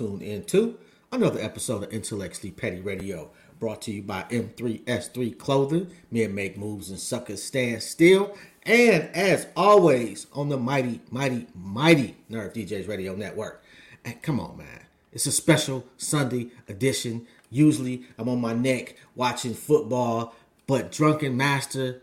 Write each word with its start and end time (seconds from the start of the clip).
you 0.00 0.18
in 0.20 0.44
to 0.44 0.78
another 1.12 1.40
episode 1.40 1.82
of 1.82 1.92
Intellectually 1.92 2.50
Petty 2.50 2.80
Radio, 2.80 3.30
brought 3.58 3.82
to 3.82 3.92
you 3.92 4.02
by 4.02 4.22
M3S3 4.30 5.36
Clothing. 5.38 5.90
Men 6.10 6.34
make 6.34 6.56
moves 6.56 6.90
and 6.90 6.98
suckers 6.98 7.42
stand 7.42 7.82
still. 7.82 8.36
And 8.64 9.08
as 9.14 9.46
always, 9.56 10.26
on 10.32 10.50
the 10.50 10.56
mighty, 10.56 11.00
mighty, 11.10 11.46
mighty 11.54 12.16
Nerve 12.28 12.52
DJs 12.52 12.88
Radio 12.88 13.14
Network. 13.16 13.62
And 14.04 14.20
come 14.22 14.38
on, 14.38 14.56
man. 14.58 14.82
It's 15.12 15.26
a 15.26 15.32
special 15.32 15.86
Sunday 15.96 16.50
edition. 16.68 17.26
Usually 17.50 18.04
I'm 18.18 18.28
on 18.28 18.40
my 18.40 18.52
neck 18.52 18.96
watching 19.14 19.54
football, 19.54 20.34
but 20.66 20.92
Drunken 20.92 21.36
Master 21.36 22.02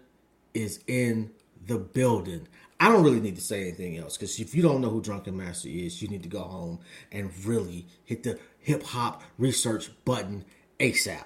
is 0.54 0.80
in 0.88 1.32
the 1.66 1.78
building. 1.78 2.48
I 2.80 2.90
don't 2.90 3.04
really 3.04 3.22
need 3.22 3.36
to 3.36 3.42
say 3.42 3.62
anything 3.62 3.98
else 3.98 4.18
because 4.18 4.40
if 4.40 4.54
you 4.54 4.62
don't 4.62 4.82
know 4.82 4.90
who 4.90 5.02
Drunken 5.02 5.36
Master 5.38 5.70
is, 5.70 6.02
you 6.02 6.08
need 6.10 6.24
to 6.24 6.30
go 6.30 6.42
home 6.42 6.80
and 7.12 7.32
really 7.46 7.86
hit 8.04 8.24
the 8.24 8.38
hip 8.60 8.84
hop 8.84 9.24
research 9.38 9.92
button 10.04 10.44
ASAP. 10.80 11.24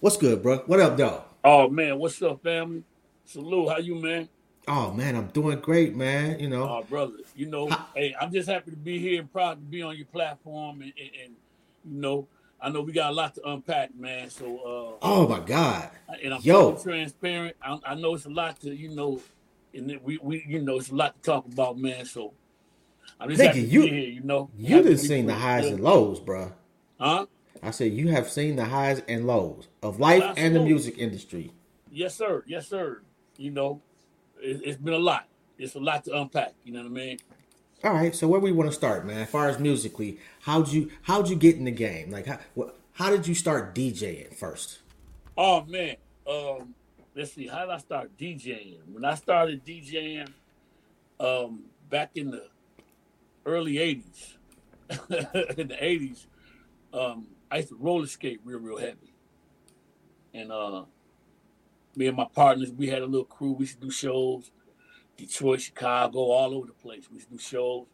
What's 0.00 0.16
good, 0.16 0.42
bro? 0.42 0.58
What 0.66 0.78
up, 0.78 0.96
dog? 0.96 1.22
Oh 1.42 1.68
man, 1.68 1.98
what's 1.98 2.20
up, 2.22 2.42
family? 2.42 2.84
Salute, 3.24 3.68
how 3.68 3.78
you, 3.78 3.96
man? 3.96 4.28
Oh 4.68 4.92
man, 4.92 5.16
I'm 5.16 5.26
doing 5.28 5.58
great, 5.58 5.96
man. 5.96 6.38
You 6.38 6.48
know, 6.50 6.64
Oh, 6.68 6.82
brother, 6.88 7.14
you 7.34 7.46
know, 7.46 7.68
How- 7.68 7.86
hey, 7.94 8.14
I'm 8.20 8.32
just 8.32 8.48
happy 8.48 8.70
to 8.70 8.76
be 8.76 8.98
here 8.98 9.20
and 9.20 9.32
proud 9.32 9.54
to 9.54 9.64
be 9.64 9.82
on 9.82 9.96
your 9.96 10.06
platform, 10.06 10.82
and, 10.82 10.92
and, 10.98 11.10
and 11.24 11.36
you 11.84 12.00
know, 12.00 12.28
I 12.60 12.68
know 12.70 12.82
we 12.82 12.92
got 12.92 13.10
a 13.10 13.14
lot 13.14 13.34
to 13.36 13.48
unpack, 13.48 13.94
man. 13.96 14.30
So, 14.30 14.98
oh 15.02 15.26
my 15.28 15.40
God, 15.40 15.90
uh, 16.08 16.12
and 16.22 16.34
I'm 16.34 16.40
Yo. 16.42 16.76
transparent. 16.76 17.56
I, 17.62 17.78
I 17.84 17.94
know 17.96 18.14
it's 18.14 18.24
a 18.26 18.30
lot 18.30 18.60
to, 18.60 18.74
you 18.74 18.90
know, 18.94 19.20
and 19.76 20.00
we, 20.02 20.18
we, 20.22 20.44
you 20.46 20.60
know, 20.62 20.76
it's 20.78 20.90
a 20.90 20.94
lot 20.94 21.14
to 21.16 21.30
talk 21.30 21.46
about, 21.46 21.78
man. 21.78 22.04
So, 22.04 22.32
I'm 23.20 23.28
just 23.30 23.40
Nigga, 23.40 23.68
you- 23.68 23.82
be 23.82 23.88
here. 23.88 24.10
You 24.10 24.20
know, 24.22 24.50
you 24.56 24.82
done 24.82 24.96
seen 24.96 25.26
the 25.26 25.34
highs 25.34 25.66
and 25.66 25.80
lows, 25.80 26.20
bro. 26.20 26.52
huh? 26.98 27.26
I 27.62 27.70
said 27.70 27.92
you 27.92 28.08
have 28.08 28.28
seen 28.30 28.56
the 28.56 28.66
highs 28.66 29.02
and 29.08 29.26
lows 29.26 29.68
of 29.82 29.98
life 29.98 30.34
and 30.36 30.54
the 30.54 30.60
music 30.60 30.98
industry. 30.98 31.52
Yes, 31.90 32.14
sir. 32.14 32.44
Yes, 32.46 32.68
sir. 32.68 33.02
You 33.38 33.50
know, 33.50 33.80
it, 34.40 34.60
it's 34.64 34.76
been 34.76 34.94
a 34.94 34.98
lot. 34.98 35.26
It's 35.58 35.74
a 35.74 35.80
lot 35.80 36.04
to 36.04 36.20
unpack. 36.20 36.52
You 36.64 36.74
know 36.74 36.80
what 36.80 36.86
I 36.86 36.90
mean? 36.90 37.18
All 37.84 37.92
right, 37.92 38.14
so 38.14 38.26
where 38.28 38.40
we 38.40 38.52
want 38.52 38.68
to 38.70 38.74
start, 38.74 39.06
man? 39.06 39.20
As 39.20 39.30
far 39.30 39.48
as 39.48 39.58
musically, 39.58 40.18
how'd 40.40 40.68
you 40.68 40.90
how'd 41.02 41.28
you 41.28 41.36
get 41.36 41.56
in 41.56 41.64
the 41.64 41.70
game? 41.70 42.10
Like, 42.10 42.26
how 42.26 42.38
how 42.92 43.10
did 43.10 43.26
you 43.26 43.34
start 43.34 43.74
DJing 43.74 44.34
first? 44.34 44.78
Oh 45.36 45.64
man, 45.64 45.96
um, 46.28 46.74
let's 47.16 47.32
see. 47.32 47.46
How 47.46 47.60
did 47.60 47.70
I 47.70 47.78
start 47.78 48.16
DJing? 48.18 48.78
When 48.92 49.04
I 49.04 49.14
started 49.14 49.64
DJing, 49.64 50.28
um, 51.18 51.64
back 51.88 52.10
in 52.14 52.30
the 52.30 52.48
early 53.44 53.74
'80s, 53.74 54.36
in 55.58 55.68
the 55.68 55.76
'80s, 55.76 56.26
um, 56.92 57.28
I 57.50 57.56
used 57.56 57.70
to 57.70 57.76
roller 57.76 58.06
skate 58.06 58.40
real, 58.44 58.60
real 58.60 58.78
heavy, 58.78 59.14
and 60.34 60.52
uh, 60.52 60.84
me 61.96 62.06
and 62.06 62.16
my 62.16 62.26
partners, 62.32 62.70
we 62.70 62.88
had 62.88 63.02
a 63.02 63.06
little 63.06 63.24
crew. 63.24 63.52
We 63.52 63.64
used 63.64 63.80
to 63.80 63.86
do 63.86 63.90
shows, 63.90 64.50
Detroit, 65.16 65.62
Chicago, 65.62 66.18
all 66.18 66.54
over 66.54 66.66
the 66.66 66.74
place. 66.74 67.08
We 67.10 67.16
used 67.16 67.28
to 67.28 67.36
do 67.36 67.42
shows, 67.42 67.86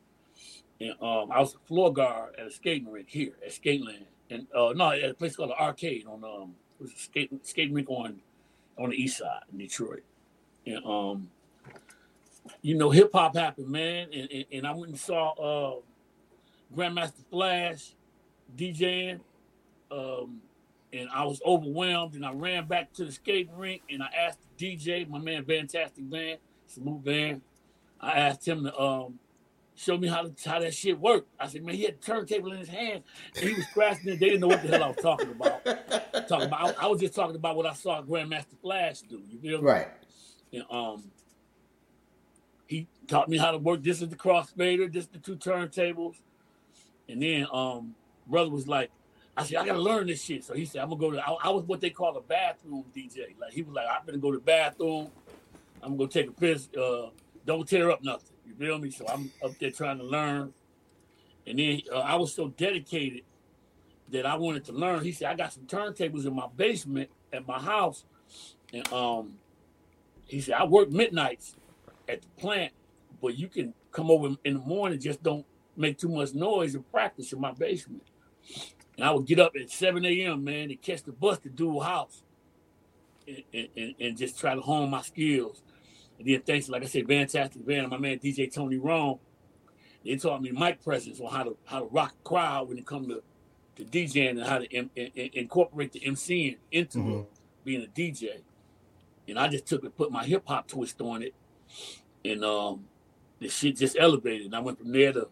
and 0.81 0.91
um, 1.01 1.31
I 1.31 1.41
was 1.41 1.55
a 1.55 1.67
floor 1.69 1.93
guard 1.93 2.35
at 2.39 2.49
a 2.49 2.51
skating 2.51 2.91
rink 2.91 3.09
here 3.09 3.35
at 3.45 3.53
Skateland, 3.53 4.07
and 4.31 4.49
uh, 4.55 4.73
no, 4.75 4.91
at 4.91 5.11
a 5.11 5.15
place 5.15 5.37
called 5.37 5.51
the 5.51 5.61
Arcade 5.61 6.07
on 6.07 6.25
um, 6.25 6.55
it 6.81 6.83
was 6.83 6.93
a 6.93 6.99
skating 6.99 7.39
skating 7.45 7.75
rink 7.75 7.89
on 7.89 8.21
on 8.83 8.91
the 8.91 8.97
east 8.97 9.19
side 9.19 9.43
in 9.53 9.59
Detroit, 9.59 10.03
and 10.67 10.85
um, 10.85 11.31
you 12.61 12.77
know, 12.77 12.91
hip 12.91 13.11
hop 13.13 13.37
happened, 13.37 13.69
man, 13.69 14.09
and, 14.13 14.31
and, 14.31 14.45
and 14.53 14.67
I 14.67 14.73
went 14.73 14.89
and 14.89 14.99
saw 14.99 15.33
uh, 15.33 15.81
Grandmaster 16.77 17.25
Flash 17.31 17.95
DJing, 18.57 19.21
um, 19.91 20.41
and 20.93 21.09
I 21.15 21.25
was 21.25 21.41
overwhelmed, 21.45 22.15
and 22.15 22.25
I 22.25 22.33
ran 22.33 22.67
back 22.67 22.93
to 22.95 23.05
the 23.05 23.13
skating 23.13 23.57
rink, 23.57 23.83
and 23.91 24.03
I 24.03 24.09
asked 24.27 24.39
the 24.57 24.77
DJ, 24.77 25.09
my 25.09 25.19
man, 25.19 25.45
Fantastic 25.45 26.05
Van, 26.05 26.37
salute 26.67 27.03
Van, 27.05 27.43
I 28.01 28.13
asked 28.13 28.47
him 28.47 28.65
to 28.65 28.81
um, 28.81 29.19
show 29.75 29.97
me 29.97 30.09
how 30.09 30.23
to, 30.23 30.33
how 30.49 30.61
that 30.61 30.75
shit 30.75 30.99
worked. 30.99 31.29
I 31.39 31.49
said, 31.49 31.65
man, 31.65 31.75
he 31.75 31.85
had 31.85 31.95
a 31.95 31.97
turntable 31.99 32.53
in 32.53 32.59
his 32.59 32.69
hand, 32.69 33.03
and 33.37 33.49
he 33.49 33.55
was 33.55 33.67
scratching 33.69 34.09
it. 34.09 34.21
They 34.21 34.31
didn't 34.31 34.41
know 34.41 34.49
what 34.49 34.63
the 34.63 34.69
hell 34.69 34.85
I 34.85 34.89
was 34.89 34.97
talking 34.97 35.31
about. 35.31 35.65
Talking 36.29 36.47
about, 36.47 36.79
I, 36.79 36.85
I 36.85 36.87
was 36.87 37.01
just 37.01 37.15
talking 37.15 37.37
about 37.37 37.57
what 37.57 37.67
I 37.67 37.75
saw 37.75 38.03
Grandmaster 38.03 38.59
Flash 38.61 39.01
do. 39.03 39.23
You 39.29 39.39
feel 39.39 39.59
me? 39.59 39.65
Right. 39.65 39.89
And 40.53 40.65
um, 40.71 41.05
he 42.67 42.87
taught 43.07 43.29
me 43.29 43.39
how 43.39 43.51
to 43.51 43.59
work. 43.59 43.83
This 43.83 44.03
is 44.03 44.09
the 44.09 44.17
crossfader. 44.17 44.93
This 44.93 45.05
is 45.05 45.11
the 45.11 45.19
two 45.19 45.37
turntables. 45.37 46.17
And 47.09 47.23
then 47.23 47.47
um, 47.53 47.95
brother 48.27 48.51
was 48.51 48.69
like, 48.69 48.91
I 49.37 49.45
said, 49.45 49.57
I 49.59 49.67
gotta 49.67 49.81
learn 49.81 50.07
this 50.07 50.23
shit. 50.23 50.45
So 50.45 50.55
he 50.55 50.67
said, 50.67 50.83
I'm 50.83 50.91
gonna 50.91 51.01
go 51.01 51.11
to. 51.13 51.19
I, 51.19 51.33
I 51.45 51.51
was 51.51 51.65
what 51.65 51.81
they 51.81 51.91
call 51.91 52.17
a 52.17 52.21
bathroom 52.21 52.85
DJ. 52.95 53.35
Like 53.41 53.53
he 53.53 53.63
was 53.63 53.75
like, 53.75 53.87
I'm 53.91 54.05
gonna 54.05 54.19
go 54.19 54.31
to 54.31 54.37
the 54.37 54.45
bathroom. 54.45 55.11
I'm 55.83 55.97
gonna 55.97 56.11
take 56.11 56.29
a 56.29 56.33
piss. 56.33 56.69
Uh, 56.79 57.09
don't 57.47 57.67
tear 57.67 57.91
up 57.91 58.03
nothing. 58.03 58.37
You 58.59 58.67
feel 58.67 58.79
me? 58.79 58.91
So 58.91 59.07
I'm 59.09 59.31
up 59.43 59.59
there 59.59 59.71
trying 59.71 59.99
to 59.99 60.05
learn. 60.05 60.53
And 61.47 61.59
then 61.59 61.83
uh, 61.93 61.99
I 61.99 62.17
was 62.17 62.35
so 62.35 62.49
dedicated 62.49 63.23
that 64.11 64.27
I 64.27 64.37
wanted 64.37 64.65
to 64.67 64.73
learn. 64.73 65.03
He 65.03 65.13
said, 65.13 65.31
I 65.31 65.35
got 65.35 65.53
some 65.53 65.65
turntables 65.65 66.27
in 66.27 66.35
my 66.35 66.47
basement 66.57 67.11
at 67.33 67.47
my 67.47 67.59
house, 67.59 68.05
and 68.73 68.91
um, 68.93 69.35
he 70.27 70.41
said, 70.41 70.55
I 70.55 70.65
work 70.65 70.91
midnights 70.91 71.57
at 72.09 72.23
the 72.23 72.29
plant, 72.39 72.73
but 73.21 73.37
you 73.37 73.49
can 73.49 73.75
come 73.91 74.11
over 74.11 74.37
in 74.45 74.55
the 74.55 74.61
morning, 74.61 75.01
just 75.01 75.23
don't 75.23 75.47
make 75.77 75.99
too 75.99 76.09
much 76.09 76.35
noise 76.35 76.75
and 76.75 76.89
practice 76.91 77.33
in 77.33 77.41
my 77.41 77.53
basement. 77.53 78.03
And 78.97 79.07
I 79.07 79.11
would 79.13 79.27
get 79.27 79.41
up 79.41 79.53
at 79.61 79.71
7 79.71 80.05
a.m., 80.05 80.45
man, 80.45 80.69
to 80.69 80.77
catch 80.77 81.03
the 81.03 81.13
bus 81.13 81.39
to 81.41 81.49
Dual 81.49 81.81
House 81.81 82.23
and, 83.27 83.43
and, 83.55 83.69
and, 83.77 83.95
and 83.99 84.17
just 84.17 84.39
try 84.39 84.55
to 84.55 84.61
hone 84.61 84.91
my 84.91 85.03
skills. 85.03 85.63
And 86.23 86.31
then 86.33 86.43
thanks, 86.43 86.69
like 86.69 86.83
I 86.83 86.87
said, 86.87 87.09
Fantastic 87.09 87.63
Van 87.63 87.81
and 87.81 87.89
my 87.91 87.99
man 87.99 88.19
DJ 88.21 88.53
Tony 88.53 88.77
Rome, 88.79 89.19
they 90.05 90.15
taught 90.17 90.41
me 90.41 90.53
mic 90.53 90.81
presence 90.83 91.21
on 91.21 91.33
how 91.33 91.43
to 91.43 91.57
how 91.65 91.81
to 91.81 91.87
rock 91.87 92.15
a 92.25 92.29
crowd 92.29 92.69
when 92.69 92.79
it 92.79 92.87
comes 92.87 93.09
to, 93.09 93.23
to 93.77 93.85
DJing 93.85 94.31
and 94.31 94.45
how 94.45 94.59
to 94.59 94.67
in, 94.73 94.89
in- 94.95 95.11
in- 95.17 95.31
incorporate 95.35 95.91
the 95.93 96.01
MCing 96.01 96.59
into 96.71 96.99
it 97.01 97.03
Mhm. 97.03 97.27
being 97.65 97.83
a 97.83 97.87
DJ. 97.89 98.43
And 99.27 99.37
I 99.37 99.49
just 99.49 99.67
took 99.67 99.83
it, 99.85 99.97
put 99.97 100.13
my 100.13 100.25
hip 100.25 100.45
hop 100.47 100.69
twist 100.69 101.01
on 101.01 101.23
it, 101.25 101.35
and 102.25 102.45
um, 102.45 102.85
the 103.41 103.49
shit 103.49 103.77
just 103.79 103.97
elevated. 103.99 104.47
And 104.47 104.55
I 104.55 104.61
went 104.61 104.79
from 104.79 104.93
there 104.93 105.13
to 105.13 105.29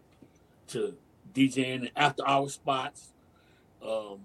to 0.69 0.97
DJing 1.33 1.89
after 1.95 2.27
hour 2.27 2.49
spots. 2.49 3.13
Um, 3.81 4.21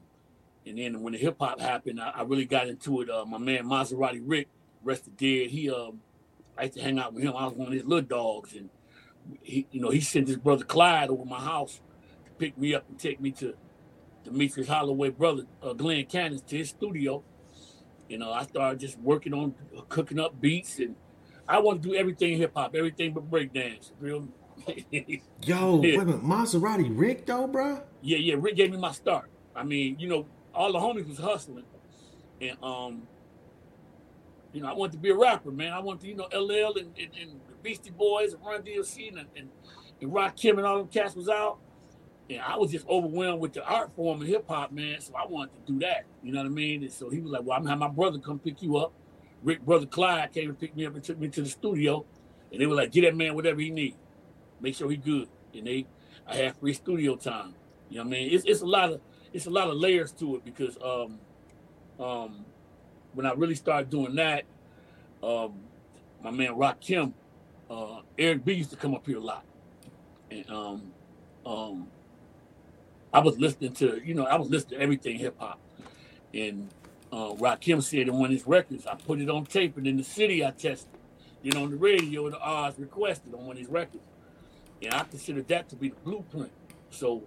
and 0.65 0.79
then 0.79 1.01
when 1.03 1.13
the 1.13 1.19
hip 1.19 1.35
hop 1.39 1.59
happened, 1.59 2.01
I, 2.01 2.09
I 2.09 2.21
really 2.23 2.45
got 2.45 2.67
into 2.67 3.01
it. 3.01 3.09
Uh, 3.11 3.23
my 3.25 3.37
man 3.37 3.65
Maserati 3.65 4.21
Rick, 4.23 4.47
rested 4.83 5.15
dead. 5.17 5.49
He 5.51 5.69
um, 5.69 6.01
I 6.57 6.63
used 6.63 6.75
to 6.77 6.83
hang 6.83 6.99
out 6.99 7.13
with 7.13 7.23
him. 7.23 7.33
I 7.35 7.45
was 7.45 7.53
one 7.53 7.67
of 7.67 7.73
his 7.73 7.83
little 7.83 8.01
dogs, 8.05 8.53
and 8.55 8.69
he, 9.41 9.67
you 9.71 9.81
know, 9.81 9.89
he 9.89 10.01
sent 10.01 10.27
his 10.27 10.37
brother 10.37 10.63
Clyde 10.65 11.09
over 11.09 11.25
my 11.25 11.39
house 11.39 11.81
to 12.25 12.31
pick 12.37 12.57
me 12.57 12.73
up 12.75 12.85
and 12.89 12.99
take 12.99 13.19
me 13.19 13.31
to 13.33 13.53
Demetrius 14.23 14.67
Holloway 14.69 15.09
brother 15.09 15.43
uh, 15.61 15.73
Glenn 15.73 16.05
Cannon 16.05 16.39
to 16.47 16.57
his 16.57 16.69
studio. 16.69 17.23
You 18.09 18.19
know, 18.19 18.31
I 18.31 18.43
started 18.43 18.79
just 18.79 18.99
working 18.99 19.33
on 19.33 19.55
cooking 19.89 20.19
up 20.19 20.39
beats, 20.39 20.79
and 20.79 20.95
I 21.47 21.59
want 21.59 21.81
to 21.83 21.89
do 21.89 21.95
everything 21.95 22.37
hip 22.37 22.51
hop, 22.55 22.75
everything 22.75 23.13
but 23.13 23.29
breakdance. 23.29 23.91
Real. 23.99 24.27
Yo, 24.67 25.81
Yeah. 25.83 25.97
wait 25.97 25.99
a 25.99 26.05
minute, 26.05 26.23
Maserati 26.23 26.89
Rick 26.97 27.25
though, 27.25 27.47
bro. 27.47 27.81
yeah, 28.01 28.17
yeah. 28.17 28.35
Rick 28.37 28.55
gave 28.55 28.71
me 28.71 28.77
my 28.77 28.91
start. 28.93 29.29
I 29.55 29.63
mean, 29.63 29.97
you 29.99 30.07
know, 30.07 30.27
all 30.53 30.71
the 30.71 30.79
homies 30.79 31.07
was 31.07 31.17
hustling, 31.17 31.65
and 32.41 32.57
um, 32.63 33.07
you 34.55 34.61
know, 34.61 34.69
I 34.69 34.73
wanted 34.73 34.93
to 34.93 34.97
be 34.99 35.09
a 35.09 35.15
rapper, 35.15 35.51
man. 35.51 35.73
I 35.73 35.79
wanted 35.79 36.01
to, 36.01 36.07
you 36.07 36.15
know, 36.15 36.27
LL 36.33 36.77
and, 36.77 36.97
and, 36.97 37.11
and 37.21 37.31
the 37.49 37.55
Beastie 37.61 37.91
Boys 37.91 38.33
and 38.33 38.43
Run 38.45 38.61
DMC 38.61 39.09
and, 39.09 39.27
and 39.35 39.49
and 40.01 40.11
Rakim 40.11 40.57
and 40.57 40.65
all 40.65 40.77
them 40.77 40.87
cats 40.87 41.15
was 41.15 41.29
out. 41.29 41.57
And 42.29 42.39
I 42.41 42.57
was 42.57 42.71
just 42.71 42.87
overwhelmed 42.87 43.41
with 43.41 43.53
the 43.53 43.63
art 43.65 43.91
form 43.95 44.21
of 44.21 44.27
hip 44.27 44.45
hop, 44.47 44.71
man. 44.71 44.99
So 45.01 45.13
I 45.15 45.27
wanted 45.27 45.53
to 45.55 45.73
do 45.73 45.79
that. 45.79 46.05
You 46.23 46.31
know 46.31 46.39
what 46.39 46.47
I 46.47 46.49
mean? 46.49 46.83
And 46.83 46.91
so 46.91 47.09
he 47.09 47.19
was 47.19 47.31
like, 47.31 47.43
Well, 47.43 47.57
I'm 47.57 47.63
gonna 47.63 47.71
have 47.71 47.79
my 47.79 47.89
brother 47.89 48.17
come 48.17 48.39
pick 48.39 48.61
you 48.61 48.77
up. 48.77 48.93
Rick 49.43 49.63
brother 49.63 49.85
Clyde 49.85 50.31
came 50.33 50.49
and 50.49 50.59
picked 50.59 50.75
me 50.75 50.85
up 50.85 50.95
and 50.95 51.03
took 51.03 51.19
me 51.19 51.27
to 51.29 51.41
the 51.41 51.49
studio. 51.49 52.05
And 52.51 52.61
they 52.61 52.65
were 52.65 52.75
like, 52.75 52.91
get 52.91 53.01
that 53.01 53.15
man 53.15 53.35
whatever 53.35 53.59
he 53.59 53.69
need. 53.69 53.95
Make 54.61 54.75
sure 54.75 54.89
he 54.89 54.97
good. 54.97 55.27
And 55.53 55.67
they 55.67 55.85
I 56.25 56.37
had 56.37 56.57
free 56.57 56.73
studio 56.73 57.15
time. 57.15 57.53
You 57.89 57.97
know 57.97 58.03
what 58.03 58.07
I 58.07 58.11
mean? 58.11 58.29
It's 58.33 58.45
it's 58.45 58.61
a 58.61 58.65
lot 58.65 58.91
of 58.91 59.01
it's 59.33 59.45
a 59.45 59.51
lot 59.51 59.69
of 59.69 59.75
layers 59.75 60.11
to 60.13 60.37
it 60.37 60.45
because 60.45 60.77
um 60.83 61.19
um 62.03 62.45
when 63.15 63.25
I 63.25 63.33
really 63.33 63.55
started 63.55 63.89
doing 63.89 64.15
that, 64.15 64.45
um 65.23 65.69
my 66.23 66.31
man 66.31 66.51
Rakim, 66.55 67.13
uh 67.69 68.01
Eric 68.17 68.45
B 68.45 68.53
used 68.53 68.71
to 68.71 68.77
come 68.77 68.95
up 68.95 69.05
here 69.07 69.17
a 69.17 69.21
lot. 69.21 69.45
And 70.31 70.49
um 70.51 70.93
um 71.45 71.87
I 73.13 73.19
was 73.19 73.39
listening 73.39 73.73
to, 73.75 74.01
you 74.03 74.13
know, 74.13 74.25
I 74.25 74.35
was 74.35 74.49
listening 74.49 74.79
to 74.79 74.83
everything 74.83 75.19
hip 75.19 75.35
hop. 75.39 75.61
And 76.33 76.71
uh, 77.11 77.57
Kim 77.61 77.81
said 77.81 78.07
in 78.07 78.13
one 78.15 78.25
of 78.25 78.31
his 78.31 78.45
records, 78.47 78.85
I 78.87 78.95
put 78.95 79.21
it 79.21 79.29
on 79.29 79.45
tape, 79.45 79.77
and 79.77 79.87
in 79.87 79.97
the 79.97 80.03
city 80.03 80.45
I 80.45 80.51
tested. 80.51 80.99
Then 81.43 81.57
on 81.61 81.71
the 81.71 81.77
radio, 81.77 82.29
the 82.29 82.39
Oz 82.39 82.77
requested 82.77 83.33
on 83.33 83.45
one 83.45 83.55
of 83.55 83.59
his 83.59 83.69
records. 83.69 84.03
And 84.81 84.93
I 84.93 85.03
considered 85.05 85.47
that 85.49 85.69
to 85.69 85.75
be 85.77 85.89
the 85.89 85.95
blueprint. 86.03 86.51
So 86.89 87.23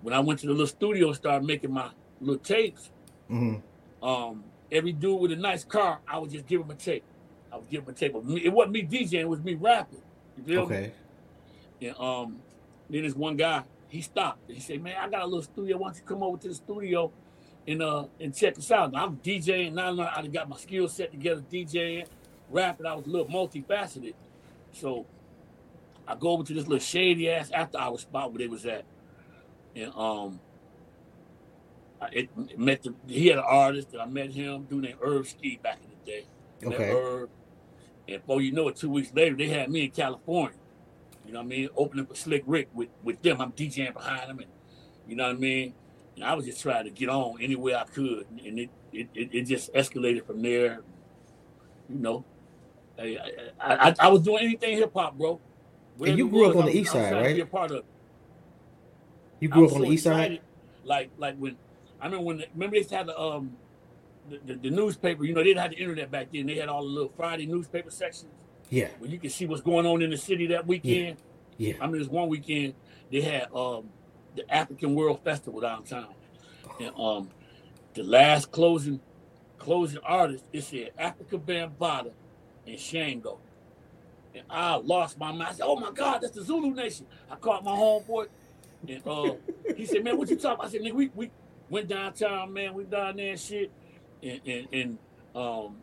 when 0.00 0.14
I 0.14 0.20
went 0.20 0.40
to 0.40 0.46
the 0.46 0.52
little 0.52 0.66
studio 0.66 1.08
and 1.08 1.16
started 1.16 1.46
making 1.46 1.72
my 1.72 1.90
little 2.20 2.42
tapes, 2.42 2.90
Mm-hmm. 3.30 4.06
um, 4.06 4.49
every 4.70 4.92
dude 4.92 5.20
with 5.20 5.32
a 5.32 5.36
nice 5.36 5.64
car, 5.64 6.00
I 6.06 6.18
would 6.18 6.30
just 6.30 6.46
give 6.46 6.60
him 6.60 6.70
a 6.70 6.74
tape. 6.74 7.04
I 7.52 7.56
would 7.56 7.68
give 7.68 7.82
him 7.82 7.90
a 7.90 7.92
tape. 7.92 8.14
Of 8.14 8.24
me. 8.24 8.44
It 8.44 8.52
wasn't 8.52 8.72
me 8.72 8.82
DJing, 8.82 9.20
it 9.20 9.28
was 9.28 9.40
me 9.40 9.54
rapping. 9.54 10.02
You 10.36 10.44
feel 10.44 10.66
me? 10.66 10.76
Okay. 10.76 10.92
And 11.82 11.96
um, 11.98 12.36
then 12.88 13.02
there's 13.02 13.14
one 13.14 13.36
guy, 13.36 13.62
he 13.88 14.00
stopped. 14.02 14.50
He 14.50 14.60
said, 14.60 14.82
Man, 14.82 14.96
I 15.00 15.08
got 15.08 15.22
a 15.22 15.26
little 15.26 15.42
studio. 15.42 15.78
Why 15.78 15.88
don't 15.88 15.96
you 15.96 16.04
come 16.04 16.22
over 16.22 16.36
to 16.38 16.48
the 16.48 16.54
studio 16.54 17.12
and 17.66 17.82
uh 17.82 18.04
and 18.20 18.34
check 18.34 18.56
us 18.56 18.70
out? 18.70 18.92
Now, 18.92 19.06
I'm 19.06 19.16
DJing, 19.16 19.72
now 19.72 19.98
I 20.00 20.26
got 20.28 20.48
my 20.48 20.56
skill 20.56 20.88
set 20.88 21.10
together, 21.10 21.42
DJing, 21.50 22.06
rapping. 22.50 22.86
I 22.86 22.94
was 22.94 23.06
a 23.06 23.10
little 23.10 23.26
multifaceted. 23.26 24.14
So 24.72 25.06
I 26.06 26.14
go 26.14 26.30
over 26.30 26.44
to 26.44 26.54
this 26.54 26.64
little 26.64 26.78
shady 26.78 27.30
ass 27.30 27.50
after 27.50 27.78
hour 27.78 27.98
spot 27.98 28.32
where 28.32 28.38
they 28.38 28.46
was 28.46 28.64
at. 28.66 28.84
And 29.74 29.92
um 29.94 30.40
It, 32.12 32.58
met 32.58 32.82
the 32.82 32.94
he 33.06 33.26
had 33.28 33.38
an 33.38 33.44
artist 33.46 33.92
that 33.92 34.00
I 34.00 34.06
met 34.06 34.30
him, 34.30 34.64
doing 34.64 34.82
named 34.82 34.98
Herb 35.02 35.26
Ski 35.26 35.60
back 35.62 35.78
in 35.82 35.90
the 35.90 36.10
day. 36.10 36.26
Okay. 36.64 36.90
Herb. 36.90 37.30
And 38.08 38.20
before 38.20 38.40
you 38.40 38.52
know 38.52 38.68
it, 38.68 38.76
two 38.76 38.90
weeks 38.90 39.12
later, 39.14 39.36
they 39.36 39.48
had 39.48 39.70
me 39.70 39.84
in 39.84 39.90
California. 39.90 40.56
You 41.26 41.32
know 41.32 41.40
what 41.40 41.46
I 41.46 41.48
mean? 41.48 41.68
Opening 41.76 42.04
up 42.04 42.08
for 42.08 42.16
Slick 42.16 42.42
Rick 42.46 42.68
with, 42.74 42.88
with 43.04 43.22
them. 43.22 43.40
I'm 43.40 43.52
DJing 43.52 43.92
behind 43.92 44.30
them 44.30 44.38
and 44.40 44.48
you 45.06 45.16
know 45.16 45.26
what 45.26 45.36
I 45.36 45.38
mean? 45.38 45.74
And 46.16 46.24
I 46.24 46.34
was 46.34 46.46
just 46.46 46.60
trying 46.60 46.84
to 46.84 46.90
get 46.90 47.08
on 47.08 47.40
any 47.40 47.56
way 47.56 47.74
I 47.74 47.84
could. 47.84 48.26
And 48.44 48.58
it 48.58 48.70
it, 48.92 49.08
it, 49.14 49.28
it 49.32 49.42
just 49.44 49.72
escalated 49.74 50.26
from 50.26 50.42
there. 50.42 50.82
You 51.88 51.98
know. 51.98 52.24
I, 52.98 53.16
I, 53.60 53.88
I, 53.88 53.94
I 54.00 54.08
was 54.08 54.22
doing 54.22 54.44
anything 54.44 54.76
hip 54.76 54.92
hop, 54.94 55.16
bro. 55.16 55.40
Whatever 55.96 56.18
you 56.18 56.28
grew 56.28 56.50
up 56.50 56.56
on 56.56 56.66
the 56.66 56.76
east 56.76 56.92
side, 56.92 57.12
right? 57.12 57.34
Be 57.34 57.40
a 57.40 57.46
part 57.46 57.70
of. 57.70 57.84
You 59.38 59.48
grew 59.48 59.66
up 59.66 59.74
on 59.74 59.82
the 59.82 59.88
east 59.88 60.04
side? 60.04 60.40
Like 60.84 61.10
like 61.16 61.36
when 61.36 61.56
I 62.00 62.06
remember 62.06 62.24
when 62.24 62.44
remember 62.54 62.76
they 62.76 62.82
to 62.84 63.04
the 63.06 63.18
um 63.20 63.56
the, 64.28 64.38
the, 64.46 64.54
the 64.54 64.70
newspaper, 64.70 65.24
you 65.24 65.34
know, 65.34 65.40
they 65.40 65.48
didn't 65.48 65.60
have 65.62 65.70
the 65.72 65.78
internet 65.78 66.10
back 66.10 66.28
then. 66.32 66.46
They 66.46 66.54
had 66.56 66.68
all 66.68 66.82
the 66.82 66.88
little 66.88 67.12
Friday 67.16 67.46
newspaper 67.46 67.90
sections 67.90 68.30
Yeah. 68.68 68.88
where 68.98 69.10
you 69.10 69.18
could 69.18 69.32
see 69.32 69.46
what's 69.46 69.62
going 69.62 69.86
on 69.86 70.02
in 70.02 70.10
the 70.10 70.16
city 70.16 70.46
that 70.48 70.66
weekend. 70.66 71.16
Yeah. 71.56 71.74
I 71.80 71.86
mean, 71.86 71.98
this 72.00 72.08
one 72.08 72.28
weekend 72.28 72.74
they 73.10 73.20
had 73.22 73.48
um 73.54 73.90
the 74.36 74.48
African 74.52 74.94
World 74.94 75.20
Festival 75.24 75.60
downtown, 75.60 76.14
and 76.80 76.92
um 76.96 77.30
the 77.94 78.02
last 78.04 78.50
closing 78.52 79.00
closing 79.58 79.98
artist 80.04 80.44
it 80.52 80.62
said 80.62 80.90
Afrika 80.98 81.38
Bambaataa 81.44 82.12
and 82.66 82.78
Shango, 82.78 83.40
and 84.34 84.44
I 84.48 84.76
lost 84.76 85.18
my 85.18 85.32
mind. 85.32 85.42
I 85.42 85.52
said, 85.52 85.64
"Oh 85.66 85.76
my 85.76 85.90
God, 85.90 86.20
that's 86.22 86.34
the 86.34 86.42
Zulu 86.44 86.72
Nation!" 86.74 87.06
I 87.28 87.34
called 87.36 87.64
my 87.64 87.72
homeboy, 87.72 88.26
and 88.88 89.02
uh 89.06 89.34
he 89.76 89.84
said, 89.86 90.04
"Man, 90.04 90.16
what 90.16 90.28
you 90.30 90.36
talking?" 90.36 90.54
about? 90.54 90.66
I 90.66 90.70
said, 90.70 90.80
"Nigga, 90.82 90.92
we 90.94 91.10
we 91.14 91.30
went 91.70 91.88
downtown, 91.88 92.52
man. 92.52 92.74
We 92.74 92.84
down 92.84 93.16
there 93.16 93.30
and 93.30 93.40
shit, 93.40 93.70
and 94.22 94.40
and, 94.46 94.68
and 94.72 94.98
um." 95.34 95.76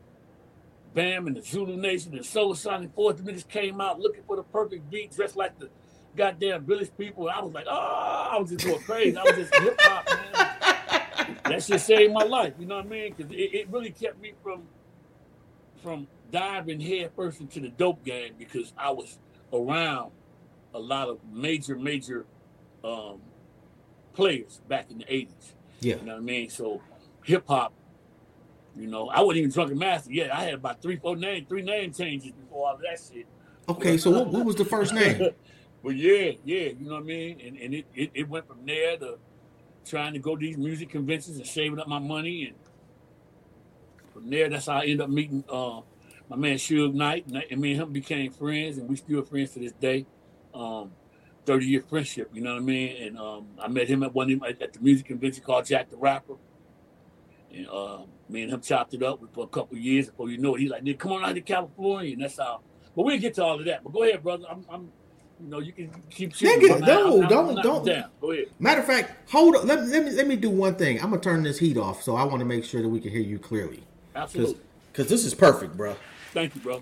Bam 0.94 1.28
and 1.28 1.36
the 1.36 1.44
Zulu 1.44 1.78
Nation 1.78 2.16
and 2.16 2.26
Soul 2.26 2.56
Sonic 2.56 2.96
the 2.96 3.02
niggas 3.02 3.48
came 3.48 3.80
out 3.80 4.00
looking 4.00 4.24
for 4.24 4.36
the 4.36 4.42
perfect 4.42 4.90
beat, 4.90 5.16
dressed 5.16 5.36
like 5.36 5.60
the 5.60 5.70
goddamn 6.16 6.66
village 6.66 6.90
people. 6.98 7.30
I 7.30 7.40
was 7.40 7.54
like, 7.54 7.68
oh, 7.70 8.30
I 8.32 8.40
was 8.40 8.50
just 8.50 8.66
going 8.66 8.82
crazy. 8.82 9.16
I 9.16 9.24
was 9.24 9.36
just 9.36 9.56
hip 9.56 9.76
hop, 9.80 10.10
man. 10.10 11.38
That 11.46 11.64
shit 11.64 11.82
saved 11.82 12.14
my 12.14 12.24
life, 12.24 12.54
you 12.60 12.66
know 12.66 12.78
what 12.78 12.86
I 12.86 12.90
mean? 12.90 13.14
Because 13.16 13.32
it, 13.32 13.36
it 13.36 13.70
really 13.70 13.92
kept 13.92 14.20
me 14.20 14.34
from 14.44 14.64
from 15.84 16.08
diving 16.32 16.80
head 16.80 17.12
first 17.16 17.40
into 17.40 17.60
the 17.60 17.70
dope 17.70 18.04
game 18.04 18.34
because 18.38 18.74
I 18.78 18.90
was 18.90 19.20
around 19.54 20.12
a 20.74 20.80
lot 20.80 21.08
of 21.10 21.20
major, 21.32 21.78
major 21.78 22.26
um, 22.84 23.22
players 24.14 24.62
back 24.68 24.90
in 24.90 24.98
the 24.98 25.06
80s. 25.06 25.54
Yeah. 25.80 25.98
You 25.98 26.04
know 26.06 26.14
what 26.14 26.20
I 26.22 26.24
mean? 26.24 26.50
So 26.50 26.82
hip 27.24 27.44
hop, 27.48 27.74
you 28.76 28.88
know, 28.88 29.10
I 29.10 29.22
wasn't 29.22 29.38
even 29.40 29.52
drunken 29.52 29.78
master 29.78 30.12
yet. 30.12 30.34
I 30.34 30.44
had 30.44 30.54
about 30.56 30.82
three, 30.82 30.98
four 30.98 31.16
name, 31.16 31.46
three 31.48 31.62
name 31.62 31.94
changes 31.94 32.32
before 32.32 32.68
all 32.70 32.76
of 32.76 32.82
that 32.82 33.00
shit. 33.00 33.26
Okay, 33.70 33.98
so 33.98 34.12
what, 34.12 34.28
what 34.28 34.46
was 34.46 34.56
the 34.56 34.66
first 34.66 34.94
name? 34.94 35.18
but 35.84 35.96
yeah, 35.96 36.32
yeah, 36.46 36.70
you 36.70 36.78
know 36.82 36.94
what 36.94 37.04
I 37.04 37.06
mean? 37.06 37.42
And 37.46 37.58
and 37.58 37.74
it, 37.74 37.86
it, 37.94 38.12
it 38.14 38.30
went 38.30 38.48
from 38.48 38.66
there 38.66 38.98
to 38.98 39.18
trying 39.86 40.14
to 40.14 40.20
go 40.20 40.36
to 40.36 40.40
these 40.46 40.58
music 40.58 40.90
conventions 40.90 41.38
and 41.38 41.46
saving 41.48 41.80
up 41.80 41.88
my 41.88 42.00
money 42.00 42.46
and 42.48 42.56
from 44.14 44.30
there 44.30 44.50
that's 44.50 44.66
how 44.66 44.78
I 44.80 44.82
ended 44.82 45.02
up 45.02 45.10
meeting 45.10 45.44
uh 45.50 45.80
my 46.30 46.36
man 46.36 46.56
Suge 46.58 46.94
Knight 46.94 47.28
and, 47.28 47.38
I- 47.38 47.46
and 47.50 47.62
me 47.62 47.72
and 47.72 47.82
him 47.84 47.94
became 47.94 48.32
friends 48.32 48.78
and 48.78 48.90
we 48.90 48.98
still 48.98 49.22
friends 49.24 49.52
to 49.54 49.60
this 49.60 49.72
day. 49.74 50.06
Um 50.54 50.92
30 51.48 51.66
year 51.66 51.84
friendship, 51.90 52.30
you 52.34 52.42
know 52.42 52.54
what 52.54 52.62
I 52.62 52.66
mean? 52.66 53.02
And 53.02 53.18
um 53.18 53.48
I 53.60 53.68
met 53.68 53.88
him 53.88 54.04
at 54.04 54.14
one 54.14 54.32
of 54.32 54.44
at, 54.44 54.74
the 54.74 54.80
music 54.80 55.08
convention 55.08 55.44
called 55.44 55.66
Jack 55.66 55.90
the 55.90 55.98
Rapper. 55.98 56.36
And 57.52 57.68
uh, 57.70 58.00
me 58.30 58.44
and 58.44 58.52
him 58.52 58.62
chopped 58.62 58.94
it 58.94 59.02
up 59.02 59.22
for 59.34 59.46
a 59.46 59.48
couple 59.48 59.78
years 59.78 60.08
before 60.08 60.30
you 60.30 60.38
know 60.38 60.56
it. 60.56 60.60
He's 60.60 60.70
like, 60.70 60.84
nigga, 60.84 61.00
come 61.00 61.14
on 61.14 61.24
out 61.24 61.34
to 61.34 61.42
California. 61.42 62.14
And 62.14 62.22
that's 62.22 62.38
how 62.38 62.60
but 62.96 63.06
we'll 63.06 63.18
get 63.20 63.36
to 63.36 63.44
all 63.44 63.60
of 63.60 63.66
that. 63.66 63.84
But 63.84 63.94
go 63.94 64.04
ahead, 64.04 64.22
brother. 64.22 64.46
I'm, 64.50 64.66
I'm 64.70 64.92
you 65.40 65.50
know, 65.50 65.60
you 65.60 65.72
can 65.72 65.92
keep 66.10 66.34
shooting. 66.36 66.60
Nigga, 66.68 66.82
no, 66.82 67.18
not- 67.18 67.30
don't- 67.30 67.64
don't. 67.64 67.86
Down. 67.86 68.10
Go 68.20 68.32
ahead. 68.32 68.46
Matter 68.60 68.82
of 68.82 68.88
fact, 68.88 69.30
hold 69.32 69.56
up. 69.56 69.64
Let, 69.66 69.88
let 69.88 70.04
me 70.04 70.12
let 70.12 70.28
me 70.28 70.36
do 70.36 70.50
one 70.50 70.76
thing. 70.76 70.98
I'm 71.02 71.12
gonna 71.12 71.22
turn 71.22 71.44
this 71.44 71.60
heat 71.60 71.78
off, 71.78 72.02
so 72.02 72.16
I 72.16 72.24
want 72.24 72.40
to 72.40 72.46
make 72.46 72.66
sure 72.66 72.82
that 72.82 72.90
we 72.90 73.00
can 73.00 73.12
hear 73.12 73.22
you 73.22 73.40
clearly. 73.40 73.84
Absolutely. 74.16 74.60
Because 74.92 75.08
this 75.10 75.26
is 75.26 75.36
perfect, 75.36 75.78
bro. 75.78 75.96
Thank 76.34 76.56
you, 76.56 76.62
bro. 76.62 76.82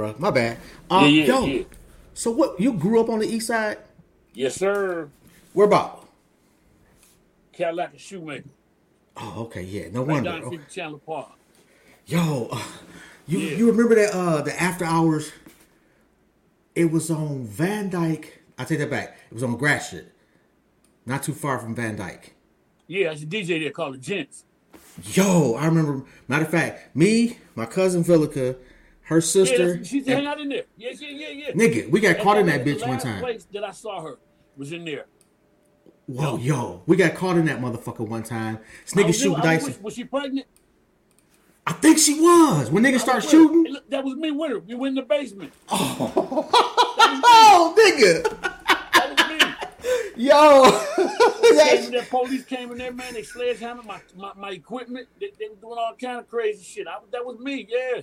Bro. 0.00 0.14
My 0.18 0.30
bad. 0.30 0.56
Um, 0.90 1.04
Yeah, 1.04 1.08
yeah, 1.10 1.24
yo, 1.26 1.44
yeah. 1.44 1.62
so 2.14 2.30
what? 2.30 2.58
You 2.60 2.72
grew 2.72 3.00
up 3.00 3.08
on 3.10 3.18
the 3.18 3.26
east 3.28 3.48
side? 3.48 3.78
Yes, 4.32 4.54
sir. 4.56 5.10
Where 5.52 5.66
about? 5.66 6.08
Cadillac 7.52 7.90
and 7.92 8.00
Shoemaker. 8.00 8.48
Oh, 9.16 9.42
okay, 9.42 9.62
yeah. 9.62 9.88
No 9.92 10.00
Right 10.02 10.14
wonder. 10.24 10.30
down 10.40 10.54
in 10.54 10.62
Chandler 10.70 10.98
Park. 10.98 11.32
Yo, 12.06 12.48
uh, 12.50 12.62
you 13.26 13.38
Yeah. 13.38 13.56
you 13.58 13.70
remember 13.70 13.94
that 13.96 14.14
uh 14.14 14.40
the 14.42 14.58
after 14.60 14.84
hours? 14.84 15.32
It 16.74 16.90
was 16.90 17.10
on 17.10 17.44
Van 17.44 17.90
Dyke. 17.90 18.42
I 18.56 18.64
take 18.64 18.78
that 18.78 18.88
back. 18.90 19.18
It 19.30 19.34
was 19.34 19.42
on 19.42 19.56
Gratiot, 19.56 20.12
not 21.04 21.22
too 21.22 21.32
far 21.34 21.58
from 21.58 21.74
Van 21.74 21.96
Dyke. 21.96 22.34
Yeah, 22.86 23.10
it's 23.12 23.22
a 23.22 23.26
DJ 23.26 23.60
there 23.60 23.70
called 23.70 23.94
the 23.94 23.98
Gents. 23.98 24.44
Yo, 25.04 25.54
I 25.54 25.66
remember. 25.66 26.04
Matter 26.28 26.44
of 26.44 26.50
fact, 26.50 26.96
me, 26.96 27.38
my 27.54 27.66
cousin 27.66 28.02
Villica, 28.02 28.56
her 29.10 29.20
sister, 29.20 29.66
that's- 29.72 29.88
she 29.88 29.96
used 29.96 30.08
to 30.08 30.14
hang 30.14 30.26
out 30.26 30.40
in 30.40 30.48
there. 30.48 30.62
Yeah, 30.78 30.90
yeah, 30.98 31.08
yeah, 31.10 31.28
yeah. 31.28 31.50
nigga, 31.52 31.90
we 31.90 32.00
got 32.00 32.14
And 32.16 32.22
caught 32.24 32.38
in 32.38 32.46
the- 32.46 32.52
that 32.52 32.64
the 32.64 32.74
bitch 32.76 32.86
one 32.88 32.98
time. 32.98 33.20
place 33.20 33.44
that 33.52 33.64
I 33.64 33.72
saw 33.72 34.00
her 34.02 34.18
was 34.56 34.72
in 34.72 34.84
there. 34.84 35.06
Whoa, 36.06 36.36
yo, 36.38 36.82
we 36.86 36.96
got 36.96 37.14
caught 37.14 37.36
in 37.36 37.44
that 37.46 37.60
motherfucker 37.60 38.00
one 38.08 38.22
time. 38.22 38.58
This 38.84 38.94
nigga 38.94 39.12
shooting 39.14 39.40
dice. 39.42 39.64
Was, 39.66 39.80
was 39.80 39.94
she 39.94 40.04
pregnant? 40.04 40.46
I 41.66 41.72
think 41.74 41.98
she 41.98 42.18
was. 42.20 42.70
When 42.70 42.82
niggas 42.82 43.00
start 43.00 43.16
was 43.16 43.24
with 43.26 43.32
her. 43.32 43.38
shooting. 43.48 43.76
That 43.90 44.04
was 44.04 44.16
me 44.16 44.30
with 44.30 44.50
her. 44.50 44.58
We 44.60 44.74
went 44.74 44.90
in 44.98 45.02
the 45.04 45.08
basement. 45.08 45.52
Oh, 47.32 47.74
nigga, 47.76 48.22
That 48.92 49.16
was 49.16 50.16
me. 50.16 50.24
yo, 50.24 50.62
came 51.42 51.56
That's- 51.56 51.86
in 51.86 51.92
there, 51.92 52.02
police 52.04 52.44
came 52.44 52.70
in 52.72 52.78
there, 52.78 52.92
man. 52.92 53.14
They 53.14 53.22
sledgehammered 53.22 53.86
my, 53.86 54.00
my, 54.16 54.32
my 54.36 54.50
equipment. 54.50 55.08
They, 55.20 55.30
they 55.38 55.48
were 55.48 55.56
doing 55.56 55.78
all 55.78 55.94
kind 56.00 56.18
of 56.20 56.28
crazy 56.28 56.62
shit. 56.64 56.86
I, 56.86 56.98
that 57.12 57.24
was 57.24 57.38
me, 57.38 57.66
yeah. 57.70 58.00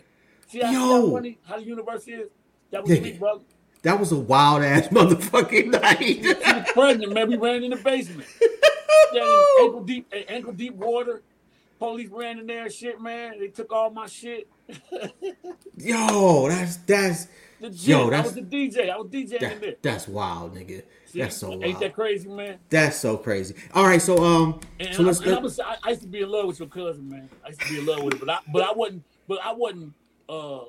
See 0.47 0.59
how, 0.59 0.69
see 0.69 0.75
how 0.75 0.95
Yo. 1.01 1.11
funny 1.11 1.37
how 1.43 1.57
the 1.57 1.63
universe 1.63 2.07
is? 2.07 2.29
That 2.71 2.83
was 2.83 2.91
Nigga. 2.91 3.03
me, 3.03 3.11
brother. 3.13 3.43
that 3.83 3.99
was 3.99 4.11
a 4.11 4.17
wild 4.19 4.63
ass 4.63 4.87
motherfucking 4.91 5.67
night. 5.81 5.97
She 5.99 6.27
was 6.27 6.71
pregnant, 6.73 7.13
man. 7.13 7.29
We 7.29 7.37
ran 7.37 7.63
in 7.63 7.71
the 7.71 7.77
basement. 7.77 8.27
Ankle 9.61 9.83
deep, 9.83 10.07
eh, 10.11 10.23
ankle 10.27 10.53
deep 10.53 10.73
water. 10.73 11.21
Police 11.79 12.09
ran 12.09 12.39
in 12.39 12.47
there 12.47 12.63
and 12.63 12.73
shit, 12.73 12.99
man. 12.99 13.39
They 13.39 13.47
took 13.47 13.71
all 13.71 13.89
my 13.89 14.07
shit. 14.07 14.47
Yo, 15.77 16.49
that's 16.49 16.77
that's. 16.77 17.27
Yo, 17.59 18.09
I 18.11 18.21
was 18.21 18.33
the 18.33 18.41
DJ. 18.41 18.89
I 18.89 18.97
was 18.97 19.07
DJing 19.07 19.41
in 19.41 19.59
there. 19.61 19.75
That's 19.81 20.07
wild, 20.07 20.55
nigga. 20.55 20.83
See, 21.05 21.19
That's 21.19 21.37
so 21.37 21.49
wild. 21.49 21.63
Ain't 21.63 21.73
wild. 21.73 21.83
that 21.83 21.93
crazy, 21.93 22.27
man? 22.29 22.57
That's 22.69 22.97
so 22.97 23.17
crazy. 23.17 23.55
All 23.73 23.85
right, 23.85 24.01
so 24.01 24.23
um, 24.23 24.59
And, 24.79 24.93
so 24.93 25.03
let's. 25.03 25.21
I, 25.21 25.25
and 25.25 25.33
I, 25.35 25.39
was, 25.39 25.59
I, 25.59 25.75
I 25.83 25.89
used 25.89 26.01
to 26.01 26.07
be 26.07 26.21
in 26.21 26.29
love 26.29 26.47
with 26.47 26.59
your 26.59 26.67
cousin, 26.67 27.09
man. 27.09 27.29
I 27.45 27.49
used 27.49 27.61
to 27.61 27.69
be 27.69 27.79
in 27.79 27.85
love 27.85 28.03
with 28.03 28.13
her, 28.15 28.19
but 28.19 28.29
I, 28.29 28.39
but 28.51 28.63
I 28.63 28.73
wasn't, 28.73 29.03
but 29.27 29.39
I 29.43 29.53
wasn't, 29.53 29.93
uh, 30.29 30.65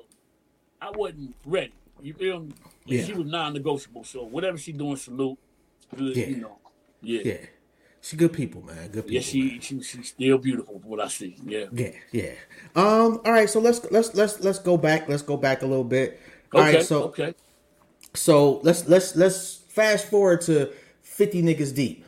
I 0.81 0.91
wasn't 0.95 1.35
ready. 1.45 1.73
You 2.01 2.13
feel 2.13 2.39
me? 2.41 2.53
Yeah. 2.85 3.03
She 3.03 3.13
was 3.13 3.27
non-negotiable. 3.27 4.03
So 4.03 4.23
whatever 4.23 4.57
she 4.57 4.71
doing, 4.71 4.95
salute. 4.95 5.37
Good, 5.95 6.15
Yeah. 6.15 6.27
you 6.27 6.35
know. 6.37 6.57
Yeah. 7.01 7.21
yeah, 7.23 7.37
she 8.01 8.17
good 8.17 8.33
people, 8.33 8.61
man. 8.61 8.89
Good 8.89 9.07
people. 9.07 9.11
Yeah, 9.11 9.21
she, 9.21 9.59
she 9.61 9.81
she's 9.81 10.09
still 10.09 10.37
beautiful. 10.37 10.79
From 10.79 10.89
what 10.89 10.99
I 10.99 11.07
see. 11.07 11.37
Yeah. 11.45 11.65
Yeah, 11.71 11.91
yeah. 12.11 12.31
Um. 12.75 13.21
All 13.25 13.31
right. 13.31 13.49
So 13.49 13.59
let's 13.59 13.89
let's 13.89 14.13
let's 14.15 14.39
let's 14.41 14.59
go 14.59 14.77
back. 14.77 15.07
Let's 15.07 15.21
go 15.23 15.37
back 15.37 15.61
a 15.61 15.65
little 15.65 15.83
bit. 15.85 16.19
All 16.53 16.61
right. 16.61 16.75
Okay. 16.75 16.83
So 16.83 17.03
okay. 17.05 17.33
so 18.13 18.59
let's 18.63 18.87
let's 18.87 19.15
let's 19.15 19.55
fast 19.69 20.07
forward 20.09 20.41
to 20.41 20.71
fifty 21.01 21.41
niggas 21.41 21.73
deep. 21.73 22.05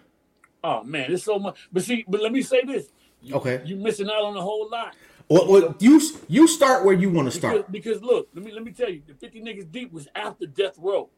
Oh 0.64 0.84
man, 0.84 1.06
there's 1.08 1.24
so 1.24 1.40
much. 1.40 1.58
But 1.72 1.84
see, 1.84 2.06
but 2.08 2.22
let 2.22 2.32
me 2.32 2.42
say 2.42 2.62
this. 2.66 2.90
You, 3.22 3.36
Okay. 3.36 3.62
You 3.66 3.76
missing 3.78 4.08
out 4.08 4.24
on 4.24 4.36
a 4.36 4.42
whole 4.42 4.70
lot. 4.70 4.96
What 5.32 5.82
you 5.82 6.02
you 6.28 6.46
start 6.48 6.84
where 6.84 6.94
you 6.94 7.10
want 7.10 7.32
to 7.32 7.38
start. 7.38 7.72
because 7.72 8.02
look, 8.02 8.28
let 8.36 8.44
me 8.44 8.52
let 8.52 8.64
me 8.64 8.72
tell 8.74 8.90
you, 8.90 9.02
the 9.08 9.14
50 9.14 9.42
niggas 9.42 9.72
deep 9.72 9.94
was 9.94 10.10
after 10.14 10.46
Death 10.46 10.76
Row. 10.78 11.10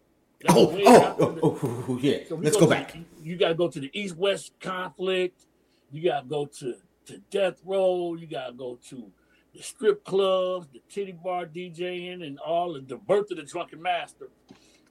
Oh 0.49 0.75
oh, 0.85 1.15
oh, 1.19 1.31
the- 1.31 1.41
oh, 1.41 1.85
oh, 1.89 1.97
yeah. 1.99 2.17
So 2.27 2.35
Let's 2.35 2.55
go 2.55 2.65
go 2.65 2.69
back. 2.69 2.93
the- 2.93 2.99
you 3.23 3.37
got 3.37 3.47
to 3.47 3.55
go 3.55 3.69
to 3.69 3.79
the 3.79 3.89
East 3.93 4.15
West 4.15 4.51
conflict. 4.59 5.45
You 5.91 6.03
got 6.03 6.21
to 6.21 6.27
go 6.27 6.45
to 6.45 6.75
to 7.07 7.17
Death 7.31 7.59
Row. 7.65 8.13
You 8.13 8.27
got 8.27 8.47
to 8.47 8.53
go 8.53 8.77
to 8.89 9.11
the 9.55 9.63
strip 9.63 10.03
clubs, 10.03 10.67
the 10.73 10.81
titty 10.89 11.13
bar 11.13 11.45
DJing, 11.47 12.23
and 12.25 12.37
all 12.39 12.75
of 12.75 12.87
the 12.87 12.97
birth 12.97 13.31
of 13.31 13.37
the 13.37 13.43
drunken 13.43 13.81
master. 13.81 14.29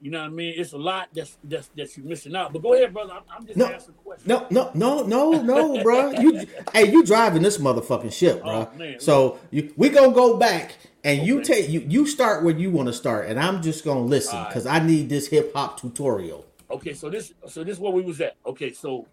You 0.03 0.11
know 0.11 0.19
what 0.21 0.27
I 0.27 0.31
mean? 0.31 0.55
It's 0.57 0.73
a 0.73 0.79
lot 0.79 1.11
that's 1.15 1.39
that's 1.45 1.69
that 1.77 1.97
you're 1.97 2.05
missing 2.05 2.35
out. 2.35 2.53
But 2.53 2.61
go 2.61 2.75
ahead, 2.75 2.93
brother. 2.93 3.13
I'm, 3.13 3.23
I'm 3.39 3.47
just 3.47 3.57
No. 3.57 3.67
asking 3.67 3.95
questions. 3.95 4.27
No, 4.27 4.49
no, 4.51 4.73
no, 4.75 5.03
no, 5.05 5.41
no, 5.43 5.81
bro. 5.81 6.11
You, 6.11 6.45
hey, 6.75 6.91
you 6.91 7.05
driving 7.05 7.43
this 7.43 7.59
motherfucking 7.59 8.13
ship, 8.13 8.43
bro. 8.43 8.69
Oh, 8.69 8.77
man. 8.77 8.99
so 8.99 9.39
you, 9.53 9.73
we 9.77 9.91
gonna 9.91 10.11
go 10.13 10.37
back 10.37 10.75
and 11.05 11.25
you 11.25 11.41
take 11.45 11.69
you 11.69 11.87
you 11.89 12.05
start 12.09 12.43
where 12.43 12.57
you 12.57 12.73
want 12.73 12.89
to 12.89 12.93
start, 12.93 13.29
and 13.29 13.39
I'm 13.39 13.63
just 13.63 13.85
gonna 13.85 14.01
listen 14.01 14.37
All 14.37 14.43
right. 14.43 14.49
because 14.51 14.67
I 14.67 14.81
need 14.85 15.09
this 15.09 15.29
hip 15.29 15.55
hop 15.55 15.81
tutorial. 15.81 16.45
Okay, 16.69 16.95
so 16.95 17.09
this 17.09 17.33
so 17.47 17.63
this 17.63 17.75
is 17.75 17.81
where 17.81 17.93
we 17.93 18.03
was 18.03 18.21
at. 18.21 18.35
Okay, 18.45 18.73
so 18.73 19.07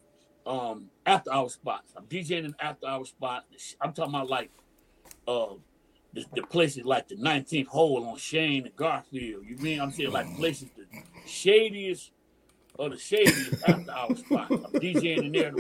um 0.48 0.90
after 1.06 1.32
hour 1.32 1.50
spots. 1.50 1.94
I'm 1.96 2.06
DJing 2.06 2.46
in 2.46 2.56
after 2.60 2.88
hour 2.88 3.06
spot. 3.06 3.46
I'm 3.80 3.94
talking 3.94 4.16
about 4.16 4.28
like 4.28 4.50
uh 5.28 5.54
the, 6.14 6.26
the 6.36 6.44
places 6.44 6.86
like 6.86 7.08
the 7.08 7.16
19th 7.16 7.68
hole 7.68 8.06
on 8.08 8.16
Chene 8.18 8.66
and 8.66 8.76
Garfield. 8.76 9.46
You 9.46 9.58
mean 9.58 9.80
I'm 9.80 9.92
saying 9.92 10.12
like 10.12 10.34
places 10.36 10.70
the 10.76 10.86
shadiest 11.26 12.12
or 12.78 12.90
the 12.90 12.98
shadiest 12.98 13.64
after 13.64 13.92
hour 13.92 14.16
spot. 14.16 14.54
I'm 14.64 14.74
DJing 14.82 15.26
in 15.26 15.32
there. 15.32 15.54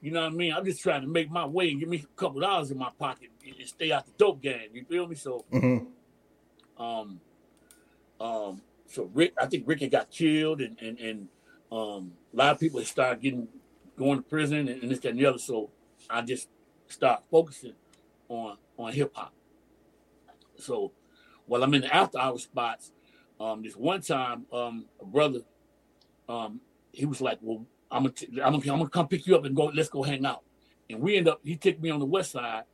You 0.00 0.12
know 0.12 0.20
what 0.22 0.32
I 0.32 0.36
mean? 0.36 0.52
I'm 0.52 0.64
just 0.64 0.80
trying 0.82 1.02
to 1.02 1.08
make 1.08 1.30
my 1.30 1.44
way 1.46 1.70
and 1.70 1.80
get 1.80 1.88
me 1.88 2.04
a 2.04 2.20
couple 2.20 2.40
dollars 2.40 2.70
in 2.70 2.78
my 2.78 2.90
pocket 2.98 3.30
and 3.44 3.68
stay 3.68 3.90
out 3.92 4.06
the 4.06 4.12
dope 4.16 4.40
game. 4.42 4.68
You 4.72 4.84
feel 4.84 5.06
me? 5.08 5.16
So 5.16 5.44
Mhm. 5.50 5.86
um, 6.76 7.20
um, 8.20 8.62
so 8.86 9.10
Rick, 9.14 9.34
I 9.40 9.46
think 9.46 9.66
Ricky 9.66 9.88
got 9.88 10.10
killed, 10.10 10.60
and 10.60 10.78
and 10.80 10.98
and 10.98 11.28
um, 11.70 12.12
a 12.32 12.36
lot 12.36 12.52
of 12.54 12.60
people 12.60 12.82
started 12.84 13.20
getting 13.22 13.48
going 13.96 14.18
to 14.18 14.22
prison, 14.22 14.68
and, 14.68 14.82
and 14.82 14.90
this 14.90 15.00
that, 15.00 15.10
and 15.10 15.18
the 15.18 15.26
other. 15.26 15.38
So 15.38 15.70
I 16.08 16.22
just 16.22 16.48
start 16.88 17.22
focusing 17.30 17.74
on 18.28 18.56
on 18.78 18.92
hip 18.92 19.12
hop. 19.14 19.32
So 20.58 20.92
while 21.46 21.62
I'm 21.62 21.74
in 21.74 21.82
the 21.82 21.94
after 21.94 22.18
hour 22.18 22.38
spots, 22.38 22.92
um, 23.40 23.62
this 23.62 23.76
one 23.76 24.00
time, 24.02 24.46
um, 24.52 24.86
a 25.00 25.04
brother, 25.04 25.40
um, 26.28 26.60
he 26.92 27.06
was 27.06 27.20
like, 27.20 27.38
"Well, 27.40 27.64
I'm 27.90 28.02
gonna, 28.04 28.14
t- 28.14 28.26
I'm 28.42 28.52
gonna, 28.52 28.72
I'm 28.72 28.78
gonna 28.78 28.88
come 28.88 29.08
pick 29.08 29.26
you 29.26 29.36
up 29.36 29.44
and 29.44 29.54
go. 29.56 29.66
Let's 29.66 29.88
go 29.88 30.02
hang 30.02 30.26
out." 30.26 30.42
And 30.90 31.00
we 31.00 31.16
end 31.16 31.28
up. 31.28 31.40
He 31.44 31.56
took 31.56 31.80
me 31.80 31.90
on 31.90 32.00
the 32.00 32.06
west 32.06 32.32
side, 32.32 32.64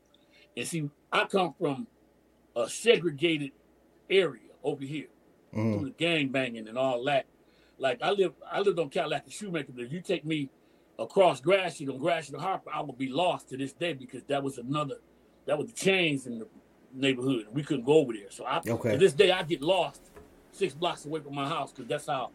and 0.57 0.67
see, 0.67 0.89
I 1.13 1.25
come 1.27 1.55
from 1.59 1.87
a 2.57 2.69
segregated 2.69 3.53
area 4.09 4.41
over 4.63 4.85
here 4.85 5.09
Mhm. 5.53 5.73
through 5.75 5.85
the 5.87 5.95
gang 5.97 6.29
banging 6.29 6.69
and 6.69 6.79
all 6.79 7.03
that. 7.05 7.27
Like 7.79 8.01
I 8.03 8.11
live, 8.11 8.35
I 8.51 8.61
lived 8.61 8.79
on 8.79 8.89
Cadillac 8.91 9.25
and 9.25 9.33
Shoemaker. 9.33 9.73
But 9.73 9.85
if 9.85 9.93
you 9.93 10.01
take 10.01 10.25
me 10.25 10.49
across 10.99 11.41
Gratiot 11.41 11.89
on 11.89 11.99
Gratiot 11.99 12.35
to 12.35 12.41
Harper, 12.41 12.71
I 12.73 12.81
would 12.81 12.97
be 12.97 13.09
lost 13.09 13.49
to 13.51 13.57
this 13.57 13.73
day 13.73 13.93
because 13.93 14.23
that 14.25 14.43
was 14.43 14.59
another, 14.59 14.97
that 15.47 15.59
was 15.59 15.67
the 15.67 15.73
chains 15.75 16.27
in 16.27 16.39
the 16.39 16.47
neighborhood. 16.95 17.47
We 17.53 17.63
couldn't 17.63 17.85
go 17.85 17.95
over 17.95 18.13
there. 18.13 18.31
So 18.31 18.45
I, 18.45 18.61
Okay. 18.67 18.93
to 18.93 18.99
this 18.99 19.13
day, 19.13 19.31
I 19.31 19.43
get 19.43 19.61
lost 19.61 20.01
six 20.53 20.75
blocks 20.75 21.05
away 21.05 21.21
from 21.21 21.35
my 21.35 21.49
house 21.49 21.73
because 21.73 21.89
that's 21.89 22.07
how 22.07 22.31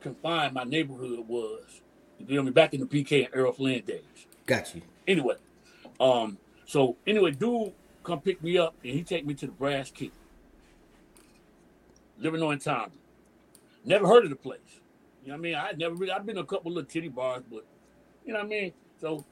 confined 0.00 0.54
my 0.54 0.64
neighborhood 0.64 1.20
was. 1.26 1.82
You 2.18 2.26
feel 2.26 2.42
me? 2.42 2.50
Back 2.52 2.74
in 2.74 2.80
the 2.80 2.86
PK 2.86 3.26
and 3.26 3.34
Errol 3.34 3.52
Flynn 3.52 3.82
days 3.84 4.26
Got 4.46 4.74
you. 4.74 4.82
anyway, 5.06 5.34
um, 5.98 6.38
so 6.66 6.96
anyway, 7.06 7.32
dude 7.32 7.72
come 8.04 8.20
pick 8.20 8.42
me 8.42 8.58
up 8.58 8.76
and 8.84 8.92
he 8.92 9.02
take 9.02 9.26
me 9.26 9.34
to 9.34 9.46
the 9.46 9.52
Brass 9.52 9.90
Key. 9.90 10.12
Living 12.18 12.42
on 12.42 12.58
town. 12.58 12.92
Never 13.84 14.06
heard 14.06 14.24
of 14.24 14.30
the 14.30 14.36
place. 14.36 14.80
You 15.22 15.28
know 15.28 15.34
what 15.34 15.38
I 15.38 15.42
mean? 15.42 15.54
I 15.54 15.72
never 15.76 15.94
really 15.94 16.12
I've 16.12 16.24
been 16.24 16.36
to 16.36 16.42
a 16.42 16.46
couple 16.46 16.70
little 16.70 16.88
titty 16.88 17.08
bars, 17.08 17.42
but 17.50 17.66
you 18.24 18.32
know 18.32 18.40
what 18.40 18.46
I 18.46 18.48
mean? 18.48 18.72
So 19.00 19.24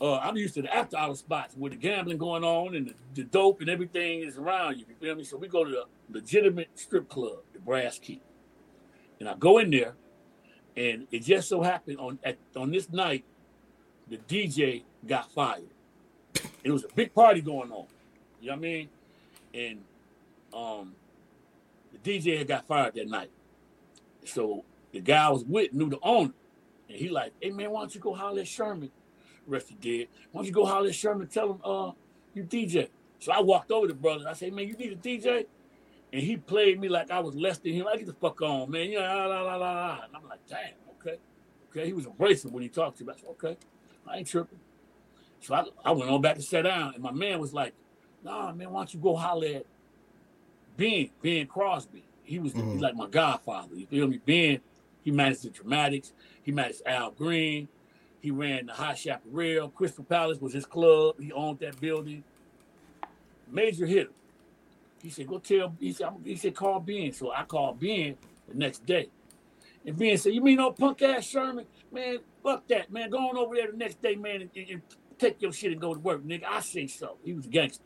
uh, 0.00 0.18
I'm 0.18 0.36
used 0.36 0.54
to 0.54 0.62
the 0.62 0.74
after 0.74 0.96
hour 0.96 1.14
spots 1.14 1.54
where 1.56 1.70
the 1.70 1.76
gambling 1.76 2.18
going 2.18 2.44
on 2.44 2.74
and 2.74 2.88
the, 2.88 2.94
the 3.14 3.24
dope 3.24 3.60
and 3.60 3.70
everything 3.70 4.20
is 4.20 4.36
around 4.36 4.78
you. 4.78 4.84
You 4.88 4.94
feel 5.00 5.14
me? 5.14 5.24
So 5.24 5.36
we 5.38 5.48
go 5.48 5.64
to 5.64 5.70
the 5.70 5.84
legitimate 6.10 6.68
strip 6.74 7.08
club, 7.08 7.38
the 7.52 7.58
Brass 7.60 7.98
Key. 7.98 8.20
And 9.18 9.28
I 9.28 9.34
go 9.34 9.58
in 9.58 9.70
there, 9.70 9.94
and 10.76 11.06
it 11.10 11.20
just 11.20 11.48
so 11.48 11.62
happened 11.62 11.98
on 11.98 12.18
at, 12.22 12.36
on 12.54 12.70
this 12.70 12.92
night, 12.92 13.24
the 14.08 14.18
DJ 14.18 14.82
got 15.06 15.30
fired. 15.32 15.62
It 16.62 16.70
was 16.70 16.84
a 16.84 16.88
big 16.94 17.14
party 17.14 17.40
going 17.40 17.72
on. 17.72 17.86
You 18.40 18.48
know 18.48 18.52
what 18.52 18.58
I 18.58 18.60
mean? 18.60 18.88
And 19.54 19.80
um 20.52 20.94
the 21.92 22.18
DJ 22.18 22.36
had 22.36 22.48
got 22.48 22.66
fired 22.66 22.94
that 22.96 23.08
night. 23.08 23.30
So 24.26 24.64
the 24.92 25.00
guy 25.00 25.26
I 25.26 25.30
was 25.30 25.44
with 25.44 25.72
knew 25.72 25.88
the 25.88 25.98
owner. 26.02 26.32
And 26.88 26.98
he 26.98 27.08
like, 27.08 27.32
hey 27.40 27.50
man, 27.50 27.70
why 27.70 27.80
don't 27.80 27.94
you 27.94 28.00
go 28.00 28.14
holler 28.14 28.40
at 28.40 28.46
Sherman? 28.46 28.90
Rest 29.46 29.68
he 29.68 29.74
dead. 29.76 30.08
Why 30.32 30.40
don't 30.40 30.46
you 30.46 30.52
go 30.52 30.64
holler 30.64 30.88
at 30.88 30.94
Sherman, 30.94 31.28
tell 31.28 31.52
him 31.52 31.60
uh 31.64 31.92
you 32.34 32.44
DJ. 32.44 32.88
So 33.18 33.32
I 33.32 33.40
walked 33.40 33.70
over 33.70 33.86
to 33.86 33.92
the 33.92 33.98
brother. 33.98 34.26
I 34.28 34.34
said, 34.34 34.52
man, 34.52 34.68
you 34.68 34.74
need 34.74 34.92
a 34.92 34.96
DJ? 34.96 35.46
And 36.12 36.22
he 36.22 36.36
played 36.36 36.78
me 36.80 36.88
like 36.88 37.10
I 37.10 37.20
was 37.20 37.34
less 37.34 37.58
than 37.58 37.72
him. 37.72 37.86
I 37.88 37.96
get 37.96 38.06
the 38.06 38.12
fuck 38.12 38.40
on, 38.42 38.70
man. 38.70 38.90
You 38.90 38.98
know, 39.00 39.04
la, 39.06 39.26
la, 39.26 39.42
la, 39.42 39.56
la. 39.56 40.00
And 40.04 40.14
I'm 40.16 40.28
like, 40.28 40.40
damn, 40.48 40.72
okay. 41.00 41.16
Okay. 41.70 41.86
He 41.86 41.92
was 41.92 42.06
abrasive 42.06 42.52
when 42.52 42.62
he 42.62 42.68
talked 42.68 42.98
to 42.98 43.04
me. 43.04 43.12
I 43.12 43.16
said, 43.20 43.28
okay, 43.30 43.56
I 44.06 44.18
ain't 44.18 44.26
tripping. 44.28 44.58
So 45.40 45.54
I, 45.54 45.64
I 45.84 45.90
went 45.92 46.10
on 46.10 46.20
back 46.20 46.36
to 46.36 46.42
sit 46.42 46.62
down, 46.62 46.94
and 46.94 47.02
my 47.02 47.12
man 47.12 47.38
was 47.40 47.52
like, 47.52 47.74
nah, 48.22 48.52
man, 48.52 48.70
why 48.72 48.80
don't 48.80 48.94
you 48.94 49.00
go 49.00 49.16
holler 49.16 49.46
at 49.46 49.66
Ben, 50.76 51.10
Ben 51.22 51.46
Crosby. 51.46 52.04
He 52.22 52.38
was 52.38 52.52
Mhm. 52.54 52.72
he's 52.72 52.80
like 52.82 52.94
my 52.96 53.06
godfather. 53.08 53.74
You 53.74 53.86
feel 53.86 54.06
me? 54.08 54.18
Ben, 54.24 54.60
he 55.02 55.10
managed 55.10 55.42
the 55.44 55.50
dramatics. 55.50 56.12
He 56.42 56.52
managed 56.52 56.82
Al 56.86 57.10
Green. 57.12 57.68
He 58.20 58.30
ran 58.30 58.66
the 58.66 58.72
High 58.72 58.94
Chaparral. 58.94 59.68
Crystal 59.70 60.04
Palace 60.04 60.40
was 60.40 60.52
his 60.52 60.66
club. 60.66 61.16
He 61.20 61.32
owned 61.32 61.60
that 61.60 61.80
building. 61.80 62.24
Major 63.50 63.86
hitter. 63.86 64.10
He 65.02 65.10
said, 65.10 65.28
go 65.28 65.38
tell, 65.38 65.74
he 65.78 65.92
said, 65.92 66.08
he 66.24 66.36
said, 66.36 66.54
call 66.54 66.80
Ben. 66.80 67.12
So 67.12 67.30
I 67.32 67.44
called 67.44 67.78
Ben 67.78 68.16
the 68.48 68.54
next 68.54 68.84
day. 68.84 69.08
And 69.86 69.96
Ben 69.96 70.18
said, 70.18 70.34
you 70.34 70.42
mean 70.42 70.56
no 70.56 70.72
punk 70.72 71.02
ass 71.02 71.24
Sherman? 71.24 71.66
Man, 71.92 72.18
fuck 72.42 72.66
that, 72.68 72.90
man. 72.90 73.10
Go 73.10 73.18
on 73.18 73.36
over 73.36 73.54
there 73.54 73.70
the 73.70 73.76
next 73.76 74.02
day, 74.02 74.16
man, 74.16 74.42
and, 74.42 74.50
and- 74.68 74.82
take 75.18 75.40
your 75.40 75.52
shit 75.52 75.72
and 75.72 75.80
go 75.80 75.94
to 75.94 76.00
work, 76.00 76.22
nigga. 76.24 76.44
I 76.46 76.60
say 76.60 76.86
so. 76.86 77.16
He 77.24 77.32
was 77.32 77.46
a 77.46 77.48
gangster. 77.48 77.84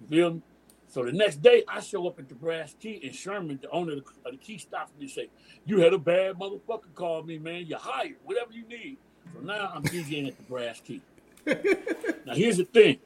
You 0.00 0.06
feel 0.08 0.34
me? 0.34 0.42
So 0.88 1.04
the 1.04 1.12
next 1.12 1.42
day, 1.42 1.64
I 1.68 1.80
show 1.80 2.06
up 2.06 2.18
at 2.18 2.28
the 2.28 2.34
Brass 2.34 2.74
Key, 2.80 3.00
and 3.04 3.14
Sherman, 3.14 3.58
the 3.60 3.70
owner 3.70 3.92
of 3.94 4.04
the, 4.30 4.36
key, 4.38 4.56
stops 4.58 4.92
me 4.98 5.04
and 5.04 5.10
say, 5.10 5.28
"You 5.66 5.80
had 5.80 5.92
a 5.92 5.98
bad 5.98 6.36
motherfucker 6.36 6.94
call 6.94 7.22
me, 7.22 7.38
man. 7.38 7.66
You're 7.66 7.78
hired. 7.78 8.16
Whatever 8.24 8.52
you 8.52 8.66
need." 8.66 8.96
So 9.34 9.40
now 9.40 9.72
I'm 9.74 9.82
DJing 9.82 10.28
at 10.28 10.36
the 10.36 10.42
Brass 10.44 10.80
Key. 10.80 11.00
now 11.46 12.34
here's 12.34 12.56
the 12.56 12.64
thing: 12.64 12.98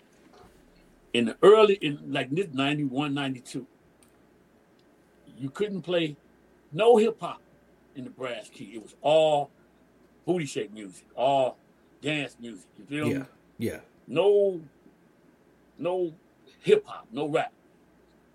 in 1.12 1.26
the 1.26 1.36
early, 1.42 1.74
in 1.74 1.98
like 2.12 2.30
this 2.30 2.48
91, 2.52 3.14
92, 3.14 3.66
you 5.38 5.50
couldn't 5.50 5.82
play 5.82 6.16
no 6.72 6.96
hip 6.96 7.20
hop 7.20 7.40
in 7.94 8.04
the 8.04 8.10
Brass 8.10 8.48
Key. 8.48 8.72
It 8.74 8.82
was 8.82 8.94
all 9.02 9.50
booty 10.26 10.46
shake 10.46 10.72
music, 10.72 11.06
all 11.14 11.58
dance 12.00 12.36
music. 12.40 12.66
You 12.78 12.84
feel 12.84 13.06
me? 13.06 13.12
Yeah. 13.12 13.24
Yeah. 13.58 13.80
no 14.08 14.60
no 15.78 16.12
hip 16.62 16.84
hop, 16.86 17.06
no 17.12 17.28
rap. 17.28 17.52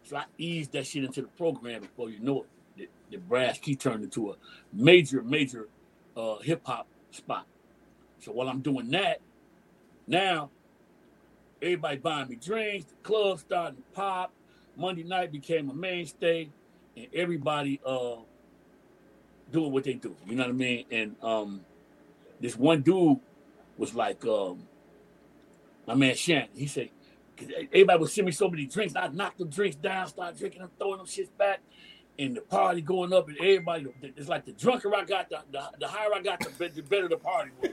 So 0.03 0.17
I 0.17 0.25
eased 0.37 0.71
that 0.73 0.85
shit 0.85 1.03
into 1.03 1.21
the 1.21 1.27
program 1.27 1.81
before 1.81 2.09
you 2.09 2.19
know 2.19 2.43
it. 2.43 2.47
The, 2.77 2.89
the 3.11 3.17
brass 3.17 3.57
key 3.57 3.75
turned 3.75 4.03
into 4.03 4.31
a 4.31 4.35
major, 4.71 5.21
major 5.23 5.67
uh, 6.15 6.37
hip 6.37 6.61
hop 6.65 6.87
spot. 7.11 7.45
So 8.19 8.31
while 8.31 8.49
I'm 8.49 8.61
doing 8.61 8.89
that, 8.91 9.21
now 10.07 10.51
everybody 11.61 11.97
buying 11.97 12.29
me 12.29 12.35
drinks, 12.35 12.85
the 12.85 12.95
club 13.03 13.39
starting 13.39 13.77
to 13.77 13.83
pop. 13.93 14.33
Monday 14.75 15.03
night 15.03 15.31
became 15.31 15.69
a 15.69 15.73
mainstay. 15.73 16.49
and 16.95 17.07
everybody 17.13 17.79
uh 17.85 18.17
doing 19.51 19.71
what 19.71 19.83
they 19.83 19.93
do. 19.93 20.15
You 20.27 20.35
know 20.35 20.43
what 20.43 20.49
I 20.49 20.53
mean? 20.53 20.85
And 20.91 21.15
um 21.21 21.61
this 22.39 22.57
one 22.57 22.81
dude 22.81 23.19
was 23.77 23.93
like 23.95 24.25
um 24.25 24.67
my 25.87 25.95
man 25.95 26.15
Shannon. 26.15 26.49
He 26.55 26.67
said, 26.67 26.89
everybody 27.73 27.99
would 27.99 28.09
send 28.09 28.25
me 28.25 28.31
so 28.31 28.49
many 28.49 28.65
drinks. 28.65 28.95
I'd 28.95 29.15
knock 29.15 29.37
the 29.37 29.45
drinks 29.45 29.77
down, 29.77 30.07
start 30.07 30.37
drinking 30.37 30.61
them, 30.61 30.71
throwing 30.77 30.97
them 30.97 31.07
shits 31.07 31.29
back, 31.37 31.61
and 32.19 32.35
the 32.35 32.41
party 32.41 32.81
going 32.81 33.13
up, 33.13 33.27
and 33.27 33.37
everybody, 33.37 33.87
it's 34.01 34.27
like 34.27 34.45
the 34.45 34.51
drunker 34.53 34.93
I 34.95 35.03
got, 35.03 35.29
the, 35.29 35.39
the, 35.51 35.63
the 35.79 35.87
higher 35.87 36.13
I 36.13 36.21
got, 36.21 36.39
the, 36.39 36.49
bet- 36.51 36.75
the 36.75 36.81
better 36.81 37.07
the 37.07 37.17
party 37.17 37.51
was. 37.61 37.71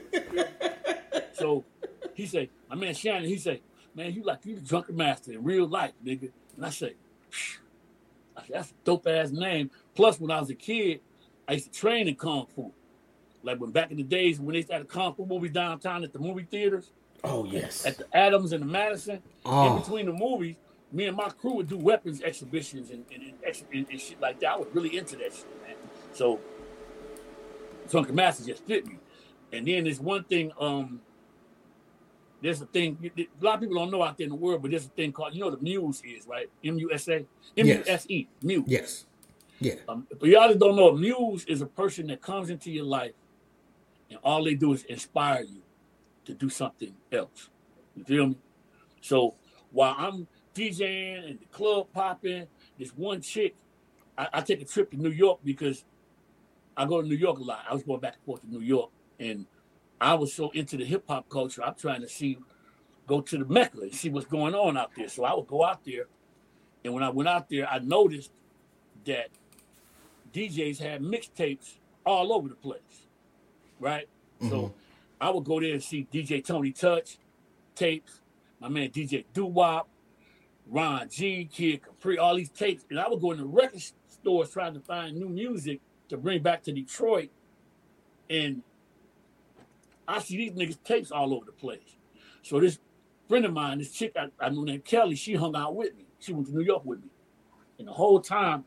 so 1.33 1.63
he 2.13 2.25
said, 2.25 2.49
my 2.69 2.75
man 2.75 2.93
Shannon, 2.93 3.27
he 3.27 3.37
said, 3.37 3.61
man, 3.95 4.13
you 4.13 4.23
like, 4.23 4.45
you 4.45 4.55
the 4.55 4.61
drunken 4.61 4.95
master 4.95 5.31
in 5.31 5.43
real 5.43 5.67
life, 5.67 5.93
nigga. 6.05 6.29
And 6.55 6.65
I 6.65 6.69
say, 6.69 6.93
I 8.37 8.41
said, 8.41 8.49
that's 8.51 8.71
a 8.71 8.73
dope 8.83 9.07
ass 9.07 9.31
name. 9.31 9.71
Plus, 9.95 10.19
when 10.19 10.29
I 10.31 10.39
was 10.39 10.49
a 10.49 10.55
kid, 10.55 11.01
I 11.47 11.53
used 11.53 11.71
to 11.71 11.79
train 11.79 12.07
in 12.07 12.15
Kung 12.15 12.47
Fu. 12.55 12.71
Like 13.43 13.59
when 13.59 13.71
back 13.71 13.91
in 13.91 13.97
the 13.97 14.03
days 14.03 14.39
when 14.39 14.53
they 14.53 14.63
started 14.63 14.87
Kung 14.87 15.13
Fu 15.13 15.25
movies 15.25 15.51
downtown 15.51 16.03
at 16.03 16.13
the 16.13 16.19
movie 16.19 16.47
theaters, 16.49 16.91
Oh 17.23 17.45
yes. 17.45 17.85
at 17.85 17.97
the 17.97 18.05
Adams 18.15 18.51
and 18.51 18.61
the 18.61 18.67
Madison. 18.67 19.21
Oh. 19.45 19.75
In 19.75 19.81
between 19.81 20.05
the 20.07 20.13
movies, 20.13 20.55
me 20.91 21.05
and 21.05 21.17
my 21.17 21.29
crew 21.29 21.55
would 21.55 21.67
do 21.67 21.77
weapons 21.77 22.21
exhibitions 22.21 22.89
and, 22.91 23.05
and, 23.13 23.33
and, 23.73 23.87
and, 23.89 23.99
shit 23.99 24.19
like 24.21 24.39
that. 24.39 24.51
I 24.51 24.57
was 24.57 24.67
really 24.73 24.97
into 24.97 25.15
that 25.17 25.33
shit, 25.33 25.45
man. 25.65 25.75
So 26.13 26.39
Drunken 27.89 28.15
Master 28.15 28.45
just 28.45 28.63
fit 28.65 28.85
me. 28.85 28.97
And 29.51 29.67
then 29.67 29.83
there's 29.85 29.99
one 29.99 30.23
thing, 30.23 30.51
um, 30.59 31.01
there's 32.41 32.61
a 32.61 32.65
thing, 32.65 33.11
a 33.17 33.43
lot 33.43 33.55
of 33.55 33.61
people 33.61 33.75
don't 33.75 33.91
know 33.91 34.03
out 34.03 34.17
there 34.17 34.25
in 34.25 34.29
the 34.29 34.35
world, 34.35 34.61
but 34.61 34.71
there's 34.71 34.85
a 34.85 34.89
thing 34.89 35.11
called, 35.11 35.33
you 35.33 35.41
know 35.41 35.49
the 35.49 35.57
Muse 35.57 36.01
is, 36.05 36.27
right? 36.27 36.49
M-U-S-A? 36.63 37.25
M-U-S-E, 37.57 38.27
Muse. 38.41 38.63
Yes. 38.67 39.05
Yeah. 39.59 39.75
Um, 39.87 40.07
but 40.19 40.29
y'all 40.29 40.47
that 40.47 40.59
don't 40.59 40.75
know, 40.75 40.89
a 40.89 40.97
muse 40.97 41.45
is 41.45 41.61
a 41.61 41.65
person 41.65 42.07
that 42.07 42.21
comes 42.21 42.49
into 42.49 42.71
your 42.71 42.85
life 42.85 43.13
and 44.09 44.19
all 44.23 44.43
they 44.43 44.55
do 44.55 44.73
is 44.73 44.83
inspire 44.83 45.41
you 45.43 45.61
to 46.25 46.33
do 46.33 46.49
something 46.49 46.93
else. 47.11 47.49
You 47.95 48.03
feel 48.03 48.27
me? 48.27 48.37
So 49.01 49.35
while 49.71 49.95
I'm 49.97 50.27
DJing 50.55 51.29
and 51.29 51.39
the 51.39 51.45
club 51.51 51.87
popping, 51.93 52.47
this 52.79 52.89
one 52.89 53.21
chick, 53.21 53.55
I, 54.17 54.27
I 54.33 54.41
take 54.41 54.61
a 54.61 54.65
trip 54.65 54.89
to 54.91 54.97
New 54.97 55.11
York 55.11 55.39
because 55.43 55.83
I 56.75 56.85
go 56.85 57.01
to 57.01 57.07
New 57.07 57.15
York 57.15 57.39
a 57.39 57.43
lot. 57.43 57.65
I 57.69 57.73
was 57.73 57.83
going 57.83 57.99
back 57.99 58.15
and 58.15 58.23
forth 58.23 58.41
to 58.41 58.47
New 58.47 58.61
York, 58.61 58.89
and 59.19 59.45
I 59.99 60.13
was 60.15 60.33
so 60.33 60.49
into 60.51 60.77
the 60.77 60.85
hip 60.85 61.03
hop 61.07 61.29
culture. 61.29 61.63
I'm 61.63 61.75
trying 61.75 62.01
to 62.01 62.09
see, 62.09 62.37
go 63.05 63.21
to 63.21 63.37
the 63.37 63.45
Mecca 63.45 63.81
and 63.81 63.93
see 63.93 64.09
what's 64.09 64.25
going 64.25 64.55
on 64.55 64.77
out 64.77 64.91
there. 64.95 65.09
So 65.09 65.25
I 65.25 65.33
would 65.33 65.47
go 65.47 65.65
out 65.65 65.83
there, 65.85 66.05
and 66.83 66.93
when 66.93 67.03
I 67.03 67.09
went 67.09 67.29
out 67.29 67.49
there, 67.49 67.67
I 67.69 67.79
noticed 67.79 68.31
that 69.05 69.27
DJs 70.33 70.79
had 70.79 71.01
mixtapes 71.01 71.75
all 72.05 72.33
over 72.33 72.47
the 72.47 72.55
place, 72.55 73.07
right? 73.79 74.07
So 74.41 74.47
mm-hmm. 74.47 74.73
I 75.19 75.29
would 75.29 75.43
go 75.43 75.59
there 75.59 75.73
and 75.73 75.83
see 75.83 76.07
DJ 76.11 76.43
Tony 76.43 76.71
Touch 76.71 77.17
tapes, 77.73 78.21
my 78.59 78.69
man 78.69 78.89
DJ 78.89 79.25
Doo 79.33 79.45
Wop, 79.45 79.87
Ron 80.67 81.09
G, 81.09 81.45
Kid 81.51 81.83
Capri, 81.83 82.17
all 82.17 82.35
these 82.35 82.49
tapes, 82.49 82.85
and 82.89 82.99
I 82.99 83.07
would 83.07 83.21
go 83.21 83.31
in 83.31 83.37
the 83.37 83.45
record 83.45 83.81
stores 84.07 84.51
trying 84.51 84.73
to 84.73 84.79
find 84.79 85.15
new 85.15 85.29
music 85.29 85.79
to 86.09 86.17
bring 86.17 86.41
back 86.41 86.63
to 86.63 86.71
Detroit, 86.71 87.29
and 88.29 88.63
I 90.07 90.19
see 90.19 90.37
these 90.37 90.51
niggas 90.51 90.83
tapes 90.83 91.11
all 91.11 91.33
over 91.33 91.45
the 91.45 91.51
place. 91.51 91.97
So 92.41 92.59
this 92.59 92.79
friend 93.27 93.45
of 93.45 93.53
mine, 93.53 93.79
this 93.79 93.91
chick 93.91 94.13
I, 94.15 94.27
I 94.39 94.49
knew 94.49 94.65
named 94.65 94.85
Kelly, 94.85 95.15
she 95.15 95.35
hung 95.35 95.55
out 95.55 95.75
with 95.75 95.95
me. 95.95 96.05
She 96.19 96.33
went 96.33 96.47
to 96.47 96.53
New 96.53 96.63
York 96.63 96.85
with 96.85 97.01
me, 97.01 97.09
and 97.79 97.87
the 97.87 97.93
whole 97.93 98.19
time 98.19 98.65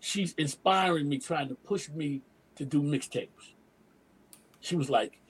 she's 0.00 0.34
inspiring 0.34 1.08
me, 1.08 1.18
trying 1.18 1.48
to 1.48 1.54
push 1.54 1.88
me 1.88 2.22
to 2.56 2.64
do 2.64 2.82
mixtapes. 2.82 3.54
She 4.60 4.76
was 4.76 4.88
like, 4.88 5.20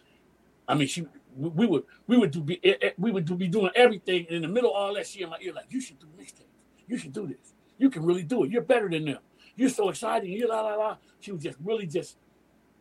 I 0.69 0.75
mean, 0.75 0.89
she 0.89 1.07
we 1.37 1.67
would 1.67 1.85
we 2.07 2.17
would 2.17 2.31
do 2.31 2.41
be 2.41 2.61
eh, 2.65 2.75
eh, 2.81 2.91
we 2.99 3.11
would 3.11 3.39
be 3.39 3.49
doing 3.49 3.71
everything, 3.75 4.27
and 4.29 4.37
in 4.37 4.43
the 4.43 4.49
middle 4.49 4.71
of 4.71 4.77
all 4.77 4.95
that, 4.95 5.07
shit 5.07 5.23
in 5.23 5.31
my 5.31 5.39
ear 5.41 5.53
like, 5.53 5.67
you 5.69 5.81
should 5.81 5.99
do 5.99 6.07
mixtapes. 6.19 6.47
You 6.87 6.99
should 6.99 7.13
do 7.13 7.27
this. 7.27 7.55
You 7.79 7.91
can 7.91 8.05
really 8.05 8.23
do 8.23 8.45
it. 8.45 8.51
You're 8.51 8.63
better 8.63 8.89
than 8.89 9.05
them. 9.05 9.19
You're 9.57 9.69
so 9.69 9.89
exciting. 9.89 10.33
You 10.33 10.49
la 10.49 10.61
la 10.61 10.75
la. 10.75 10.97
She 11.21 11.33
was 11.33 11.43
just 11.43 11.59
really 11.63 11.87
just 11.87 12.19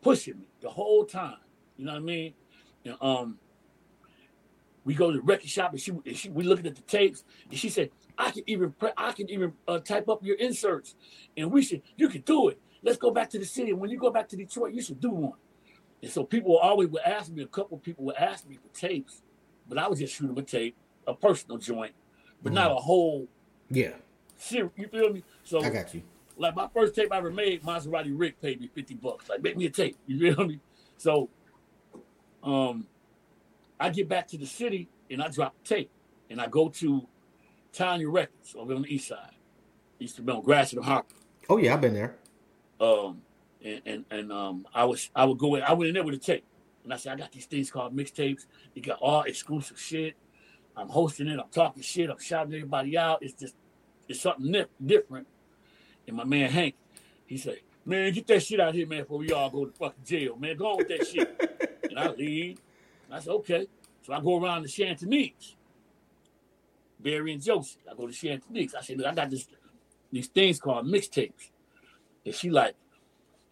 pushing 0.02 0.38
me 0.38 0.48
the 0.60 0.68
whole 0.68 1.04
time. 1.04 1.38
You 1.76 1.86
know 1.86 1.92
what 1.92 1.98
I 1.98 2.02
mean? 2.02 2.34
And, 2.84 2.96
um, 3.00 3.38
we 4.84 4.94
go 4.94 5.10
to 5.10 5.16
the 5.16 5.22
record 5.22 5.48
shop 5.48 5.72
and 5.72 5.80
she, 5.80 5.92
and 5.92 6.16
she 6.16 6.28
we 6.28 6.44
looking 6.44 6.66
at 6.66 6.74
the 6.74 6.82
tapes 6.82 7.24
and 7.48 7.58
she 7.58 7.70
said, 7.70 7.90
I 8.18 8.30
can 8.30 8.42
even 8.46 8.72
pre- 8.72 8.92
I 8.96 9.12
can 9.12 9.30
even 9.30 9.54
uh, 9.66 9.78
type 9.78 10.08
up 10.08 10.22
your 10.22 10.36
inserts 10.36 10.94
and 11.36 11.50
we 11.50 11.62
should 11.62 11.82
you 11.96 12.08
can 12.08 12.20
do 12.20 12.48
it. 12.48 12.60
Let's 12.82 12.98
go 12.98 13.10
back 13.10 13.30
to 13.30 13.38
the 13.38 13.46
city. 13.46 13.72
When 13.72 13.88
you 13.88 13.98
go 13.98 14.10
back 14.10 14.28
to 14.28 14.36
Detroit, 14.36 14.74
you 14.74 14.82
should 14.82 15.00
do 15.00 15.10
one. 15.10 15.38
And 16.04 16.12
so 16.12 16.22
people 16.22 16.58
always 16.58 16.90
would 16.90 17.00
ask 17.02 17.32
me, 17.32 17.42
a 17.42 17.46
couple 17.46 17.78
of 17.78 17.82
people 17.82 18.04
would 18.04 18.16
ask 18.16 18.46
me 18.46 18.56
for 18.56 18.68
tapes, 18.78 19.22
but 19.66 19.78
I 19.78 19.88
would 19.88 19.96
just 19.98 20.14
shoot 20.14 20.26
them 20.26 20.36
a 20.36 20.42
tape, 20.42 20.76
a 21.06 21.14
personal 21.14 21.56
joint, 21.56 21.94
but 22.42 22.52
not 22.52 22.70
a 22.70 22.74
whole 22.74 23.26
Yeah. 23.70 23.94
series. 24.36 24.70
You 24.76 24.86
feel 24.88 25.10
me? 25.14 25.24
So 25.44 25.62
I 25.62 25.70
got 25.70 25.94
you. 25.94 26.02
like 26.36 26.54
my 26.54 26.68
first 26.74 26.94
tape 26.94 27.10
I 27.10 27.16
ever 27.16 27.30
made, 27.30 27.62
Maserati 27.62 28.12
Rick 28.14 28.38
paid 28.42 28.60
me 28.60 28.68
50 28.74 28.96
bucks. 28.96 29.30
Like, 29.30 29.40
make 29.42 29.56
me 29.56 29.64
a 29.64 29.70
tape. 29.70 29.96
You 30.06 30.34
feel 30.34 30.46
me? 30.46 30.60
So 30.98 31.30
um 32.42 32.86
I 33.80 33.88
get 33.88 34.06
back 34.06 34.28
to 34.28 34.36
the 34.38 34.44
city 34.46 34.90
and 35.10 35.22
I 35.22 35.28
drop 35.28 35.54
the 35.62 35.74
tape. 35.74 35.90
And 36.28 36.38
I 36.38 36.48
go 36.48 36.68
to 36.68 37.08
Tanya 37.72 38.10
Records 38.10 38.54
over 38.58 38.74
on 38.74 38.82
the 38.82 38.94
east 38.94 39.08
side. 39.08 39.30
Used 39.98 40.16
to 40.16 40.22
be 40.22 40.32
on 40.32 40.42
Gratiot 40.42 40.74
and 40.76 40.84
Harper. 40.84 41.14
Oh 41.48 41.56
yeah, 41.56 41.72
I've 41.72 41.80
been 41.80 41.94
there. 41.94 42.16
Um 42.78 43.22
and, 43.64 43.80
and 43.86 44.04
and 44.10 44.32
um 44.32 44.66
I 44.74 44.84
was 44.84 45.10
I 45.14 45.24
would 45.24 45.38
go 45.38 45.54
in, 45.56 45.62
I 45.62 45.72
went 45.72 45.88
in 45.88 45.94
there 45.94 46.04
with 46.04 46.14
a 46.14 46.18
tape. 46.18 46.44
And 46.84 46.92
I 46.92 46.96
said, 46.96 47.14
I 47.14 47.16
got 47.16 47.32
these 47.32 47.46
things 47.46 47.70
called 47.70 47.96
mixtapes. 47.96 48.44
You 48.74 48.82
got 48.82 48.98
all 49.00 49.22
exclusive 49.22 49.80
shit. 49.80 50.14
I'm 50.76 50.88
hosting 50.88 51.28
it, 51.28 51.40
I'm 51.40 51.48
talking 51.50 51.82
shit, 51.82 52.10
I'm 52.10 52.18
shouting 52.18 52.52
everybody 52.52 52.98
out. 52.98 53.22
It's 53.22 53.32
just 53.32 53.54
it's 54.08 54.20
something 54.20 54.52
nif- 54.52 54.68
different. 54.84 55.26
And 56.06 56.16
my 56.16 56.24
man 56.24 56.50
Hank, 56.50 56.74
he 57.26 57.38
said, 57.38 57.60
Man, 57.86 58.12
get 58.12 58.26
that 58.28 58.42
shit 58.42 58.60
out 58.60 58.74
here, 58.74 58.86
man, 58.86 59.00
before 59.02 59.18
we 59.18 59.32
all 59.32 59.50
go 59.50 59.66
to 59.66 59.72
fucking 59.72 60.04
jail, 60.04 60.36
man. 60.36 60.56
Go 60.56 60.72
on 60.72 60.78
with 60.78 60.88
that 60.88 61.06
shit. 61.12 61.80
and 61.90 61.98
I 61.98 62.08
leave. 62.10 62.58
I 63.10 63.20
said, 63.20 63.30
okay. 63.34 63.66
So 64.02 64.12
I 64.12 64.20
go 64.20 64.42
around 64.42 64.62
to 64.62 64.68
Chantonese. 64.68 65.54
Barry 66.98 67.32
and 67.34 67.42
Joseph. 67.42 67.82
I 67.90 67.94
go 67.94 68.06
to 68.06 68.12
Chantonese. 68.12 68.74
I 68.74 68.80
said, 68.80 68.98
look, 68.98 69.06
I 69.06 69.14
got 69.14 69.30
this 69.30 69.46
these 70.10 70.28
things 70.28 70.60
called 70.60 70.86
mixtapes. 70.86 71.50
And 72.24 72.34
she 72.34 72.50
like, 72.50 72.74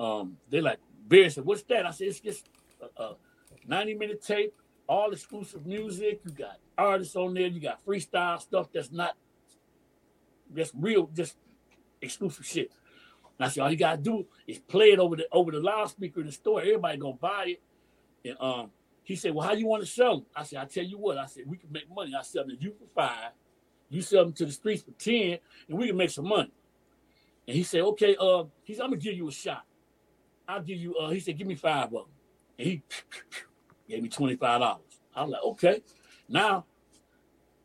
um, 0.02 0.36
they 0.50 0.60
like, 0.60 0.78
Barry 1.06 1.30
said, 1.30 1.44
what's 1.44 1.62
that? 1.64 1.86
I 1.86 1.90
said, 1.92 2.08
it's 2.08 2.20
just 2.20 2.48
a, 2.96 3.02
a 3.02 3.16
90 3.66 3.94
minute 3.94 4.22
tape, 4.22 4.54
all 4.88 5.12
exclusive 5.12 5.64
music. 5.64 6.20
You 6.24 6.32
got 6.32 6.58
artists 6.76 7.14
on 7.14 7.34
there, 7.34 7.46
you 7.46 7.60
got 7.60 7.84
freestyle 7.84 8.40
stuff 8.40 8.68
that's 8.72 8.90
not 8.90 9.14
just 10.54 10.72
real, 10.74 11.08
just 11.14 11.36
exclusive 12.00 12.44
shit. 12.44 12.70
And 13.38 13.46
I 13.46 13.48
said, 13.48 13.62
all 13.62 13.70
you 13.70 13.76
gotta 13.76 14.02
do 14.02 14.26
is 14.46 14.58
play 14.58 14.92
it 14.92 14.98
over 14.98 15.16
the 15.16 15.26
over 15.32 15.52
the 15.52 15.60
loudspeaker 15.60 16.20
in 16.20 16.26
the 16.26 16.32
store. 16.32 16.60
Everybody 16.60 16.98
gonna 16.98 17.14
buy 17.14 17.44
it. 17.56 17.62
And 18.24 18.36
um, 18.40 18.70
he 19.04 19.16
said, 19.16 19.34
Well, 19.34 19.46
how 19.46 19.54
you 19.54 19.66
want 19.66 19.82
to 19.82 19.88
sell 19.88 20.18
them? 20.18 20.26
I 20.34 20.42
said, 20.42 20.58
I 20.58 20.64
tell 20.64 20.84
you 20.84 20.98
what, 20.98 21.18
I 21.18 21.26
said, 21.26 21.44
we 21.46 21.56
can 21.56 21.70
make 21.70 21.88
money. 21.94 22.12
I 22.18 22.22
sell 22.22 22.44
them 22.44 22.56
to 22.56 22.62
you 22.62 22.72
for 22.72 22.86
five, 22.94 23.30
you 23.88 24.02
sell 24.02 24.24
them 24.24 24.32
to 24.34 24.46
the 24.46 24.52
streets 24.52 24.82
for 24.82 24.92
10, 24.92 25.38
and 25.68 25.78
we 25.78 25.88
can 25.88 25.96
make 25.96 26.10
some 26.10 26.28
money. 26.28 26.52
And 27.46 27.56
he 27.56 27.62
said, 27.62 27.82
Okay, 27.82 28.16
uh, 28.18 28.44
he 28.64 28.74
said, 28.74 28.82
I'm 28.82 28.90
gonna 28.90 29.00
give 29.00 29.14
you 29.14 29.28
a 29.28 29.32
shot. 29.32 29.64
I'll 30.52 30.62
give 30.62 30.78
you 30.78 30.94
uh 30.96 31.10
he 31.10 31.20
said, 31.20 31.38
give 31.38 31.46
me 31.46 31.54
five 31.54 31.86
of 31.86 31.90
them. 31.92 32.04
And 32.58 32.68
he 32.68 32.82
gave 33.88 34.02
me 34.02 34.08
$25. 34.08 34.40
I 35.14 35.22
was 35.22 35.30
like, 35.30 35.42
okay. 35.42 35.82
Now 36.28 36.64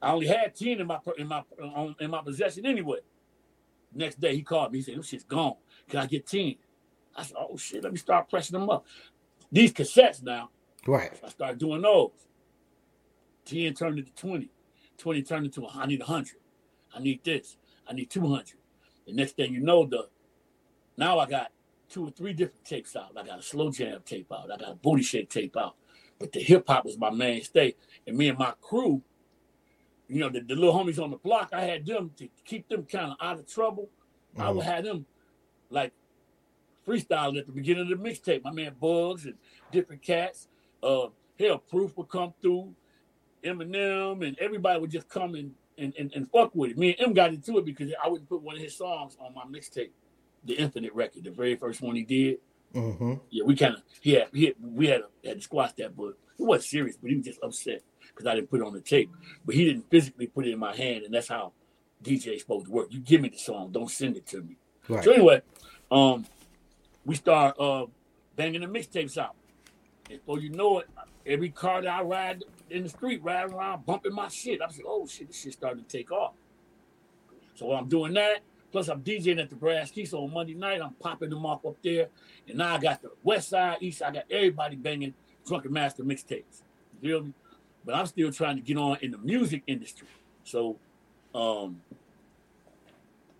I 0.02 0.12
only 0.12 0.28
had 0.28 0.56
10 0.56 0.80
in 0.82 0.88
my 0.88 1.00
in 1.18 1.28
my 1.28 1.44
in 2.00 2.10
my 2.12 2.22
possession 2.22 2.66
anyway. 2.66 3.00
Next 3.94 4.20
day 4.20 4.36
he 4.36 4.42
called 4.44 4.72
me. 4.72 4.80
He 4.80 4.84
said, 4.84 4.98
This 4.98 5.08
shit's 5.08 5.24
gone. 5.24 5.56
Can 5.90 6.00
I 6.00 6.06
get 6.06 6.28
10? 6.28 6.56
I 7.16 7.24
said, 7.24 7.38
Oh 7.40 7.58
shit, 7.58 7.84
let 7.84 7.92
me 7.92 7.98
start 7.98 8.30
pressing 8.30 8.60
them 8.60 8.70
up. 8.70 8.86
These 9.52 9.74
cassettes 9.74 10.22
now, 10.22 10.50
Right. 10.86 11.12
I 11.24 11.30
started 11.30 11.58
doing 11.58 11.82
those. 11.82 12.12
10 13.46 13.74
turned 13.74 14.00
into 14.00 14.12
20. 14.14 14.50
20 14.98 15.22
turned 15.24 15.46
into 15.46 15.68
I 15.68 15.86
need 15.86 16.00
100. 16.00 16.36
I 16.96 17.00
need 17.00 17.24
this. 17.24 17.58
I 17.88 17.94
need 17.94 18.10
200. 18.10 18.56
The 19.06 19.14
next 19.14 19.36
thing 19.38 19.54
you 19.54 19.62
know, 19.62 19.86
the 19.86 20.10
now 20.98 21.20
I 21.20 21.28
got 21.28 21.52
two 21.90 22.08
or 22.08 22.12
three 22.12 22.34
different 22.34 22.66
tapes 22.66 22.96
out. 22.96 23.12
I 23.18 23.24
got 23.24 23.40
a 23.40 23.44
slow 23.44 23.72
jam 23.72 24.00
tape 24.06 24.32
out. 24.32 24.52
I 24.52 24.58
got 24.58 24.72
a 24.72 24.76
booty 24.76 25.04
shake 25.04 25.30
tape 25.30 25.56
out. 25.58 25.76
But 26.20 26.32
the 26.32 26.40
hip 26.40 26.66
hop 26.68 26.86
was 26.86 26.98
my 26.98 27.10
mainstay. 27.10 27.76
And 28.06 28.18
me 28.18 28.30
and 28.30 28.38
my 28.38 28.54
crew, 28.62 29.02
you 30.08 30.20
know, 30.20 30.30
the, 30.30 30.42
the 30.42 30.56
little 30.56 30.74
homies 30.74 31.02
on 31.02 31.12
the 31.12 31.18
block, 31.18 31.50
I 31.54 31.62
had 31.62 31.86
them 31.86 32.12
to 32.18 32.28
keep 32.46 32.68
them 32.70 32.84
kind 32.84 33.12
of 33.12 33.18
out 33.22 33.40
of 33.40 33.48
trouble. 33.48 33.90
I 34.38 34.50
would 34.52 34.66
have 34.66 34.84
them 34.84 35.06
like 35.70 35.94
freestyling 36.88 37.38
at 37.38 37.46
the 37.46 37.52
beginning 37.52 37.92
of 37.92 37.98
the 37.98 38.10
mixtape. 38.10 38.44
My 38.44 38.52
man 38.52 38.76
Bugs 38.80 39.26
and 39.26 39.36
different 39.72 40.02
cats. 40.02 40.48
Uh, 40.82 41.08
hell, 41.40 41.58
Proof 41.58 41.98
would 41.98 42.10
come 42.10 42.34
through, 42.42 42.74
Eminem, 43.44 44.26
and 44.26 44.38
everybody 44.40 44.80
would 44.80 44.92
just 44.92 45.10
come 45.10 45.36
and, 45.36 45.54
and, 45.78 45.94
and, 45.98 46.12
and 46.14 46.32
fuck 46.32 46.54
with 46.56 46.72
it. 46.72 46.78
Me 46.78 46.96
and 46.98 47.10
M 47.10 47.14
got 47.14 47.34
into 47.34 47.58
it 47.58 47.66
because 47.66 47.92
I 48.04 48.08
wouldn't 48.08 48.30
put 48.30 48.42
one 48.42 48.56
of 48.56 48.62
his 48.62 48.78
songs 48.78 49.18
on 49.20 49.34
my 49.34 49.44
mixtape. 49.46 49.92
The 50.48 50.56
Infinite 50.56 50.94
record, 50.94 51.24
the 51.24 51.32
very 51.32 51.56
first 51.56 51.82
one 51.82 51.96
he 51.96 52.04
did. 52.04 52.38
Mm-hmm. 52.74 53.14
Yeah, 53.30 53.44
we 53.44 53.56
kind 53.56 53.76
of 53.76 53.82
he 54.02 54.14
had, 54.14 54.28
he 54.34 54.46
had 54.46 54.56
we 54.62 54.88
had 54.88 55.02
had 55.24 55.38
to 55.38 55.42
squash 55.42 55.74
that, 55.74 55.96
but 55.96 56.10
it 56.10 56.16
wasn't 56.38 56.66
serious. 56.66 56.98
But 56.98 57.12
he 57.12 57.18
was 57.18 57.26
just 57.26 57.40
upset 57.44 57.82
because 58.08 58.26
I 58.26 58.36
didn't 58.36 58.50
put 58.50 58.62
it 58.62 58.68
on 58.68 58.74
the 58.74 58.82
tape. 58.82 59.10
But 59.46 59.56
he 59.56 59.66
didn't 59.66 59.90
physically 59.90 60.28
put 60.28 60.48
it 60.48 60.52
in 60.52 60.60
my 60.60 60.76
hand, 60.76 61.06
and 61.06 61.14
that's 61.14 61.28
how 61.30 61.54
DJ 62.04 62.40
supposed 62.40 62.66
to 62.66 62.72
work. 62.72 62.88
You 62.92 63.00
give 63.00 63.22
me 63.22 63.30
the 63.30 63.38
song, 63.38 63.72
don't 63.72 63.90
send 63.90 64.18
it 64.18 64.26
to 64.28 64.42
me. 64.42 64.58
Right. 64.88 65.04
So 65.04 65.12
anyway, 65.12 65.42
um, 65.92 66.26
we 67.06 67.16
start 67.16 67.60
uh 67.60 67.86
banging 68.36 68.62
the 68.62 68.68
mixtapes 68.68 69.18
out. 69.18 69.36
And 70.10 70.20
before 70.20 70.40
you 70.40 70.50
know 70.50 70.80
it, 70.80 70.90
every 71.26 71.50
car 71.50 71.82
that 71.82 71.90
I 71.90 72.02
ride 72.02 72.44
in 72.70 72.84
the 72.84 72.90
street, 72.90 73.22
riding 73.24 73.54
around, 73.54 73.86
bumping 73.86 74.14
my 74.14 74.28
shit. 74.30 74.62
I'm 74.62 74.70
like, 74.70 74.82
oh 74.86 75.08
shit, 75.08 75.28
this 75.28 75.42
shit 75.42 75.54
starting 75.54 75.84
to 75.84 75.90
take 75.90 76.12
off. 76.12 76.34
So 77.56 77.66
while 77.66 77.80
I'm 77.80 77.90
doing 77.90 78.14
that, 78.14 78.40
plus 78.78 78.90
I'm 78.90 79.02
DJing 79.02 79.42
at 79.42 79.50
the 79.50 79.56
Brass 79.56 79.90
Key, 79.90 80.06
so 80.06 80.24
on 80.24 80.32
Monday 80.32 80.54
night 80.54 80.80
I'm 80.84 80.94
popping 80.94 81.32
them 81.32 81.44
off 81.48 81.66
up 81.66 81.78
there. 81.84 82.10
And 82.48 82.60
now 82.60 82.76
I 82.76 82.78
got 82.78 83.02
the 83.02 83.10
West 83.24 83.50
Side, 83.50 83.78
East 83.82 83.98
Side, 84.00 84.10
I 84.10 84.12
got 84.12 84.26
everybody 84.30 84.76
banging 84.76 85.16
Drunken 85.48 85.74
Master 85.74 86.04
mixtapes. 86.04 86.62
You 87.02 87.10
feel 87.10 87.24
me? 87.24 87.34
But 87.84 87.96
I'm 87.96 88.06
still 88.06 88.32
trying 88.32 88.58
to 88.58 88.62
get 88.62 88.78
on 88.78 88.98
in 89.02 89.12
the 89.12 89.18
music 89.18 89.64
industry. 89.66 90.08
So 90.44 90.78
um 91.34 91.82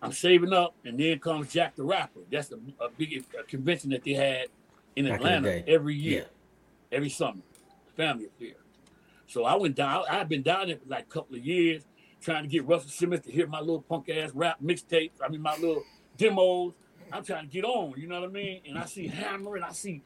I'm 0.02 0.12
saving 0.12 0.52
up, 0.52 0.74
and 0.84 0.98
then 0.98 1.18
comes 1.20 1.52
Jack 1.52 1.74
the 1.76 1.82
Rapper. 1.84 2.20
That's 2.30 2.50
a, 2.52 2.56
a 2.84 2.88
big 2.96 3.24
a 3.38 3.42
convention 3.44 3.90
that 3.90 4.02
they 4.04 4.12
had 4.14 4.46
in 4.96 5.06
Back 5.06 5.16
Atlanta 5.20 5.60
day. 5.60 5.64
every 5.68 5.94
year, 5.94 6.26
Yeah. 6.90 6.96
every 6.96 7.10
summer, 7.10 7.42
family 7.96 8.26
affair. 8.26 8.54
So 9.28 9.44
I 9.44 9.54
went 9.56 9.76
down. 9.76 10.04
I've 10.10 10.28
been 10.28 10.42
down 10.42 10.66
there 10.68 10.76
for 10.78 10.88
like 10.88 11.04
a 11.04 11.08
couple 11.12 11.36
of 11.36 11.44
years, 11.44 11.84
trying 12.20 12.42
to 12.42 12.48
get 12.48 12.66
Russell 12.66 12.90
Simmons 12.90 13.24
to 13.24 13.32
hear 13.32 13.46
my 13.46 13.60
little 13.60 13.82
punk 13.82 14.08
ass 14.08 14.30
rap 14.34 14.58
mixtapes. 14.62 15.12
I 15.24 15.28
mean, 15.28 15.42
my 15.42 15.56
little 15.56 15.84
demos. 16.16 16.74
I'm 17.12 17.24
trying 17.24 17.46
to 17.46 17.52
get 17.52 17.64
on. 17.64 17.94
You 17.96 18.06
know 18.06 18.20
what 18.20 18.30
I 18.30 18.32
mean? 18.32 18.60
And 18.68 18.78
I 18.78 18.84
see 18.84 19.06
Hammer, 19.06 19.56
and 19.56 19.64
I 19.64 19.72
see 19.72 20.02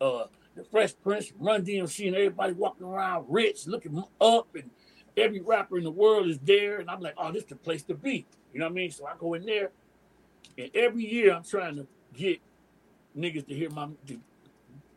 uh, 0.00 0.24
the 0.54 0.64
Fresh 0.64 0.94
Prince, 1.02 1.32
Run 1.38 1.64
DMC, 1.64 2.06
and 2.06 2.16
everybody 2.16 2.52
walking 2.52 2.86
around 2.86 3.26
rich, 3.28 3.66
looking 3.66 4.02
up, 4.20 4.54
and 4.54 4.70
every 5.16 5.40
rapper 5.40 5.78
in 5.78 5.84
the 5.84 5.90
world 5.90 6.28
is 6.28 6.38
there. 6.38 6.78
And 6.78 6.88
I'm 6.88 7.00
like, 7.00 7.14
oh, 7.16 7.32
this 7.32 7.42
is 7.42 7.48
the 7.48 7.56
place 7.56 7.82
to 7.84 7.94
be. 7.94 8.26
You 8.52 8.60
know 8.60 8.66
what 8.66 8.72
I 8.72 8.74
mean? 8.74 8.90
So 8.92 9.06
I 9.06 9.14
go 9.18 9.34
in 9.34 9.44
there, 9.44 9.70
and 10.56 10.70
every 10.74 11.04
year 11.10 11.34
I'm 11.34 11.42
trying 11.42 11.76
to 11.76 11.86
get 12.16 12.40
niggas 13.16 13.46
to 13.48 13.54
hear 13.54 13.70
my 13.70 13.88
to 14.06 14.20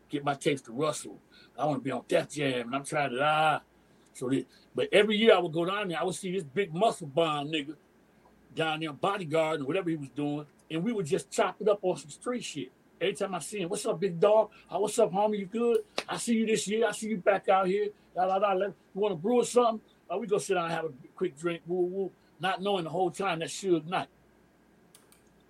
get 0.09 0.23
my 0.23 0.35
tapes 0.35 0.61
to 0.63 0.71
Russell. 0.71 1.17
I 1.57 1.65
want 1.65 1.79
to 1.79 1.83
be 1.83 1.91
on 1.91 2.03
Def 2.07 2.29
Jam, 2.29 2.67
and 2.67 2.75
I'm 2.75 2.83
trying 2.83 3.11
to 3.11 3.19
ah. 3.23 3.61
So, 4.17 4.29
this, 4.29 4.45
but 4.73 4.89
every 4.91 5.15
year 5.15 5.35
I 5.35 5.39
would 5.39 5.53
go 5.53 5.65
down 5.65 5.89
there, 5.89 5.99
I 5.99 6.03
would 6.03 6.15
see 6.15 6.31
this 6.31 6.43
big 6.43 6.73
muscle 6.73 7.07
bomb 7.07 7.49
nigga 7.49 7.75
down 8.55 8.79
there, 8.79 8.91
bodyguard 8.91 9.59
and 9.59 9.67
whatever 9.67 9.89
he 9.89 9.95
was 9.95 10.09
doing, 10.09 10.45
and 10.71 10.83
we 10.83 10.91
would 10.91 11.05
just 11.05 11.29
chop 11.29 11.57
it 11.61 11.67
up 11.67 11.79
on 11.83 11.97
some 11.97 12.09
street 12.09 12.43
shit. 12.43 12.71
Every 12.99 13.13
time 13.13 13.35
I 13.35 13.39
see 13.39 13.61
him, 13.61 13.69
what's 13.69 13.85
up, 13.85 13.99
big 13.99 14.19
dog? 14.19 14.49
Oh, 14.71 14.79
what's 14.79 14.97
up, 14.97 15.11
homie? 15.11 15.39
You 15.39 15.45
good? 15.45 15.77
I 16.09 16.17
see 16.17 16.33
you 16.33 16.47
this 16.47 16.67
year. 16.67 16.87
I 16.87 16.91
see 16.93 17.09
you 17.09 17.17
back 17.17 17.47
out 17.47 17.67
here. 17.67 17.89
Da. 18.15 18.53
You 18.55 18.73
want 18.95 19.11
to 19.11 19.15
brew 19.15 19.41
or 19.41 19.45
something? 19.45 19.81
Uh, 20.11 20.17
we 20.17 20.25
go 20.25 20.39
sit 20.39 20.55
down 20.55 20.65
and 20.65 20.73
have 20.73 20.85
a 20.85 20.91
quick 21.15 21.37
drink. 21.37 21.61
Woo, 21.67 21.85
woo. 21.85 22.11
Not 22.39 22.61
knowing 22.61 22.85
the 22.85 22.89
whole 22.89 23.11
time 23.11 23.39
that 23.39 23.49
Suge 23.49 23.85
not. 23.87 24.07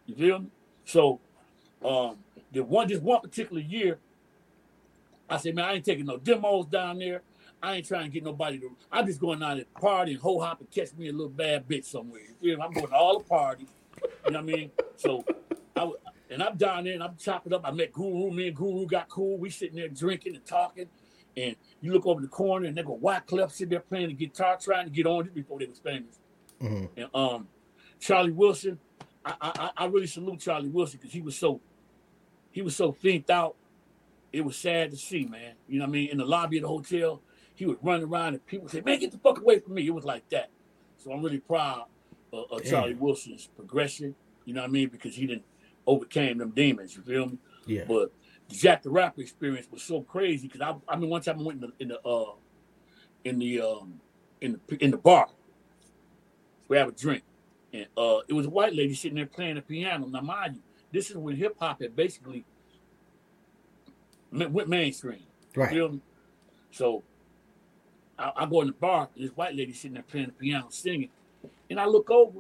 You 0.06 0.15
feel 0.15 0.39
me? 0.39 0.47
So, 0.84 1.21
um, 1.86 2.17
the 2.51 2.63
one 2.63 2.89
this 2.89 2.99
one 2.99 3.21
particular 3.21 3.62
year, 3.62 3.99
I 5.30 5.38
said, 5.38 5.56
man, 5.56 5.65
I 5.65 5.73
ain't 5.73 5.86
taking 5.86 6.06
no 6.06 6.17
demos 6.17 6.65
down 6.65 6.99
there. 6.99 7.21
I 7.62 7.76
ain't 7.76 7.88
trying 7.88 8.06
to 8.06 8.10
get 8.10 8.24
nobody 8.24 8.60
to. 8.60 8.76
I'm 8.91 9.06
just 9.08 9.20
going 9.20 9.41
out 9.41 9.56
to 9.58 9.65
party 9.80 10.13
and 10.13 10.22
ho 10.22 10.39
hop 10.39 10.60
and 10.60 10.70
catch 10.70 10.93
me 10.96 11.10
a 11.10 11.12
little 11.12 11.30
bad 11.30 11.67
bitch 11.67 11.86
somewhere. 11.86 12.22
You 12.22 12.36
feel 12.39 12.58
me? 12.58 12.63
I'm 12.63 12.72
going 12.72 12.88
to 12.88 12.93
all 12.93 13.17
the 13.20 13.24
parties. 13.26 13.67
You 14.26 14.32
know 14.32 14.41
what 14.41 14.54
I 14.54 14.56
mean? 14.56 14.72
So, 14.96 15.26
I 15.76 15.91
and 16.30 16.43
I'm 16.43 16.56
down 16.58 16.84
there 16.84 16.93
and 16.93 17.02
I'm 17.04 17.15
chopping 17.17 17.54
up. 17.54 17.62
I 17.63 17.72
met 17.72 17.91
Guru. 17.93 18.30
Me 18.32 18.48
and 18.48 18.56
Guru 18.56 18.86
got 18.86 19.10
cool. 19.10 19.38
We 19.38 19.50
sitting 19.50 19.76
there 19.78 19.88
drinking 19.88 20.36
and 20.36 20.46
talking. 20.46 20.88
And 21.36 21.56
you 21.82 21.93
look 21.93 22.06
over 22.06 22.20
the 22.22 22.28
corner 22.28 22.65
and 22.67 22.76
they 22.78 22.84
go 22.84 22.98
Wyclef 22.98 23.52
sitting 23.52 23.70
there 23.70 23.80
playing 23.80 24.08
the 24.10 24.13
guitar, 24.13 24.58
trying 24.62 24.86
to 24.86 24.91
get 24.91 25.06
on 25.08 25.26
it 25.26 25.34
before 25.34 25.60
they 25.60 25.65
was 25.67 25.80
famous. 25.80 26.20
Mhm. 26.62 26.89
And 26.98 27.08
um, 27.13 27.48
Charlie 28.00 28.32
Wilson, 28.32 28.80
I 29.26 29.34
I, 29.41 29.70
I- 29.78 29.86
really 29.86 30.08
salute 30.08 30.39
Charlie 30.39 30.70
Wilson 30.70 31.00
because 31.00 31.13
he 31.13 31.22
was 31.22 31.36
so 31.38 31.60
he 32.52 32.62
was 32.62 32.76
so 32.76 32.91
finked 32.91 33.30
out. 33.30 33.56
It 34.34 34.41
was 34.43 34.58
sad 34.58 34.91
to 34.91 34.98
see, 34.98 35.26
man. 35.26 35.54
You 35.67 35.80
know 35.80 35.86
what 35.86 35.89
I 35.89 35.91
mean? 35.93 36.10
In 36.10 36.17
the 36.17 36.26
lobby 36.26 36.58
of 36.58 36.63
the 36.63 36.67
hotel, 36.67 37.22
he 37.58 37.65
would 37.65 37.80
run 37.82 38.04
around 38.04 38.36
and 38.36 38.46
people 38.46 38.70
say, 38.70 38.82
"Man, 38.82 39.00
get 39.00 39.12
the 39.12 39.17
fuck 39.17 39.39
away 39.39 39.60
from 39.60 39.74
me!" 39.74 39.88
It 39.88 39.93
was 39.93 40.06
like 40.06 40.30
that. 40.30 40.52
So 40.98 41.12
I'm 41.12 41.24
really 41.24 41.39
proud 41.39 41.86
of, 42.32 42.52
of 42.52 42.63
Charlie 42.63 42.93
Wilson's 42.93 43.50
progression. 43.56 44.15
You 44.46 44.54
know 44.54 44.62
what 44.62 44.70
I 44.70 44.72
mean? 44.72 44.89
Because 44.89 45.15
he 45.15 45.26
didn't 45.26 45.46
overcame 45.88 46.38
them 46.38 46.52
demons. 46.52 46.96
You 46.96 47.02
feel 47.02 47.26
me? 47.26 47.38
Yeah. 47.65 47.86
But 47.88 48.12
the 48.48 48.56
Jack 48.56 48.84
the 48.84 48.91
Rapper 48.91 49.22
experience 49.22 49.67
was 49.72 49.82
so 49.82 50.02
crazy 50.02 50.48
because 50.48 50.62
I, 50.62 50.76
I 50.88 50.96
mean, 50.98 51.10
one 51.10 51.22
time 51.22 51.39
I 51.39 51.43
went 51.43 51.63
in 51.63 51.70
the 51.70 51.74
in 51.80 51.88
the 51.88 52.08
uh, 52.08 52.34
in 53.24 53.39
the 53.39 53.62
um, 53.62 54.00
in 54.39 54.60
the 54.67 54.84
in 54.84 54.91
the 54.91 54.98
bar. 54.98 55.28
We 56.67 56.78
have 56.78 56.89
a 56.89 56.91
drink, 56.91 57.24
and 57.74 57.88
uh, 57.98 58.20
it 58.28 58.34
was 58.34 58.46
a 58.46 58.52
white 58.52 58.76
lady 58.76 58.93
sitting 58.93 59.15
there 59.15 59.26
playing 59.26 59.56
the 59.56 59.62
piano. 59.63 60.06
Now, 60.06 60.22
mind 60.22 60.58
you, 60.58 60.62
this 60.91 61.10
is 61.10 61.17
when 61.17 61.36
hip 61.36 61.56
hop 61.60 61.82
had 61.82 61.96
basically 61.96 62.46
went 64.32 64.67
mainstream. 64.67 65.24
Right. 65.56 65.72
Feel 65.72 65.93
me? 65.93 66.02
So 66.72 67.04
I, 68.17 68.32
I 68.38 68.45
go 68.45 68.62
in 68.62 68.67
the 68.67 68.73
bar, 68.73 69.10
and 69.15 69.23
this 69.23 69.36
white 69.36 69.56
lady 69.56 69.73
sitting 69.73 69.93
there 69.95 70.03
playing 70.03 70.27
the 70.27 70.34
piano, 70.34 70.67
singing, 70.69 71.10
and 71.69 71.80
I 71.80 71.86
look 71.86 72.10
over, 72.10 72.39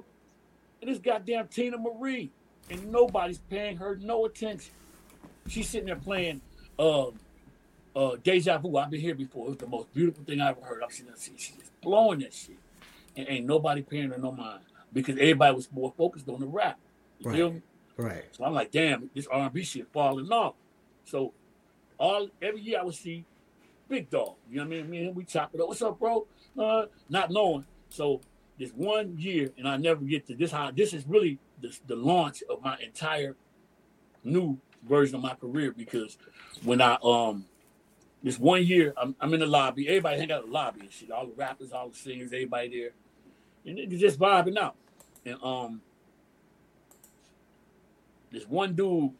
and 0.81 0.89
this 0.91 0.99
goddamn 0.99 1.47
Teena 1.47 1.77
Marie, 1.79 2.31
and 2.69 2.91
nobody's 2.91 3.39
paying 3.39 3.77
her 3.77 3.97
no 4.01 4.25
attention. 4.25 4.73
She's 5.47 5.69
sitting 5.69 5.87
there 5.87 5.95
playing 5.95 6.41
uh, 6.77 7.07
uh, 7.95 8.15
Deja 8.23 8.57
Vu. 8.57 8.75
I've 8.77 8.89
been 8.89 8.99
here 9.01 9.15
before. 9.15 9.47
It 9.47 9.49
was 9.49 9.57
the 9.59 9.67
most 9.67 9.93
beautiful 9.93 10.23
thing 10.23 10.41
I 10.41 10.49
ever 10.49 10.61
heard. 10.61 10.83
I'm 10.83 10.89
sitting 10.89 11.07
there, 11.07 11.15
she- 11.19 11.37
she's 11.37 11.55
just 11.57 11.81
blowing 11.81 12.19
that 12.19 12.33
shit, 12.33 12.57
and 13.15 13.27
ain't 13.29 13.45
nobody 13.45 13.81
paying 13.81 14.09
her 14.09 14.17
no 14.17 14.31
mind 14.31 14.61
because 14.93 15.15
everybody 15.17 15.55
was 15.55 15.71
more 15.71 15.93
focused 15.97 16.27
on 16.29 16.39
the 16.39 16.47
rap. 16.47 16.79
You 17.19 17.31
feel 17.31 17.45
Right. 17.47 17.55
me? 17.55 17.61
Right. 17.97 18.23
So 18.31 18.43
I'm 18.43 18.53
like, 18.53 18.71
damn, 18.71 19.09
this 19.15 19.25
R&B 19.27 19.63
shit 19.63 19.87
falling 19.91 20.31
off. 20.31 20.53
So 21.05 21.33
all 21.97 22.29
every 22.41 22.61
year 22.61 22.79
I 22.79 22.83
would 22.83 22.93
see 22.93 23.25
Big 23.87 24.09
Dog. 24.09 24.35
You 24.49 24.57
know 24.57 24.63
what 24.63 24.67
I 24.67 24.81
mean? 24.81 24.89
Me 24.89 24.97
and 24.99 25.07
him, 25.09 25.15
we 25.15 25.23
chop 25.23 25.53
it 25.53 25.61
up. 25.61 25.67
What's 25.67 25.81
up, 25.81 25.99
bro? 25.99 26.27
Uh, 26.57 26.85
not 27.09 27.31
knowing. 27.31 27.65
So 27.89 28.21
this 28.59 28.71
one 28.71 29.17
year, 29.17 29.51
and 29.57 29.67
I 29.67 29.77
never 29.77 30.03
get 30.03 30.27
to 30.27 30.35
this. 30.35 30.51
How 30.51 30.71
this 30.71 30.93
is 30.93 31.05
really 31.07 31.39
the, 31.61 31.77
the 31.87 31.95
launch 31.95 32.43
of 32.49 32.61
my 32.63 32.77
entire 32.79 33.35
new 34.23 34.57
version 34.83 35.15
of 35.15 35.21
my 35.21 35.33
career 35.35 35.73
because 35.75 36.17
when 36.63 36.81
I 36.81 36.97
um 37.03 37.45
this 38.23 38.39
one 38.39 38.65
year 38.65 38.93
I'm, 38.97 39.15
I'm 39.19 39.33
in 39.33 39.39
the 39.39 39.45
lobby, 39.45 39.87
everybody 39.87 40.19
hang 40.19 40.31
out 40.31 40.43
in 40.43 40.49
the 40.49 40.53
lobby 40.53 40.81
and 40.81 40.91
shit, 40.91 41.11
all 41.11 41.25
the 41.25 41.33
rappers, 41.33 41.71
all 41.71 41.89
the 41.89 41.95
singers, 41.95 42.31
everybody 42.33 42.69
there, 42.69 42.91
and 43.65 43.77
they 43.77 43.97
just 43.97 44.19
vibing 44.19 44.57
out. 44.57 44.75
And 45.25 45.41
um 45.43 45.81
this 48.31 48.45
one 48.45 48.75
dude, 48.75 49.11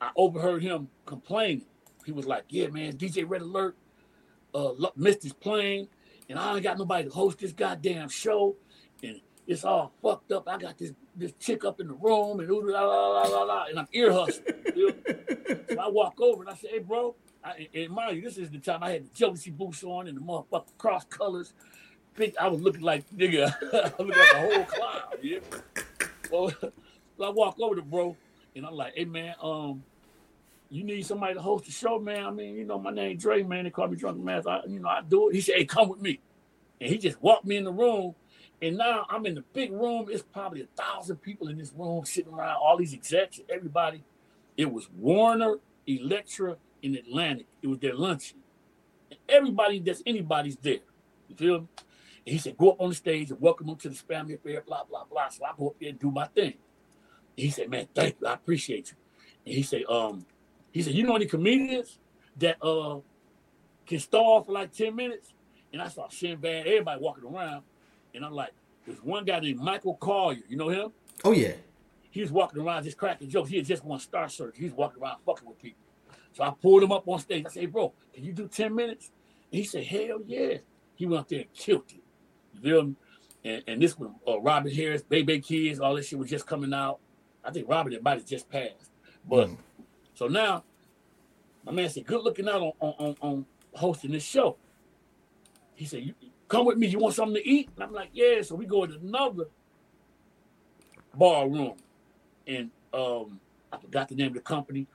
I 0.00 0.10
overheard 0.16 0.62
him 0.62 0.88
complaining. 1.06 1.66
He 2.04 2.12
was 2.12 2.26
like, 2.26 2.44
"Yeah, 2.48 2.68
man, 2.68 2.94
DJ 2.94 3.28
Red 3.28 3.42
Alert 3.42 3.76
uh, 4.58 4.90
missed 4.96 5.22
his 5.22 5.32
plane, 5.32 5.88
and 6.28 6.38
I 6.38 6.54
ain't 6.54 6.62
got 6.62 6.78
nobody 6.78 7.04
to 7.04 7.14
host 7.14 7.38
this 7.38 7.52
goddamn 7.52 8.08
show, 8.08 8.56
and 9.02 9.20
it's 9.46 9.64
all 9.64 9.92
fucked 10.02 10.32
up. 10.32 10.48
I 10.48 10.58
got 10.58 10.78
this 10.78 10.92
this 11.16 11.32
chick 11.40 11.64
up 11.64 11.80
in 11.80 11.88
the 11.88 11.94
room, 11.94 12.40
and 12.40 12.50
ooh, 12.50 12.70
la 12.70 12.82
la 12.82 13.08
la 13.08 13.22
la 13.22 13.42
la, 13.42 13.64
and 13.64 13.78
I'm 13.78 13.88
ear 13.92 14.12
hustling. 14.12 14.54
you 14.74 14.88
me? 14.88 15.14
so 15.70 15.78
I 15.78 15.88
walk 15.88 16.20
over 16.20 16.42
and 16.42 16.50
I 16.50 16.54
say, 16.54 16.68
"Hey, 16.68 16.78
bro." 16.78 17.14
I, 17.44 17.68
and 17.72 17.90
mind 17.90 18.16
you, 18.16 18.22
this 18.22 18.36
is 18.36 18.50
the 18.50 18.58
time 18.58 18.82
I 18.82 18.90
had 18.90 19.04
the 19.04 19.14
jealousy 19.14 19.50
boots 19.50 19.84
on 19.84 20.08
and 20.08 20.16
the 20.16 20.20
motherfucking 20.20 20.76
cross 20.76 21.04
colors. 21.04 21.54
Big, 22.16 22.34
I 22.36 22.48
was 22.48 22.60
looking 22.60 22.82
like 22.82 23.08
nigga, 23.10 23.54
I 23.72 24.02
looked 24.02 24.18
like 24.18 24.32
a 24.34 24.40
whole 24.40 24.64
cloud. 24.64 25.18
Yeah. 25.22 25.38
So, 26.28 26.50
so 26.60 27.24
I 27.24 27.30
walk 27.30 27.58
over 27.60 27.76
to 27.76 27.82
bro, 27.82 28.16
and 28.56 28.66
I'm 28.66 28.74
like, 28.74 28.94
"Hey 28.96 29.04
man, 29.04 29.34
um, 29.40 29.84
you 30.70 30.84
need 30.84 31.06
somebody 31.06 31.34
to 31.34 31.40
host 31.40 31.64
the 31.64 31.72
show, 31.72 31.98
man. 31.98 32.26
I 32.26 32.30
mean, 32.30 32.54
you 32.54 32.64
know, 32.64 32.78
my 32.78 32.90
name 32.90 33.16
Dre, 33.16 33.42
man. 33.42 33.64
They 33.64 33.70
call 33.70 33.88
me 33.88 33.96
Drunken 33.96 34.24
Math. 34.24 34.46
I, 34.46 34.60
you 34.66 34.80
know, 34.80 34.88
I 34.88 35.02
do 35.02 35.28
it." 35.28 35.34
He 35.34 35.40
said, 35.40 35.56
"Hey, 35.56 35.64
come 35.64 35.88
with 35.88 36.00
me," 36.00 36.20
and 36.80 36.90
he 36.90 36.98
just 36.98 37.20
walked 37.22 37.44
me 37.46 37.56
in 37.56 37.64
the 37.64 37.72
room. 37.72 38.14
And 38.60 38.76
now 38.76 39.06
I'm 39.08 39.24
in 39.24 39.36
the 39.36 39.44
big 39.52 39.70
room. 39.72 40.08
It's 40.10 40.22
probably 40.22 40.62
a 40.62 40.66
thousand 40.76 41.18
people 41.18 41.48
in 41.48 41.58
this 41.58 41.72
room 41.72 42.04
sitting 42.04 42.32
around, 42.32 42.56
all 42.56 42.76
these 42.76 42.92
execs, 42.92 43.40
everybody. 43.48 44.02
It 44.56 44.72
was 44.72 44.90
Warner, 44.90 45.58
Elektra, 45.86 46.56
and 46.82 46.96
Atlantic. 46.96 47.46
It 47.62 47.68
was 47.68 47.78
their 47.78 47.94
luncheon. 47.94 48.38
And 49.10 49.20
everybody 49.28 49.78
that's 49.78 50.02
anybody's 50.04 50.56
there. 50.56 50.80
You 51.28 51.36
feel 51.36 51.60
me? 51.60 51.68
And 52.26 52.32
he 52.32 52.38
said, 52.38 52.58
go 52.58 52.72
up 52.72 52.80
on 52.80 52.88
the 52.88 52.94
stage 52.96 53.30
and 53.30 53.40
welcome 53.40 53.68
them 53.68 53.76
to 53.76 53.88
the 53.88 53.94
family 53.94 54.34
affair, 54.34 54.62
blah, 54.66 54.84
blah, 54.84 55.04
blah. 55.04 55.28
So 55.28 55.44
I 55.44 55.52
go 55.56 55.68
up 55.68 55.76
there 55.80 55.90
and 55.90 55.98
do 55.98 56.10
my 56.10 56.26
thing. 56.26 56.54
And 56.54 56.54
he 57.36 57.50
said, 57.50 57.70
man, 57.70 57.86
thank 57.94 58.16
you. 58.20 58.26
I 58.26 58.34
appreciate 58.34 58.90
you. 58.90 58.96
And 59.46 59.54
he 59.54 59.62
said, 59.62 59.84
um, 59.88 60.26
he 60.72 60.82
said, 60.82 60.94
you 60.94 61.04
know 61.04 61.16
any 61.16 61.26
comedians 61.26 61.98
that 62.38 62.56
uh 62.62 62.98
can 63.86 63.98
stall 63.98 64.42
for 64.42 64.52
like 64.52 64.72
10 64.72 64.94
minutes? 64.94 65.32
And 65.72 65.82
I 65.82 65.88
saw 65.88 66.08
Sinbad, 66.08 66.66
everybody 66.66 67.00
walking 67.00 67.24
around. 67.24 67.62
And 68.14 68.24
I'm 68.24 68.32
like, 68.32 68.52
there's 68.86 69.02
one 69.02 69.24
guy 69.24 69.38
named 69.40 69.60
Michael 69.60 69.96
Colyar. 70.00 70.42
You 70.48 70.56
know 70.56 70.68
him? 70.70 70.92
Oh 71.24 71.32
yeah. 71.32 71.52
he 72.10 72.20
was 72.22 72.30
walking 72.32 72.60
around 72.62 72.84
just 72.84 72.96
cracking 72.96 73.28
jokes. 73.28 73.50
He 73.50 73.56
had 73.56 73.66
just 73.66 73.84
won 73.84 73.98
Star 74.00 74.28
Search. 74.28 74.56
He 74.56 74.64
was 74.64 74.72
walking 74.74 75.02
around 75.02 75.18
fucking 75.26 75.46
with 75.46 75.58
people. 75.60 75.82
So 76.32 76.44
I 76.44 76.50
pulled 76.60 76.82
him 76.82 76.92
up 76.92 77.06
on 77.08 77.18
stage. 77.18 77.44
I 77.46 77.50
said, 77.50 77.72
bro, 77.72 77.92
can 78.14 78.24
you 78.24 78.32
do 78.32 78.48
10 78.48 78.74
minutes? 78.74 79.10
And 79.52 79.58
he 79.58 79.64
said, 79.64 79.84
hell 79.84 80.20
yeah. 80.26 80.58
He 80.94 81.06
went 81.06 81.20
up 81.20 81.28
there 81.28 81.40
and 81.40 81.52
killed 81.52 81.84
it. 81.90 82.00
You 82.54 82.60
feel 82.60 82.82
me? 82.84 82.94
And, 83.44 83.62
and 83.66 83.82
this 83.82 83.98
was 83.98 84.10
uh, 84.26 84.40
Robin 84.40 84.72
Harris, 84.74 85.02
Bebe's 85.02 85.46
Kids, 85.46 85.80
all 85.80 85.94
this 85.94 86.08
shit 86.08 86.18
was 86.18 86.30
just 86.30 86.46
coming 86.46 86.72
out. 86.72 86.98
I 87.44 87.50
think 87.50 87.68
Robert 87.68 87.92
it 87.92 88.02
might 88.02 88.18
have 88.18 88.26
just 88.26 88.48
passed. 88.50 88.90
But 89.28 89.48
Mm. 89.48 89.56
So 90.18 90.26
now, 90.26 90.64
my 91.64 91.70
man 91.70 91.88
said, 91.88 92.04
good 92.04 92.24
looking 92.24 92.48
out 92.48 92.60
on, 92.60 92.72
on, 92.80 92.94
on, 92.98 93.16
on 93.20 93.46
hosting 93.72 94.10
this 94.10 94.24
show. 94.24 94.56
He 95.76 95.84
said, 95.84 96.02
you 96.02 96.14
come 96.48 96.66
with 96.66 96.76
me. 96.76 96.88
You 96.88 96.98
want 96.98 97.14
something 97.14 97.36
to 97.36 97.48
eat? 97.48 97.70
And 97.76 97.84
I'm 97.84 97.92
like, 97.92 98.10
yeah. 98.12 98.42
So 98.42 98.56
we 98.56 98.66
go 98.66 98.84
to 98.84 98.96
another 98.96 99.44
bar 101.14 101.48
room. 101.48 101.76
And 102.48 102.72
um, 102.92 103.38
I 103.72 103.76
forgot 103.78 104.08
the 104.08 104.16
name 104.16 104.26
of 104.26 104.34
the 104.34 104.40
company. 104.40 104.88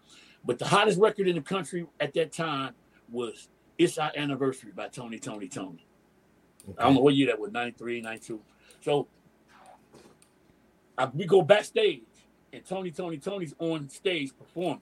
But 0.44 0.60
the 0.60 0.66
hottest 0.66 1.00
record 1.00 1.30
in 1.30 1.36
the 1.36 1.42
country 1.42 1.88
at 2.02 2.14
that 2.16 2.34
time 2.34 2.74
was 3.10 3.48
It's 3.78 3.98
Our 3.98 4.12
Anniversary 4.18 4.74
by 4.76 4.90
Tony, 4.90 5.20
Toni, 5.20 5.48
Toné. 5.48 5.80
I 6.78 6.84
don't 6.84 6.96
know 6.96 7.00
what 7.00 7.16
year 7.16 7.28
that 7.28 7.40
was, 7.40 7.54
93, 7.54 8.02
92. 8.02 8.42
So 8.82 9.08
I, 10.98 11.06
we 11.06 11.26
go 11.26 11.42
backstage, 11.44 12.02
and 12.52 12.66
Tony, 12.66 12.92
Toni, 12.92 13.20
Toné's 13.20 13.56
on 13.58 13.88
stage 13.88 14.38
performing. 14.38 14.82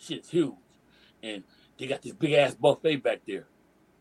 Shit's 0.00 0.30
huge. 0.30 0.54
And 1.22 1.44
they 1.78 1.86
got 1.86 2.02
this 2.02 2.12
big 2.12 2.32
ass 2.32 2.54
buffet 2.54 2.96
back 2.96 3.20
there. 3.26 3.46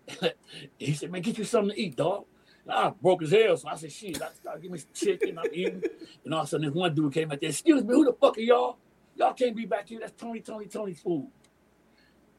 he 0.77 0.93
said, 0.93 1.11
Man, 1.11 1.21
get 1.21 1.37
you 1.37 1.43
something 1.43 1.75
to 1.75 1.81
eat, 1.81 1.95
dog. 1.95 2.25
And 2.63 2.73
I 2.73 2.89
broke 2.89 3.21
his 3.21 3.31
hell, 3.31 3.57
so 3.57 3.67
I 3.67 3.75
said, 3.75 3.91
Shit, 3.91 4.21
I 4.21 4.29
started 4.29 4.61
give 4.61 4.71
me 4.71 4.79
some 4.79 4.89
chicken. 4.93 5.37
I'm 5.37 5.45
eating. 5.53 5.83
And 6.23 6.33
all 6.33 6.41
of 6.41 6.47
a 6.47 6.49
sudden, 6.49 6.67
this 6.67 6.75
one 6.75 6.93
dude 6.95 7.13
came 7.13 7.31
out 7.31 7.39
there, 7.39 7.49
Excuse 7.49 7.83
me, 7.83 7.93
who 7.93 8.05
the 8.05 8.13
fuck 8.13 8.37
are 8.37 8.41
y'all? 8.41 8.77
Y'all 9.15 9.33
can't 9.33 9.55
be 9.55 9.65
back 9.65 9.89
here. 9.89 9.99
That's 9.99 10.13
Tony, 10.13 10.39
Toni, 10.39 10.65
Toné's 10.65 11.01
food. 11.01 11.29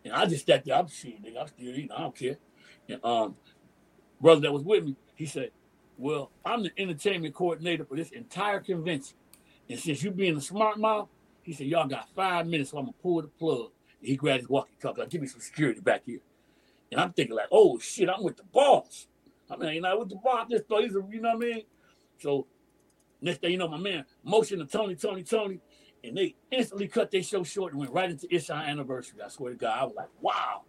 And 0.04 0.14
I 0.14 0.24
just 0.26 0.46
sat 0.46 0.64
there. 0.64 0.76
I'm 0.76 0.88
shit, 0.88 1.22
nigga. 1.22 1.42
I'm 1.42 1.48
still 1.48 1.68
eating. 1.68 1.92
I 1.92 2.00
don't 2.00 2.16
care. 2.16 2.38
And 2.88 3.04
um, 3.04 3.36
brother 4.20 4.40
that 4.42 4.52
was 4.52 4.62
with 4.62 4.84
me, 4.84 4.96
he 5.14 5.26
said, 5.26 5.50
Well, 5.98 6.30
I'm 6.44 6.62
the 6.62 6.70
entertainment 6.78 7.34
coordinator 7.34 7.84
for 7.84 7.96
this 7.96 8.10
entire 8.10 8.60
convention. 8.60 9.16
And 9.68 9.78
since 9.78 10.02
you 10.02 10.10
being 10.10 10.36
a 10.36 10.40
smart 10.40 10.78
mouth, 10.78 11.08
he 11.42 11.52
said, 11.52 11.66
Y'all 11.66 11.88
got 11.88 12.08
five 12.14 12.46
minutes, 12.46 12.70
so 12.70 12.78
I'm 12.78 12.84
gonna 12.84 12.96
pull 13.02 13.22
the 13.22 13.28
plug. 13.28 13.70
And 14.00 14.08
he 14.08 14.16
grabbed 14.16 14.40
his 14.40 14.48
walkie-talkie, 14.48 15.00
like, 15.00 15.10
give 15.10 15.20
me 15.20 15.26
some 15.26 15.40
security 15.40 15.80
back 15.80 16.02
here. 16.06 16.20
And 16.90 17.00
I'm 17.00 17.12
thinking, 17.12 17.36
like, 17.36 17.48
oh 17.52 17.78
shit, 17.78 18.08
I'm 18.08 18.22
with 18.22 18.36
the 18.36 18.44
boss. 18.44 19.06
I 19.50 19.56
mean, 19.56 19.74
you 19.74 19.80
know, 19.80 19.98
with 19.98 20.08
the 20.08 20.16
boss, 20.16 20.46
this 20.48 20.62
thought 20.68 20.82
he's 20.82 20.94
a, 20.94 21.02
you 21.10 21.20
know 21.20 21.36
what 21.36 21.46
I 21.46 21.50
mean? 21.50 21.62
So 22.18 22.46
next 23.20 23.40
thing 23.40 23.52
you 23.52 23.58
know, 23.58 23.68
my 23.68 23.78
man 23.78 24.04
motioned 24.24 24.60
to 24.60 24.78
Tony, 24.78 24.94
Toni, 24.94 25.22
Toné, 25.22 25.60
and 26.02 26.16
they 26.16 26.34
instantly 26.50 26.88
cut 26.88 27.10
their 27.10 27.22
show 27.22 27.42
short 27.42 27.72
and 27.72 27.80
went 27.80 27.92
right 27.92 28.10
into 28.10 28.26
It's 28.34 28.50
Our 28.50 28.62
Anniversary. 28.62 29.20
I 29.24 29.28
swear 29.28 29.52
to 29.52 29.58
God, 29.58 29.78
I 29.78 29.84
was 29.84 29.94
like, 29.94 30.08
wow. 30.20 30.62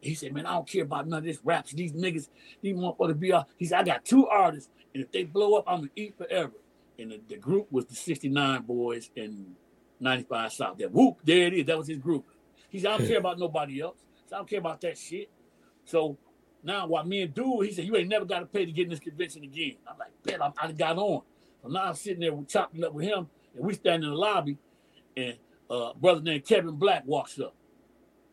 He 0.00 0.14
said, 0.14 0.32
man, 0.32 0.46
I 0.46 0.52
don't 0.52 0.68
care 0.68 0.84
about 0.84 1.08
none 1.08 1.18
of 1.18 1.24
this 1.24 1.40
raps. 1.42 1.72
These 1.72 1.92
niggas, 1.92 2.28
these 2.62 2.74
motherfuckers 2.74 3.18
be 3.18 3.32
out. 3.32 3.48
He 3.56 3.66
said, 3.66 3.80
I 3.80 3.82
got 3.82 4.04
two 4.04 4.28
artists, 4.28 4.70
and 4.94 5.02
if 5.02 5.10
they 5.10 5.24
blow 5.24 5.54
up, 5.54 5.64
I'm 5.66 5.80
gonna 5.80 5.90
eat 5.96 6.16
forever. 6.16 6.52
And 6.98 7.10
the, 7.10 7.20
the 7.28 7.36
group 7.36 7.70
was 7.70 7.86
the 7.86 7.94
69 7.94 8.62
Boyz 8.62 9.10
and 9.16 9.54
95 10.00 10.52
South. 10.52 10.78
There, 10.78 10.88
whoop, 10.88 11.18
there 11.24 11.46
it 11.46 11.54
is. 11.54 11.66
That 11.66 11.78
was 11.78 11.88
his 11.88 11.98
group. 11.98 12.24
He 12.70 12.80
said, 12.80 12.92
I 12.92 12.98
don't 12.98 13.06
care 13.06 13.18
about 13.18 13.38
nobody 13.38 13.80
else. 13.80 13.96
So 14.26 14.36
I 14.36 14.38
don't 14.38 14.48
care 14.48 14.58
about 14.58 14.80
that 14.82 14.98
shit. 14.98 15.30
So 15.84 16.18
now 16.62 16.86
what 16.86 17.06
me 17.06 17.22
and 17.22 17.34
dude, 17.34 17.66
he 17.66 17.72
said, 17.72 17.84
you 17.84 17.96
ain't 17.96 18.08
never 18.08 18.24
got 18.24 18.40
to 18.40 18.46
pay 18.46 18.66
to 18.66 18.72
get 18.72 18.84
in 18.84 18.90
this 18.90 19.00
convention 19.00 19.42
again. 19.42 19.76
I'm 19.88 19.98
like, 19.98 20.10
bet 20.22 20.42
I, 20.42 20.52
I 20.60 20.72
got 20.72 20.98
on. 20.98 21.22
So 21.62 21.68
now 21.68 21.84
I'm 21.84 21.94
sitting 21.94 22.20
there 22.20 22.32
chopping 22.46 22.84
up 22.84 22.92
with 22.92 23.04
him, 23.04 23.28
and 23.54 23.64
we 23.64 23.74
stand 23.74 24.04
in 24.04 24.10
the 24.10 24.16
lobby, 24.16 24.58
and 25.16 25.36
uh, 25.70 25.92
brother 25.94 26.20
named 26.20 26.44
Kevin 26.44 26.76
Black 26.76 27.04
walks 27.06 27.40
up. 27.40 27.54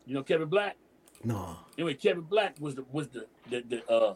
You 0.06 0.14
know 0.14 0.22
Kevin 0.22 0.48
Black? 0.48 0.76
No. 1.24 1.56
Anyway, 1.76 1.94
Kevin 1.94 2.22
Black 2.22 2.56
was 2.60 2.76
the 2.76 2.84
was 2.92 3.08
the 3.08 3.26
the, 3.50 3.62
the 3.68 3.92
uh, 3.92 4.14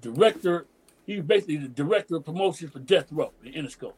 director. 0.00 0.66
He 1.06 1.16
was 1.16 1.26
basically 1.26 1.58
the 1.58 1.68
director 1.68 2.16
of 2.16 2.24
promotion 2.24 2.68
for 2.68 2.78
Death 2.78 3.08
Row 3.10 3.32
in 3.44 3.52
Interscope. 3.52 3.94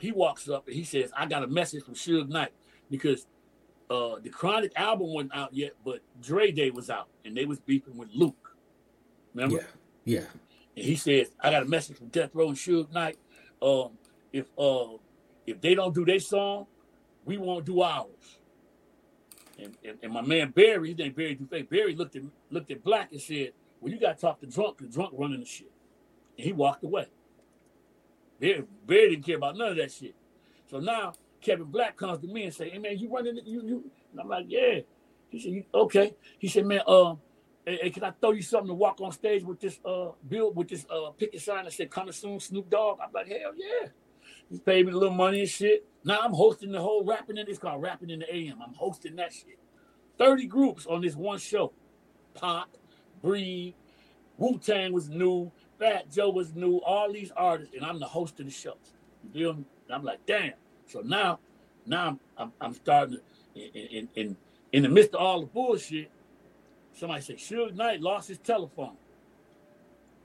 He 0.00 0.12
walks 0.12 0.48
up 0.48 0.66
and 0.66 0.74
he 0.74 0.84
says, 0.84 1.12
"I 1.16 1.26
got 1.26 1.42
a 1.42 1.46
message 1.46 1.84
from 1.84 1.94
Suge 1.94 2.28
Knight 2.28 2.52
because 2.90 3.26
uh, 3.90 4.16
the 4.22 4.30
Chronic 4.30 4.72
album 4.76 5.08
wasn't 5.08 5.34
out 5.34 5.52
yet, 5.52 5.72
but 5.84 6.00
Dre 6.22 6.52
Day 6.52 6.70
was 6.70 6.90
out, 6.90 7.08
and 7.24 7.36
they 7.36 7.44
was 7.44 7.58
beefing 7.60 7.96
with 7.96 8.08
Luke. 8.14 8.56
Remember? 9.34 9.56
Yeah. 9.56 10.20
Yeah. 10.20 10.26
And 10.76 10.84
he 10.84 10.96
says, 10.96 11.30
I 11.40 11.50
got 11.50 11.62
a 11.62 11.66
message 11.66 11.98
from 11.98 12.08
Death 12.08 12.30
Row 12.32 12.48
and 12.48 12.56
Suge 12.56 12.90
Knight. 12.92 13.18
Um, 13.60 13.90
if 14.32 14.46
uh, 14.56 14.96
if 15.46 15.60
they 15.60 15.74
don't 15.74 15.94
do 15.94 16.04
their 16.04 16.20
song, 16.20 16.66
we 17.24 17.36
won't 17.36 17.66
do 17.66 17.82
ours. 17.82 18.38
And, 19.58 19.76
and, 19.84 19.98
and 20.02 20.12
my 20.12 20.22
man 20.22 20.50
Barry, 20.50 20.88
his 20.88 20.98
name 20.98 21.12
Barry 21.12 21.36
Dufay, 21.36 21.68
Barry 21.68 21.94
looked 21.94 22.16
at 22.16 22.22
looked 22.50 22.70
at 22.70 22.82
Black 22.82 23.12
and 23.12 23.20
said, 23.20 23.52
Well, 23.80 23.92
you 23.92 23.98
gotta 23.98 24.18
talk 24.18 24.40
to 24.40 24.46
drunk, 24.46 24.78
because 24.78 24.94
drunk 24.94 25.12
running 25.16 25.40
the 25.40 25.46
shit. 25.46 25.70
And 26.38 26.46
he 26.46 26.52
walked 26.52 26.84
away. 26.84 27.08
Barry 28.40 29.10
didn't 29.10 29.24
care 29.24 29.36
about 29.36 29.56
none 29.56 29.68
of 29.72 29.76
that 29.76 29.92
shit. 29.92 30.14
So 30.70 30.80
now 30.80 31.12
Kevin 31.40 31.66
Black 31.66 31.96
comes 31.96 32.20
to 32.20 32.26
me 32.26 32.44
and 32.44 32.54
say, 32.54 32.70
Hey 32.70 32.78
man, 32.78 32.98
you 32.98 33.12
running 33.12 33.38
you 33.44 33.62
you 33.62 33.90
and 34.12 34.20
I'm 34.20 34.28
like, 34.28 34.46
Yeah. 34.48 34.80
He 35.28 35.38
said, 35.40 35.64
okay. 35.72 36.14
He 36.38 36.48
said, 36.48 36.66
Man, 36.66 36.80
um, 36.88 37.20
Hey, 37.66 37.78
hey, 37.82 37.90
can 37.90 38.04
I 38.04 38.10
throw 38.10 38.32
you 38.32 38.42
something 38.42 38.68
to 38.68 38.74
walk 38.74 39.00
on 39.00 39.12
stage 39.12 39.44
with 39.44 39.60
this 39.60 39.78
uh 39.84 40.10
bill 40.28 40.52
with 40.52 40.68
this 40.68 40.86
uh 40.90 41.10
picket 41.10 41.42
sign 41.42 41.64
that 41.64 41.72
said 41.72 41.90
coming 41.90 42.12
soon, 42.12 42.40
Snoop 42.40 42.70
Dogg? 42.70 42.98
I'm 43.00 43.12
like, 43.12 43.28
hell 43.28 43.52
yeah. 43.56 43.88
He 44.50 44.58
paid 44.58 44.86
me 44.86 44.92
a 44.92 44.96
little 44.96 45.14
money 45.14 45.40
and 45.40 45.48
shit. 45.48 45.86
Now 46.04 46.20
I'm 46.20 46.32
hosting 46.32 46.72
the 46.72 46.80
whole 46.80 47.04
rapping 47.04 47.36
in 47.36 47.46
it's 47.48 47.58
called 47.58 47.82
Rapping 47.82 48.10
in 48.10 48.20
the 48.20 48.34
AM. 48.34 48.60
I'm 48.62 48.74
hosting 48.74 49.16
that 49.16 49.32
shit. 49.32 49.58
30 50.18 50.46
groups 50.46 50.86
on 50.86 51.02
this 51.02 51.14
one 51.14 51.38
show. 51.38 51.72
Pop, 52.34 52.76
Breed, 53.22 53.74
Wu-Tang 54.38 54.92
was 54.92 55.08
new, 55.08 55.52
Fat 55.80 56.12
Joe 56.12 56.30
was 56.30 56.54
new, 56.54 56.76
all 56.78 57.10
these 57.10 57.32
artists, 57.34 57.74
and 57.74 57.84
I'm 57.84 57.98
the 57.98 58.06
host 58.06 58.38
of 58.38 58.46
the 58.46 58.52
show. 58.52 58.76
You 59.32 59.64
I'm 59.90 60.04
like, 60.04 60.24
damn. 60.26 60.52
So 60.86 61.00
now, 61.00 61.40
now 61.86 62.08
I'm 62.08 62.20
I'm, 62.36 62.52
I'm 62.60 62.74
starting 62.74 63.18
to 63.54 63.60
in, 63.60 64.08
in 64.14 64.36
in 64.72 64.82
the 64.82 64.88
midst 64.88 65.14
of 65.14 65.20
all 65.22 65.40
the 65.40 65.46
bullshit. 65.46 66.10
Somebody 66.92 67.22
said 67.22 67.38
Suge 67.38 67.74
Knight 67.74 68.02
lost 68.02 68.28
his 68.28 68.38
telephone, 68.38 68.96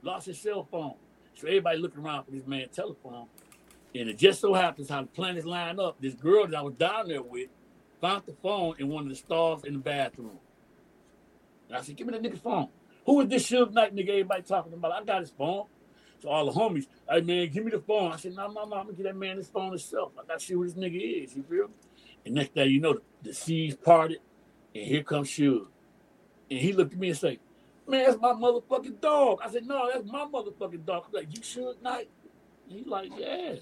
lost 0.02 0.26
his 0.26 0.38
cell 0.38 0.68
phone. 0.70 0.94
So 1.34 1.46
everybody 1.48 1.78
looking 1.78 2.04
around 2.04 2.24
for 2.24 2.30
this 2.32 2.46
man's 2.46 2.74
telephone. 2.76 3.26
And 3.94 4.10
it 4.10 4.18
just 4.18 4.40
so 4.40 4.52
happens 4.52 4.90
how 4.90 5.00
the 5.00 5.06
planets 5.06 5.46
line 5.46 5.80
up. 5.80 5.96
This 6.00 6.14
girl 6.14 6.46
that 6.46 6.56
I 6.56 6.60
was 6.62 6.74
down 6.74 7.08
there 7.08 7.22
with 7.22 7.48
found 8.00 8.24
the 8.26 8.34
phone 8.42 8.74
in 8.78 8.88
one 8.88 9.04
of 9.04 9.08
the 9.08 9.16
stalls 9.16 9.64
in 9.64 9.72
the 9.72 9.78
bathroom. 9.78 10.38
And 11.68 11.78
I 11.78 11.80
said, 11.80 11.96
give 11.96 12.06
me 12.06 12.18
the 12.18 12.28
nigga 12.28 12.38
phone. 12.38 12.68
Who 13.06 13.20
is 13.20 13.28
this 13.28 13.48
Suge 13.50 13.72
Knight 13.72 13.94
nigga 13.94 14.10
everybody 14.10 14.42
talking 14.42 14.72
about? 14.72 14.92
I 14.92 15.04
got 15.04 15.20
his 15.20 15.30
phone. 15.30 15.66
So 16.20 16.28
all 16.28 16.46
the 16.46 16.52
homies, 16.52 16.86
hey 17.08 17.20
man, 17.20 17.48
give 17.50 17.64
me 17.64 17.70
the 17.70 17.78
phone. 17.78 18.12
I 18.12 18.16
said, 18.16 18.34
no, 18.34 18.48
no, 18.48 18.64
no, 18.64 18.76
I'm 18.76 18.86
gonna 18.86 18.92
get 18.94 19.04
that 19.04 19.16
man 19.16 19.36
his 19.36 19.48
phone 19.48 19.70
himself. 19.70 20.12
I 20.18 20.26
gotta 20.26 20.40
see 20.40 20.54
who 20.54 20.64
this 20.64 20.74
nigga 20.74 21.24
is, 21.24 21.36
you 21.36 21.42
feel 21.42 21.68
me? 21.68 21.74
And 22.24 22.34
next 22.34 22.54
thing 22.54 22.70
you 22.70 22.80
know, 22.80 22.98
the, 23.22 23.32
seas 23.32 23.76
parted, 23.76 24.18
and 24.74 24.84
here 24.84 25.02
comes 25.02 25.28
Suge. 25.28 25.66
And 26.50 26.58
he 26.58 26.72
looked 26.72 26.94
at 26.94 26.98
me 26.98 27.10
and 27.10 27.18
said, 27.18 27.38
Man, 27.86 28.04
that's 28.06 28.20
my 28.20 28.32
motherfucking 28.32 29.00
dog. 29.00 29.40
I 29.44 29.50
said, 29.50 29.66
No, 29.66 29.88
that's 29.92 30.04
my 30.06 30.24
motherfucking 30.24 30.84
dog. 30.84 31.04
I'm 31.06 31.12
like, 31.12 31.28
You 31.30 31.42
Suge 31.42 31.80
Knight? 31.82 32.08
And 32.68 32.78
he 32.78 32.84
like, 32.84 33.12
Yeah. 33.16 33.56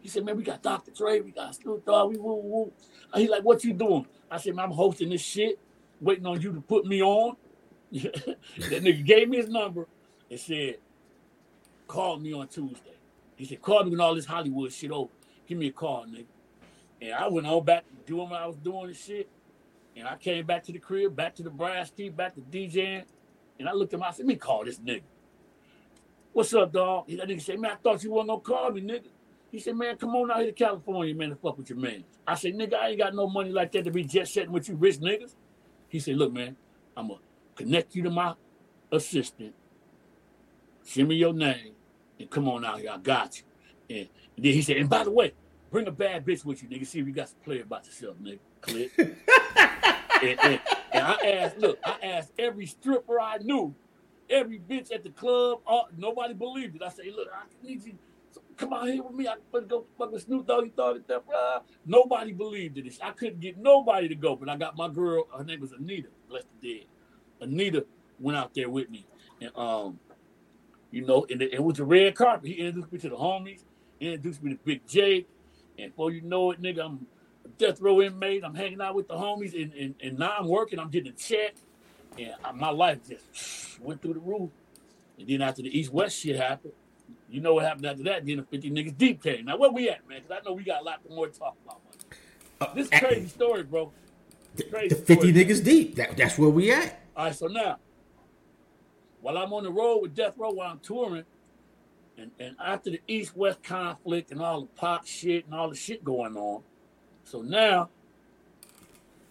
He 0.00 0.08
said, 0.08 0.24
Man, 0.24 0.36
we 0.36 0.42
got 0.42 0.62
Dr. 0.62 0.90
Dre, 0.90 1.20
we 1.20 1.30
got 1.30 1.54
Snoop 1.54 1.86
Dogg, 1.86 2.10
we 2.10 2.18
woo 2.18 2.34
woo. 2.34 2.72
He 3.14 3.28
like, 3.28 3.44
What 3.44 3.64
you 3.64 3.72
doing? 3.72 4.06
I 4.30 4.38
said, 4.38 4.56
Man, 4.56 4.66
I'm 4.66 4.72
hosting 4.72 5.10
this 5.10 5.22
shit, 5.22 5.58
waiting 6.00 6.26
on 6.26 6.40
you 6.40 6.52
to 6.52 6.60
put 6.60 6.84
me 6.84 7.02
on. 7.02 7.36
that 7.92 8.82
nigga 8.84 9.04
gave 9.04 9.28
me 9.28 9.38
his 9.38 9.48
number 9.48 9.88
and 10.30 10.40
said, 10.40 10.76
Call 11.88 12.18
me 12.18 12.32
on 12.34 12.48
Tuesday. 12.48 12.98
He 13.36 13.46
said, 13.46 13.62
Call 13.62 13.84
me 13.84 13.90
when 13.92 14.00
all 14.00 14.14
this 14.14 14.26
Hollywood 14.26 14.72
shit 14.72 14.90
over. 14.92 15.12
Give 15.46 15.58
me 15.58 15.68
a 15.68 15.72
call, 15.72 16.06
nigga. 16.06 16.26
And 17.02 17.14
I 17.14 17.28
went 17.28 17.46
on 17.46 17.64
back 17.64 17.84
doing 18.06 18.30
what 18.30 18.42
I 18.42 18.46
was 18.46 18.56
doing 18.56 18.86
and 18.86 18.96
shit. 18.96 19.30
And 19.96 20.08
I 20.08 20.16
came 20.16 20.46
back 20.46 20.64
to 20.64 20.72
the 20.72 20.78
crib, 20.78 21.16
back 21.16 21.34
to 21.36 21.42
the 21.42 21.50
brass 21.50 21.90
key, 21.90 22.10
back 22.10 22.34
to 22.36 22.40
DJing. 22.42 23.04
And 23.58 23.68
I 23.68 23.72
looked 23.72 23.94
at 23.94 23.98
him, 24.00 24.04
I 24.04 24.10
said, 24.12 24.26
let 24.26 24.28
me 24.28 24.36
call 24.36 24.64
this 24.64 24.78
nigga. 24.80 25.02
What's 26.32 26.54
up, 26.54 26.72
dog? 26.72 27.04
He- 27.08 27.16
That 27.16 27.28
nigga 27.28 27.42
said, 27.42 27.60
man, 27.60 27.72
I 27.72 27.76
thought 27.76 28.04
you 28.04 28.12
wasn't 28.12 28.30
gonna 28.30 28.40
call 28.42 28.70
me, 28.72 28.82
nigga. 28.82 29.08
He 29.50 29.60
said, 29.60 29.76
man, 29.76 29.96
come 29.96 30.14
on 30.16 30.30
out 30.30 30.38
here 30.38 30.46
to 30.48 30.52
California, 30.52 31.14
man, 31.14 31.30
to 31.30 31.36
fuck 31.36 31.58
with 31.58 31.70
your 31.70 31.78
man. 31.78 32.04
I 32.26 32.36
said, 32.36 32.54
nigga, 32.54 32.74
I 32.74 32.90
ain't 32.90 32.98
got 32.98 33.14
no 33.14 33.28
money 33.28 33.50
like 33.50 33.72
that 33.72 33.84
to 33.84 33.90
be 33.90 34.04
jet 34.04 34.28
setting 34.28 34.52
with 34.52 34.68
you 34.68 34.76
rich 34.76 34.98
niggas. 34.98 35.34
He 35.88 36.00
said, 36.00 36.16
look, 36.16 36.32
man, 36.32 36.56
I'm 36.96 37.08
gonna 37.08 37.20
connect 37.56 37.94
you 37.94 38.02
to 38.04 38.10
my 38.10 38.34
assistant. 38.92 39.54
Send 40.82 41.08
me 41.08 41.16
your 41.16 41.32
name 41.32 41.74
and 42.18 42.30
come 42.30 42.48
on 42.48 42.64
out 42.64 42.80
here. 42.80 42.90
I 42.90 42.98
got 42.98 43.38
you. 43.38 43.44
And 43.96 44.08
then 44.38 44.52
he 44.52 44.62
said, 44.62 44.76
and 44.76 44.88
by 44.88 45.04
the 45.04 45.10
way, 45.10 45.32
bring 45.70 45.86
a 45.86 45.92
bad 45.92 46.24
bitch 46.24 46.44
with 46.44 46.62
you, 46.62 46.68
nigga. 46.68 46.86
See 46.86 47.00
if 47.00 47.06
you 47.06 47.12
got 47.12 47.28
some 47.28 47.38
play 47.44 47.60
about 47.60 47.86
yourself, 47.86 48.16
nigga. 48.18 48.38
Click. 48.60 48.90
and, 48.98 50.38
and, 50.42 50.60
and 50.92 51.04
I 51.04 51.16
asked, 51.38 51.58
look, 51.58 51.78
I 51.84 51.96
asked 52.02 52.32
every 52.38 52.66
stripper 52.66 53.20
I 53.20 53.38
knew, 53.38 53.74
every 54.28 54.60
bitch 54.60 54.92
at 54.92 55.02
the 55.02 55.10
club, 55.10 55.60
all, 55.66 55.88
nobody 55.96 56.34
believed 56.34 56.76
it. 56.76 56.82
I 56.82 56.88
said, 56.88 57.06
look, 57.16 57.28
I 57.32 57.44
need 57.66 57.84
you. 57.84 57.98
come 58.56 58.72
out 58.72 58.88
here 58.88 59.02
with 59.02 59.14
me. 59.14 59.26
I 59.28 59.34
could 59.52 59.68
go 59.68 59.86
fuck 59.98 60.12
with 60.12 60.22
Snoop 60.22 60.46
Dogg. 60.46 60.64
He 60.64 60.70
thought 60.70 60.96
it 60.96 61.08
that. 61.08 61.26
Blah. 61.26 61.60
Nobody 61.86 62.32
believed 62.32 62.78
in 62.78 62.84
this. 62.84 62.98
I 63.02 63.10
couldn't 63.10 63.40
get 63.40 63.58
nobody 63.58 64.08
to 64.08 64.14
go, 64.14 64.36
but 64.36 64.48
I 64.48 64.56
got 64.56 64.76
my 64.76 64.88
girl. 64.88 65.24
Her 65.36 65.44
name 65.44 65.60
was 65.60 65.72
Anita. 65.72 66.08
Bless 66.28 66.44
the 66.60 66.74
dead. 66.74 66.86
Anita 67.40 67.84
went 68.18 68.36
out 68.36 68.54
there 68.54 68.68
with 68.68 68.90
me, 68.90 69.06
and 69.40 69.50
um, 69.56 69.98
you 70.90 71.04
know, 71.06 71.26
and 71.30 71.40
it, 71.42 71.62
was 71.62 71.76
the 71.76 71.84
red 71.84 72.14
carpet. 72.14 72.48
He 72.48 72.54
introduced 72.54 72.92
me 72.92 72.98
to 73.00 73.08
the 73.10 73.16
homies. 73.16 73.60
Introduced 74.00 74.42
me 74.42 74.52
to 74.54 74.58
Big 74.64 74.86
J, 74.88 75.26
and 75.78 75.90
before 75.90 76.10
you 76.10 76.22
know 76.22 76.50
it, 76.50 76.60
nigga, 76.62 76.84
I'm 76.84 77.06
a 77.44 77.48
death 77.58 77.80
row 77.80 78.00
inmate. 78.02 78.44
I'm 78.44 78.54
hanging 78.54 78.80
out 78.80 78.94
with 78.94 79.08
the 79.08 79.14
homies, 79.14 79.60
and 79.60 79.72
and, 79.74 79.94
and 80.02 80.18
now 80.18 80.34
I'm 80.38 80.48
working. 80.48 80.78
I'm 80.78 80.90
getting 80.90 81.12
a 81.12 81.16
check, 81.16 81.54
and 82.18 82.32
my 82.54 82.70
life 82.70 82.98
just 83.08 83.80
went 83.80 84.02
through 84.02 84.14
the 84.14 84.20
roof. 84.20 84.50
And 85.18 85.28
then 85.28 85.42
after 85.42 85.60
the 85.62 85.78
East 85.78 85.92
West 85.92 86.18
shit 86.18 86.36
happened, 86.36 86.72
you 87.28 87.40
know 87.42 87.54
what 87.54 87.64
happened 87.64 87.84
after 87.86 88.02
that? 88.04 88.24
Then 88.26 88.38
the 88.38 88.42
50 88.44 88.70
niggas 88.70 88.96
deep 88.96 89.22
came. 89.22 89.44
Now 89.44 89.58
where 89.58 89.70
we 89.70 89.90
at, 89.90 90.08
man? 90.08 90.22
Because 90.22 90.40
I 90.42 90.48
know 90.48 90.54
we 90.54 90.64
got 90.64 90.80
a 90.80 90.84
lot 90.84 91.00
more 91.10 91.28
to 91.28 91.38
talk 91.38 91.56
about. 91.64 91.80
Uh, 92.60 92.74
This 92.74 92.88
is 92.90 92.98
crazy 93.00 93.28
story, 93.28 93.62
bro. 93.64 93.92
The, 94.56 94.64
Crazy 94.64 94.88
the 94.88 94.94
50 94.96 95.14
story. 95.14 95.32
niggas 95.32 95.62
deep. 95.64 95.94
That, 95.96 96.16
that's 96.16 96.38
where 96.38 96.48
we 96.48 96.72
at. 96.72 96.99
All 97.20 97.26
right, 97.26 97.36
so 97.36 97.48
now, 97.48 97.76
while 99.20 99.36
I'm 99.36 99.52
on 99.52 99.64
the 99.64 99.70
road 99.70 99.98
with 99.98 100.14
Death 100.14 100.32
Row, 100.38 100.52
while 100.52 100.70
I'm 100.70 100.78
touring, 100.78 101.24
and, 102.16 102.30
and 102.40 102.56
after 102.58 102.92
the 102.92 103.00
East 103.06 103.36
West 103.36 103.62
conflict 103.62 104.30
and 104.30 104.40
all 104.40 104.62
the 104.62 104.68
pop 104.68 105.06
shit 105.06 105.44
and 105.44 105.52
all 105.52 105.68
the 105.68 105.76
shit 105.76 106.02
going 106.02 106.34
on, 106.38 106.62
so 107.24 107.42
now, 107.42 107.90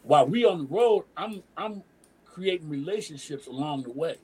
while 0.03 0.27
we 0.27 0.45
on 0.45 0.59
the 0.59 0.65
road, 0.65 1.05
I'm 1.17 1.41
I'm 1.57 1.81
creating 2.25 2.69
relationships 2.69 3.47
along 3.47 3.81
the 3.81 3.91
way. 3.91 4.17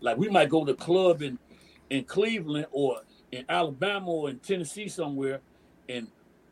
Like 0.00 0.16
we 0.16 0.30
might 0.30 0.48
go 0.48 0.64
to 0.64 0.72
a 0.72 0.74
club 0.74 1.20
in 1.20 1.38
in 1.90 2.04
Cleveland 2.04 2.68
or 2.72 3.02
in 3.32 3.44
Alabama 3.50 4.10
or 4.10 4.30
in 4.30 4.38
Tennessee 4.38 4.88
somewhere, 4.88 5.42
and 5.90 6.08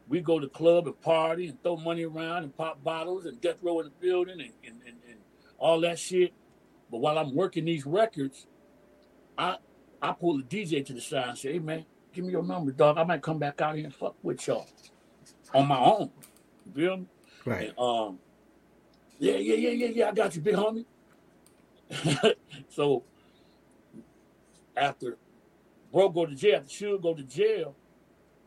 we 0.07 0.21
go 0.21 0.39
to 0.39 0.49
club 0.49 0.87
and 0.87 1.01
party 1.01 1.47
and 1.47 1.63
throw 1.63 1.79
money 1.79 2.05
around 2.05 2.45
and 2.45 2.55
pop 2.55 2.85
bottles 2.85 3.25
and 3.25 3.41
death 3.41 3.57
row 3.63 3.81
in 3.81 3.87
the 3.87 4.07
building 4.07 4.39
and, 4.39 4.53
and, 4.63 4.83
and, 4.87 4.97
and 5.09 5.19
all 5.59 5.81
that 5.81 5.99
shit. 5.99 6.35
But 6.91 6.99
while 6.99 7.19
I'm 7.19 7.35
working 7.35 7.65
these 7.65 7.87
records, 7.87 8.47
I 9.37 9.57
I 10.01 10.13
pull 10.13 10.39
the 10.39 10.45
DJ 10.45 10.85
to 10.87 10.93
the 10.93 11.01
side 11.01 11.29
and 11.31 11.39
say, 11.39 11.53
hey 11.55 11.59
man, 11.59 11.85
give 12.13 12.25
me 12.25 12.33
your 12.33 12.43
number, 12.45 12.73
dog. 12.73 12.99
I 12.99 13.05
might 13.05 13.23
come 13.23 13.39
back 13.39 13.61
out 13.61 13.77
here 13.77 13.85
and 13.85 13.95
fuck 13.95 14.17
with 14.23 14.47
y'all 14.47 14.67
on 15.55 15.67
my 15.69 15.79
own. 15.79 16.11
You 16.67 16.73
feel 16.75 16.97
me? 16.99 17.07
Right. 17.45 17.69
And, 17.71 17.79
um, 17.79 18.19
yeah, 19.19 19.37
yeah, 19.37 19.55
yeah, 19.57 19.71
yeah, 19.71 19.89
yeah. 19.89 20.09
I 20.09 20.13
got 20.13 20.35
you, 20.37 20.43
big 20.43 20.55
homie. 20.55 20.85
so 22.69 23.05
after 24.77 25.17
bro 25.93 26.09
go 26.11 26.27
to 26.27 26.35
jail, 26.35 26.57
after 26.59 26.69
Suge 26.69 27.03
go 27.03 27.15
to 27.15 27.23
jail, 27.23 27.75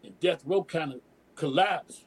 and 0.03 0.19
Death 0.19 0.43
Row 0.45 0.63
kind 0.63 0.93
of 0.93 1.01
collapsed, 1.35 2.05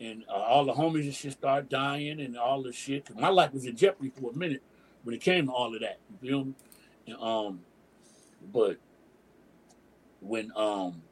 and 0.00 0.24
uh, 0.28 0.32
all 0.32 0.64
the 0.64 0.72
homies 0.74 1.02
and 1.04 1.14
shit 1.14 1.32
started 1.32 1.68
dying 1.68 2.20
and 2.20 2.36
all 2.38 2.62
this 2.62 2.76
shit. 2.76 3.06
'Cause 3.06 3.16
my 3.16 3.28
life 3.28 3.52
was 3.52 3.66
in 3.66 3.76
jeopardy 3.76 4.10
for 4.10 4.30
a 4.30 4.34
minute 4.36 4.62
when 5.04 5.14
it 5.14 5.20
came 5.20 5.46
to 5.46 5.52
all 5.52 5.74
of 5.74 5.80
that. 5.80 5.98
You 6.10 6.28
feel 6.28 6.44
me? 6.44 6.54
And, 7.06 7.16
um, 7.16 7.60
but 8.52 8.76
when 10.20 10.52
um, 10.56 11.02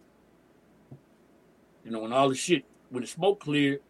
you 1.84 1.92
know, 1.92 2.00
when 2.00 2.12
all 2.12 2.28
the 2.28 2.34
shit, 2.34 2.64
when 2.90 3.02
the 3.02 3.06
smoke 3.06 3.40
cleared, 3.40 3.80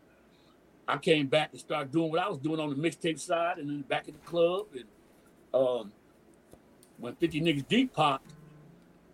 I 0.87 0.99
came 0.99 1.27
back 1.27 1.49
and 1.53 1.61
started 1.61 1.91
doing 1.91 2.11
what 2.11 2.21
I 2.21 2.29
was 2.29 2.39
doing 2.39 2.61
on 2.61 2.71
the 2.71 2.77
mixtape 2.77 3.19
side 3.19 3.59
and 3.59 3.69
then 3.69 3.81
back 3.81 4.07
at 4.07 4.15
the 4.15 4.31
club. 4.31 4.67
And 4.75 4.85
um, 5.53 5.93
when 6.99 7.15
50 7.15 7.41
Niggas 7.41 7.67
Deep 7.67 7.95
popped, 7.95 8.35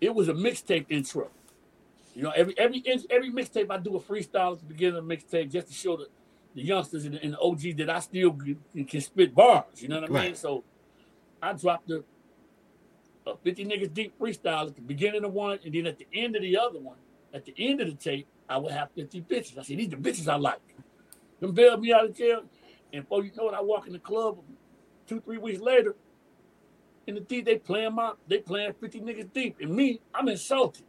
it 0.00 0.14
was 0.14 0.28
a 0.28 0.34
mixtape 0.34 0.86
intro. 0.88 1.30
You 2.14 2.24
know, 2.24 2.30
every 2.32 2.58
every 2.58 2.82
every 3.08 3.30
mixtape 3.30 3.70
I 3.70 3.78
do 3.78 3.96
a 3.96 4.00
freestyle 4.00 4.54
at 4.54 4.58
the 4.58 4.66
beginning 4.66 4.98
of 4.98 5.06
the 5.06 5.16
mixtape 5.16 5.50
just 5.50 5.68
to 5.68 5.72
show 5.72 5.96
the, 5.96 6.08
the 6.54 6.62
youngsters 6.62 7.06
and 7.06 7.14
the, 7.14 7.22
and 7.22 7.32
the 7.34 7.38
OGs 7.38 7.76
that 7.76 7.88
I 7.88 8.00
still 8.00 8.32
can, 8.32 8.84
can 8.84 9.00
spit 9.00 9.34
bars. 9.34 9.80
You 9.80 9.88
know 9.88 10.00
what 10.00 10.10
I 10.10 10.12
mean? 10.12 10.16
Right. 10.16 10.36
So 10.36 10.64
I 11.42 11.52
dropped 11.52 11.88
the 11.88 12.04
a 13.26 13.36
50 13.36 13.64
Niggas 13.66 13.94
Deep 13.94 14.18
freestyle 14.18 14.68
at 14.68 14.74
the 14.74 14.82
beginning 14.82 15.24
of 15.24 15.32
one, 15.32 15.58
and 15.64 15.74
then 15.74 15.86
at 15.86 15.98
the 15.98 16.06
end 16.12 16.34
of 16.36 16.42
the 16.42 16.56
other 16.56 16.80
one, 16.80 16.96
at 17.32 17.44
the 17.44 17.54
end 17.56 17.80
of 17.80 17.86
the 17.86 17.94
tape, 17.94 18.26
I 18.48 18.58
would 18.58 18.72
have 18.72 18.90
50 18.94 19.22
bitches. 19.22 19.58
I 19.58 19.62
said, 19.62 19.78
these 19.78 19.88
the 19.88 19.96
bitches 19.96 20.28
I 20.28 20.36
like. 20.36 20.60
Them 21.40 21.52
bailed 21.52 21.80
me 21.80 21.92
out 21.92 22.04
of 22.04 22.16
jail. 22.16 22.42
And 22.92 23.04
before 23.04 23.24
you 23.24 23.32
know 23.36 23.48
it, 23.48 23.54
I 23.54 23.62
walk 23.62 23.86
in 23.86 23.92
the 23.92 23.98
club 23.98 24.38
two, 25.06 25.20
three 25.20 25.38
weeks 25.38 25.60
later, 25.60 25.96
and 27.08 27.16
the 27.16 27.20
D 27.20 27.40
they 27.40 27.56
playing 27.56 27.94
my 27.94 28.12
they 28.28 28.38
playing 28.38 28.74
50 28.80 29.00
niggas 29.00 29.32
deep. 29.32 29.56
And 29.60 29.74
me, 29.74 30.00
I'm 30.14 30.28
insulted. 30.28 30.84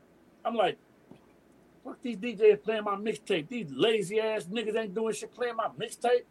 I'm 0.45 0.55
like, 0.55 0.77
fuck 1.83 2.01
these 2.01 2.17
DJs 2.17 2.63
playing 2.63 2.83
my 2.83 2.95
mixtape. 2.95 3.47
These 3.47 3.71
lazy 3.71 4.19
ass 4.19 4.45
niggas 4.45 4.75
ain't 4.75 4.93
doing 4.93 5.13
shit 5.13 5.33
playing 5.33 5.55
my 5.55 5.69
mixtape. 5.79 6.23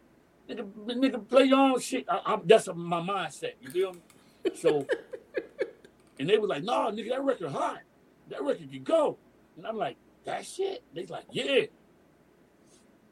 Nigga, 0.49 0.69
nigga 0.85 1.27
play 1.27 1.45
your 1.45 1.59
own 1.59 1.79
shit. 1.79 2.05
I, 2.07 2.21
I'm, 2.25 2.41
that's 2.45 2.67
my 2.73 3.01
mindset. 3.01 3.53
You 3.61 3.69
feel 3.71 3.93
me? 3.93 3.99
So, 4.55 4.85
and 6.19 6.29
they 6.29 6.37
was 6.37 6.49
like, 6.49 6.63
no, 6.63 6.91
nigga, 6.91 7.09
that 7.09 7.23
record 7.23 7.51
hot. 7.51 7.79
That 8.29 8.43
record 8.43 8.71
can 8.71 8.83
go. 8.83 9.17
And 9.57 9.67
I'm 9.67 9.77
like, 9.77 9.97
that 10.25 10.45
shit? 10.45 10.83
They's 10.93 11.09
like, 11.09 11.25
yeah. 11.31 11.65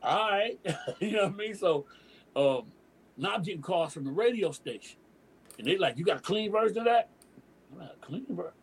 All 0.02 0.30
right. 0.32 0.60
you 1.00 1.12
know 1.12 1.24
what 1.24 1.34
I 1.34 1.36
mean? 1.36 1.56
So 1.56 1.86
um, 2.36 2.72
now 3.18 3.36
I'm 3.36 3.44
getting 3.44 3.62
calls 3.62 3.94
from 3.94 4.06
the 4.06 4.12
radio 4.12 4.52
station. 4.52 4.98
And 5.58 5.68
they 5.68 5.78
like, 5.78 5.98
you 5.98 6.06
got 6.06 6.18
a 6.18 6.22
clean 6.22 6.52
version 6.52 6.80
of 6.80 6.86
that? 6.86 7.10
I'm 7.72 7.80
like, 7.80 8.02
clean 8.02 8.26
version. 8.30 8.54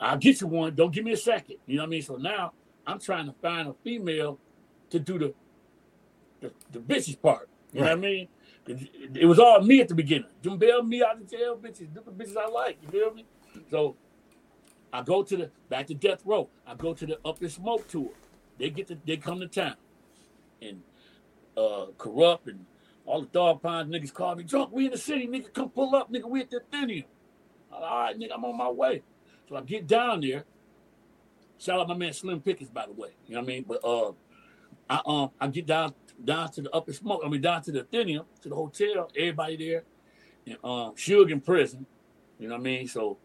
I'll 0.00 0.16
get 0.16 0.40
you 0.40 0.46
one. 0.46 0.74
Don't 0.74 0.92
give 0.92 1.04
me 1.04 1.12
a 1.12 1.16
second. 1.16 1.56
You 1.66 1.76
know 1.76 1.82
what 1.82 1.88
I 1.88 1.90
mean? 1.90 2.02
So 2.02 2.16
now 2.16 2.52
I'm 2.86 2.98
trying 2.98 3.26
to 3.26 3.34
find 3.42 3.68
a 3.68 3.74
female 3.84 4.38
to 4.90 4.98
do 4.98 5.18
the 5.18 5.34
the, 6.40 6.52
the 6.72 6.78
bitches 6.78 7.20
part. 7.20 7.48
You 7.72 7.80
know 7.80 7.86
what 7.86 7.92
I 7.92 7.96
mean? 7.96 8.28
It 9.14 9.26
was 9.26 9.38
all 9.38 9.62
me 9.62 9.80
at 9.80 9.88
the 9.88 9.94
beginning. 9.94 10.28
Them 10.42 10.58
bail 10.58 10.82
me 10.82 11.02
out 11.02 11.16
of 11.16 11.30
jail, 11.30 11.56
bitches. 11.56 11.92
The 11.92 12.00
bitches 12.12 12.36
I 12.36 12.48
like. 12.48 12.78
You 12.82 12.88
feel 12.88 13.14
me? 13.14 13.26
So 13.70 13.96
I 14.92 15.02
go 15.02 15.22
to 15.22 15.36
the 15.36 15.50
back 15.68 15.86
to 15.88 15.94
death 15.94 16.22
row. 16.24 16.48
I 16.66 16.74
go 16.74 16.94
to 16.94 17.06
the 17.06 17.18
Up 17.24 17.42
in 17.42 17.48
Smoke 17.48 17.88
tour. 17.88 18.10
They 18.58 18.70
get 18.70 18.88
to 18.88 18.98
they 19.06 19.16
come 19.16 19.40
to 19.40 19.48
town, 19.48 19.76
and 20.60 20.82
uh 21.56 21.86
Kurupt 21.98 22.46
and 22.46 22.66
all 23.06 23.22
the 23.22 23.28
Dogg 23.28 23.62
Pound 23.62 23.92
niggas 23.92 24.12
call 24.12 24.36
me 24.36 24.44
drunk. 24.44 24.70
We 24.72 24.86
in 24.86 24.92
the 24.92 24.98
city, 24.98 25.26
nigga. 25.26 25.52
Come 25.52 25.70
pull 25.70 25.94
up, 25.94 26.12
nigga. 26.12 26.28
We 26.28 26.42
at 26.42 26.50
the 26.50 26.60
Atheneum. 26.72 27.06
All 27.72 27.80
right, 27.80 28.18
nigga. 28.18 28.32
I'm 28.34 28.44
on 28.44 28.56
my 28.56 28.70
way. 28.70 29.02
So 29.48 29.56
I 29.56 29.62
get 29.62 29.86
down 29.86 30.20
there. 30.20 30.44
Shout 31.58 31.80
out 31.80 31.88
my 31.88 31.94
man 31.94 32.12
Slim 32.12 32.40
Pickens, 32.40 32.70
by 32.70 32.86
the 32.86 32.92
way. 32.92 33.10
You 33.26 33.34
know 33.34 33.40
what 33.40 33.44
I 33.44 33.52
mean? 33.52 33.64
But 33.66 33.84
uh, 33.84 34.12
I 34.88 35.00
um 35.06 35.30
I 35.40 35.48
get 35.48 35.66
down 35.66 35.94
down 36.24 36.50
to 36.52 36.62
the 36.62 36.70
upper 36.74 36.92
smoke. 36.92 37.22
I 37.24 37.28
mean 37.28 37.40
down 37.40 37.62
to 37.62 37.72
the 37.72 37.82
Atheneum, 37.82 38.24
to 38.42 38.48
the 38.48 38.54
hotel. 38.54 39.10
Everybody 39.16 39.56
there, 39.56 39.84
and 40.46 40.56
um 40.64 40.94
Suge 40.94 41.30
in 41.30 41.40
prison. 41.40 41.86
You 42.38 42.48
know 42.48 42.54
what 42.54 42.60
I 42.60 42.64
mean? 42.64 42.88
So 42.88 43.18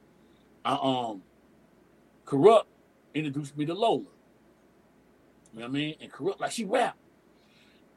I 0.64 0.74
um 0.82 1.22
Kurupt 2.26 2.66
introduced 3.14 3.58
me 3.58 3.66
to 3.66 3.74
Lola. 3.74 4.00
You 5.54 5.60
know 5.60 5.62
what 5.62 5.66
I 5.66 5.68
mean? 5.70 5.96
And 6.02 6.12
Kurupt 6.12 6.40
like 6.40 6.52
she 6.52 6.66
rap. 6.66 6.98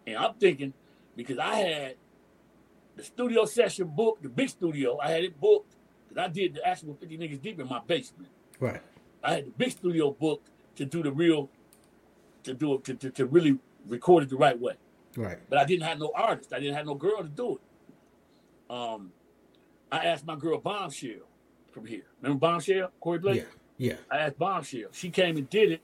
And 0.07 0.16
I'm 0.16 0.34
thinking 0.34 0.72
because 1.16 1.38
I 1.38 1.55
had 1.57 1.94
the 2.96 3.05
studio 3.05 3.44
session 3.44 3.86
booked, 3.88 4.22
the 4.22 4.28
big 4.28 4.49
studio, 4.49 4.99
I 4.99 5.11
had 5.11 5.24
it 5.24 5.40
booked 5.40 5.74
because 6.09 6.22
I 6.24 6.28
did 6.28 6.55
the 6.55 6.66
actual 6.66 6.94
50 6.94 7.18
niggas 7.18 7.40
deep 7.40 7.61
in 7.61 7.68
my 7.68 7.80
basement. 7.86 8.30
Right. 8.61 8.80
I 9.22 9.34
had 9.34 9.46
the 9.46 9.51
big 9.51 9.70
studio 9.70 10.11
booked 10.11 10.51
to 10.76 10.84
do 10.84 11.03
the 11.03 11.12
real, 11.12 11.49
to 12.44 12.55
do 12.55 12.74
it, 12.74 12.84
to, 12.84 12.94
to, 12.94 13.11
to 13.11 13.26
really 13.26 13.59
record 13.86 14.24
it 14.24 14.30
the 14.30 14.36
right 14.36 14.59
way. 14.59 14.74
Right. 15.18 15.38
But 15.50 15.58
I 15.58 15.64
didn't 15.64 15.82
have 15.82 15.98
no 15.98 16.12
artist. 16.14 16.52
I 16.52 16.60
didn't 16.60 16.76
have 16.76 16.86
no 16.86 16.94
girl 16.94 17.18
to 17.22 17.28
do 17.28 17.56
it. 17.56 18.72
Um, 18.72 19.10
I 19.90 20.04
asked 20.06 20.24
my 20.24 20.36
girl 20.36 20.58
Bombshell 20.58 21.26
from 21.72 21.86
here. 21.86 22.04
Remember 22.22 22.38
Bombshell, 22.38 22.92
Corey 23.00 23.18
Blake? 23.18 23.44
Yeah. 23.78 23.88
Yeah. 23.90 23.96
I 24.10 24.18
asked 24.18 24.38
Bombshell. 24.38 24.90
She 24.92 25.10
came 25.10 25.36
and 25.36 25.50
did 25.50 25.72
it, 25.72 25.80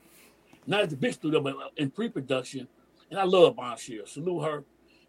not 0.65 0.83
at 0.83 0.89
the 0.89 0.95
big 0.95 1.13
studio, 1.13 1.41
but 1.41 1.55
in 1.75 1.91
pre-production. 1.91 2.65
And 3.11 3.19
I 3.19 3.23
love 3.25 3.57
Bombshell. 3.57 4.05
Salute 4.05 4.41
her. 4.41 4.63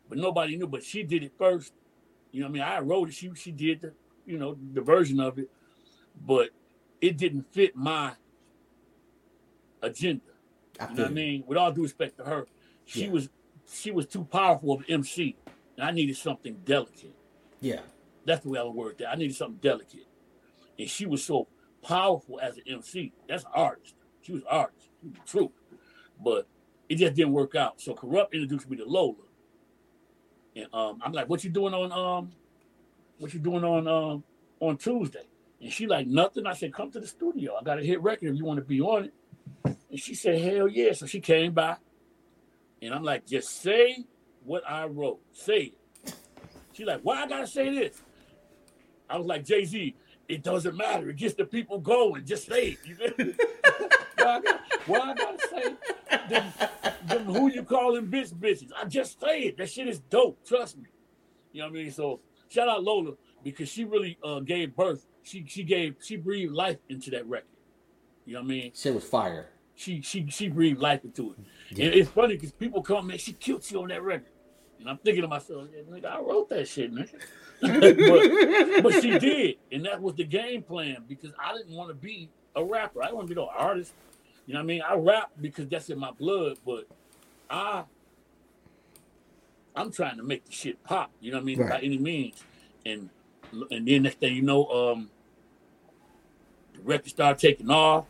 But 0.08 0.18
nobody 0.18 0.56
knew. 0.56 0.66
But 0.66 0.82
she 0.82 1.04
did 1.04 1.22
it 1.22 1.32
first. 1.38 1.72
You 2.32 2.40
know 2.40 2.46
what 2.48 2.50
I 2.50 2.52
mean? 2.54 2.62
I 2.62 2.80
wrote 2.80 3.08
it. 3.08 3.14
She 3.14 3.30
she 3.34 3.52
did 3.52 3.80
the, 3.80 3.92
you 4.26 4.38
know, 4.38 4.56
the 4.72 4.80
version 4.80 5.20
of 5.20 5.38
it. 5.38 5.48
But 6.26 6.50
it 7.00 7.16
didn't 7.16 7.52
fit 7.52 7.76
my 7.76 8.12
agenda. 9.82 10.22
I 10.80 10.88
You 10.90 10.94
know 10.96 11.02
what 11.04 11.10
I 11.10 11.14
mean? 11.14 11.44
With 11.46 11.58
all 11.58 11.70
due 11.70 11.82
respect 11.84 12.16
to 12.18 12.24
her, 12.24 12.46
she 12.84 13.04
Yeah. 13.04 13.10
was 13.12 13.28
she 13.70 13.90
was 13.90 14.06
too 14.06 14.24
powerful 14.24 14.72
of 14.72 14.80
an 14.80 14.86
MC. 14.88 15.36
And 15.76 15.86
I 15.86 15.90
needed 15.90 16.16
something 16.16 16.60
delicate. 16.64 17.14
Yeah. 17.60 17.80
That's 18.24 18.42
the 18.42 18.48
way 18.48 18.58
I 18.58 18.62
would 18.62 18.74
word 18.74 18.98
that. 18.98 19.10
I 19.10 19.14
needed 19.16 19.36
something 19.36 19.58
delicate. 19.60 20.06
And 20.78 20.88
she 20.88 21.06
was 21.06 21.22
so 21.24 21.48
powerful 21.82 22.40
as 22.40 22.56
an 22.56 22.64
MC. 22.66 23.12
That's 23.28 23.44
an 23.44 23.50
artist. 23.54 23.94
She 24.22 24.32
was 24.32 24.42
an 24.42 24.48
artist. 24.50 24.88
She 25.02 25.08
was 25.08 25.18
truth. 25.26 25.52
But 26.22 26.48
it 26.88 26.96
just 26.96 27.14
didn't 27.14 27.32
work 27.32 27.54
out. 27.54 27.80
So 27.80 27.94
Kurupt 27.94 28.32
introduced 28.32 28.68
me 28.68 28.76
to 28.78 28.84
Lola. 28.84 29.14
And 30.54 30.66
um, 30.72 31.00
I'm 31.02 31.12
like, 31.12 31.28
what 31.28 31.44
you 31.44 31.50
doing 31.50 31.74
on 31.74 31.92
um 31.92 32.32
what 33.18 33.32
you 33.34 33.40
doing 33.40 33.64
on 33.64 33.86
um 33.86 34.24
on 34.60 34.76
Tuesday? 34.78 35.26
And 35.60 35.72
she 35.72 35.86
like 35.86 36.06
nothing. 36.06 36.46
I 36.46 36.54
said, 36.54 36.72
come 36.72 36.90
to 36.92 37.00
the 37.00 37.06
studio. 37.06 37.56
I 37.60 37.62
got 37.62 37.78
a 37.78 37.82
hit 37.82 38.02
record 38.02 38.28
if 38.28 38.36
you 38.36 38.44
want 38.44 38.58
to 38.58 38.64
be 38.64 38.80
on 38.80 39.04
it. 39.04 39.14
And 39.64 40.00
she 40.00 40.14
said, 40.14 40.40
hell 40.40 40.68
yeah. 40.68 40.92
So 40.92 41.06
she 41.06 41.20
came 41.20 41.52
by. 41.52 41.76
And 42.82 42.94
I'm 42.94 43.02
like, 43.02 43.26
just 43.26 43.62
say 43.62 44.04
what 44.44 44.62
I 44.68 44.86
wrote. 44.86 45.20
Say 45.32 45.72
it. 46.04 46.14
She 46.72 46.84
like, 46.84 47.00
why 47.02 47.22
I 47.22 47.26
gotta 47.26 47.46
say 47.46 47.74
this? 47.74 48.02
I 49.08 49.16
was 49.16 49.26
like, 49.26 49.44
Jay-Z, 49.44 49.94
it 50.28 50.42
doesn't 50.42 50.76
matter. 50.76 51.08
It 51.10 51.16
gets 51.16 51.34
the 51.34 51.44
people 51.44 51.78
going. 51.78 52.24
Just 52.24 52.46
say 52.46 52.76
it. 52.76 52.78
You 52.84 52.96
why, 54.16 54.24
I 54.24 54.40
gotta, 54.40 54.60
why 54.86 54.98
I 54.98 55.14
gotta 55.14 55.38
say 55.48 55.74
them, 56.28 56.52
them 57.06 57.24
who 57.24 57.50
you 57.50 57.62
calling 57.62 58.06
bitch 58.08 58.34
bitches? 58.34 58.70
I 58.76 58.84
just 58.86 59.20
say 59.20 59.42
it. 59.42 59.56
That 59.56 59.70
shit 59.70 59.88
is 59.88 60.00
dope. 60.00 60.44
Trust 60.46 60.76
me. 60.78 60.88
You 61.52 61.62
know 61.62 61.68
what 61.68 61.78
I 61.78 61.82
mean? 61.82 61.90
So 61.92 62.20
shout 62.48 62.68
out 62.68 62.82
Lola 62.82 63.12
because 63.42 63.68
she 63.68 63.84
really 63.84 64.18
uh, 64.22 64.40
gave 64.40 64.74
birth. 64.76 65.06
She 65.22 65.44
she 65.48 65.62
gave 65.62 65.96
she 66.02 66.16
breathed 66.16 66.52
life 66.52 66.78
into 66.88 67.10
that 67.10 67.26
record. 67.26 67.48
You 68.24 68.34
know 68.34 68.40
what 68.40 68.46
I 68.46 68.48
mean? 68.48 68.72
Shit 68.74 68.94
was 68.94 69.04
fire. 69.04 69.50
She 69.76 70.00
she 70.00 70.26
she 70.30 70.48
breathed 70.48 70.80
life 70.80 71.04
into 71.04 71.32
it. 71.32 71.38
Yeah. 71.70 71.86
And 71.86 71.94
it's 71.94 72.10
funny 72.10 72.34
because 72.34 72.52
people 72.52 72.82
come, 72.82 73.08
man, 73.08 73.18
she 73.18 73.34
killed 73.34 73.70
you 73.70 73.82
on 73.82 73.88
that 73.88 74.02
record. 74.02 74.32
And 74.80 74.88
I'm 74.88 74.98
thinking 74.98 75.22
to 75.22 75.28
myself, 75.28 75.68
yeah, 75.74 75.82
nigga, 75.82 76.06
I 76.06 76.20
wrote 76.20 76.48
that 76.48 76.66
shit, 76.66 76.92
man. 76.92 77.08
but, 77.60 78.82
but 78.82 79.02
she 79.02 79.18
did, 79.18 79.56
and 79.72 79.84
that 79.86 80.00
was 80.00 80.14
the 80.14 80.24
game 80.24 80.62
plan 80.62 80.98
because 81.08 81.30
I 81.42 81.56
didn't 81.56 81.74
want 81.74 81.88
to 81.88 81.94
be 81.94 82.28
a 82.54 82.64
rapper. 82.64 83.02
I 83.02 83.06
didn't 83.06 83.16
want 83.16 83.28
to 83.28 83.34
be 83.34 83.40
no 83.40 83.48
artist. 83.48 83.92
You 84.46 84.54
know 84.54 84.60
what 84.60 84.64
I 84.64 84.66
mean? 84.66 84.82
I 84.82 84.94
rap 84.94 85.30
because 85.40 85.68
that's 85.68 85.88
in 85.90 85.98
my 85.98 86.10
blood, 86.10 86.58
but 86.64 86.86
I 87.50 87.84
I'm 89.74 89.92
trying 89.92 90.16
to 90.16 90.22
make 90.22 90.44
the 90.44 90.52
shit 90.52 90.82
pop. 90.84 91.10
You 91.20 91.32
know 91.32 91.38
what 91.38 91.42
I 91.42 91.44
mean? 91.44 91.58
Right. 91.58 91.70
By 91.70 91.78
any 91.80 91.98
means. 91.98 92.42
And 92.84 93.10
and 93.70 93.86
then 93.86 94.02
next 94.02 94.20
thing 94.20 94.34
you 94.34 94.42
know, 94.42 94.66
um, 94.66 95.10
the 96.74 96.80
record 96.82 97.10
started 97.10 97.38
taking 97.38 97.70
off. 97.70 98.06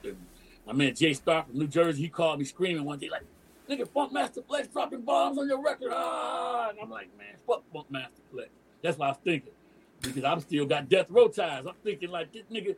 My 0.66 0.72
man 0.72 0.94
Jay 0.94 1.14
Star 1.14 1.44
from 1.44 1.58
New 1.58 1.68
Jersey, 1.68 2.02
he 2.02 2.08
called 2.08 2.38
me 2.38 2.44
screaming 2.44 2.84
one 2.84 2.98
day, 2.98 3.08
like, 3.08 3.22
nigga, 3.70 3.86
Funkmaster 3.88 4.44
Flex 4.46 4.68
dropping 4.68 5.02
bombs 5.02 5.38
on 5.38 5.48
your 5.48 5.62
record. 5.62 5.92
Ah, 5.92 6.70
and 6.70 6.78
I'm 6.80 6.90
like, 6.90 7.08
man, 7.16 7.34
fuck 7.46 7.62
Funkmaster 7.72 8.20
Flex. 8.32 8.50
That's 8.82 8.98
what 8.98 9.06
I 9.06 9.08
was 9.10 9.18
thinking. 9.24 9.52
Because 10.00 10.24
I'm 10.24 10.40
still 10.40 10.66
got 10.66 10.88
death 10.88 11.06
row 11.08 11.28
ties. 11.28 11.64
I'm 11.66 11.74
thinking 11.82 12.10
like 12.10 12.32
this 12.32 12.42
nigga 12.52 12.76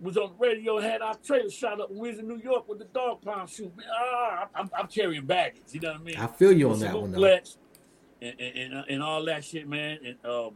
was 0.00 0.16
on 0.16 0.30
the 0.30 0.46
radio 0.46 0.76
and 0.76 0.86
had 0.86 1.00
our 1.00 1.14
trailer 1.14 1.50
shot 1.50 1.80
up 1.80 1.90
when 1.90 1.98
we 1.98 2.10
was 2.10 2.18
in 2.18 2.28
New 2.28 2.38
York 2.38 2.68
with 2.68 2.78
the 2.78 2.84
Dogg 2.86 3.22
Pound 3.22 3.48
shoot. 3.48 3.74
Man, 3.76 3.86
ah, 3.90 4.48
I'm, 4.54 4.70
I'm, 4.76 4.86
carrying 4.86 5.24
baggage. 5.24 5.62
You 5.70 5.80
know 5.80 5.92
what 5.92 6.00
I 6.00 6.04
mean? 6.04 6.16
I 6.16 6.26
feel 6.26 6.52
you 6.52 6.70
on 6.70 6.78
that 6.80 7.00
one. 7.00 7.12
Flex 7.12 7.56
and, 8.20 8.34
and, 8.38 8.72
and, 8.74 8.84
and 8.88 9.02
all 9.02 9.24
that 9.24 9.44
shit, 9.44 9.68
man. 9.68 9.98
And 10.04 10.16
um, 10.24 10.54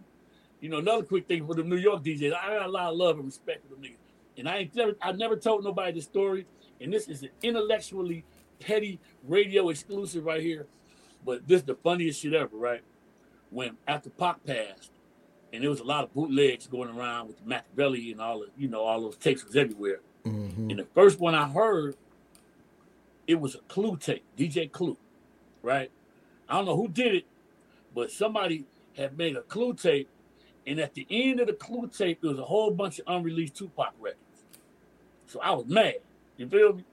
you 0.61 0.69
know, 0.69 0.79
another 0.79 1.03
quick 1.03 1.27
thing 1.27 1.47
for 1.47 1.55
the 1.55 1.65
New 1.65 1.77
York 1.77 2.05
DJs, 2.05 2.35
I 2.35 2.59
got 2.59 2.67
a 2.67 2.71
lot 2.71 2.93
of 2.93 2.97
love 2.97 3.17
and 3.17 3.27
respect 3.27 3.63
for 3.65 3.75
them 3.75 3.83
niggas. 3.83 3.97
And 4.39 4.49
I 4.49 4.59
ain't 4.59 4.75
never, 4.75 4.97
I 5.03 5.13
never 5.13 5.37
told 5.37 5.65
nobody 5.65 5.93
this 5.93 6.05
story. 6.05 6.47
And 6.83 6.93
this 6.93 7.09
is 7.09 7.23
an 7.23 7.31
intellectually 7.43 8.25
petty 8.61 8.99
radio 9.27 9.69
exclusive 9.69 10.25
right 10.25 10.43
here. 10.43 10.67
But 11.25 11.47
this 11.47 11.61
is 11.61 11.67
the 11.67 11.77
funniest 11.77 12.21
shit 12.21 12.35
ever, 12.35 12.57
right? 12.57 12.83
When 13.51 13.77
after 13.87 14.11
Pac 14.11 14.45
passed, 14.45 14.91
and 15.53 15.63
there 15.63 15.71
was 15.71 15.81
a 15.81 15.85
lot 15.85 16.05
of 16.05 16.15
bootlegs 16.15 16.67
going 16.67 16.91
around 16.91 17.29
with 17.29 17.47
Makaveli 17.47 18.11
and 18.13 18.21
all 18.21 18.41
the, 18.41 18.47
you 18.57 18.69
know, 18.69 18.81
all 18.81 19.01
those 19.03 19.17
tapes 19.17 19.45
was 19.45 19.55
everywhere. 19.55 20.01
Mm-hmm. 20.25 20.71
And 20.71 20.79
the 20.79 20.87
first 20.95 21.21
one 21.21 21.35
I 21.35 21.47
heard, 21.49 21.97
it 23.27 23.39
was 23.39 23.55
a 23.55 23.59
Clue 23.69 23.97
tape, 23.97 24.25
DJ 24.37 24.71
Clue, 24.71 24.97
right? 25.63 25.91
I 26.49 26.55
don't 26.55 26.65
know 26.65 26.77
who 26.77 26.89
did 26.89 27.15
it, 27.15 27.25
but 27.95 28.11
somebody 28.11 28.65
had 28.97 29.17
made 29.17 29.37
a 29.37 29.43
Clue 29.43 29.75
tape, 29.75 30.09
and 30.67 30.81
at 30.81 30.95
the 30.95 31.07
end 31.11 31.41
of 31.41 31.47
the 31.49 31.53
Clue 31.53 31.87
tape, 31.87 32.21
there 32.23 32.31
was 32.31 32.39
a 32.39 32.45
whole 32.45 32.71
bunch 32.71 32.99
of 32.99 33.05
unreleased 33.09 33.55
Tupac 33.55 33.93
records. 34.01 34.19
So 35.27 35.41
I 35.41 35.51
was 35.53 35.67
mad. 35.67 35.97
You 36.37 36.49
feel 36.49 36.75
me? 36.75 36.85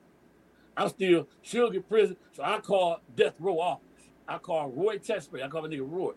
I'm 0.77 0.89
still 0.89 1.27
should 1.41 1.73
get 1.73 1.87
prison. 1.89 2.17
So 2.33 2.43
I 2.43 2.59
called 2.59 2.99
Death 3.15 3.35
Row 3.39 3.59
office. 3.59 3.83
I 4.27 4.37
called 4.39 4.77
Roy 4.77 4.97
Tesfay. 4.97 5.43
I 5.43 5.47
called 5.49 5.71
the 5.71 5.77
nigga 5.77 5.89
Roy. 5.91 6.13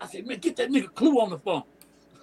I 0.00 0.06
said, 0.06 0.26
man, 0.26 0.38
get 0.38 0.56
that 0.56 0.70
nigga 0.70 0.94
Clue 0.94 1.20
on 1.20 1.30
the 1.30 1.38
phone. 1.38 1.64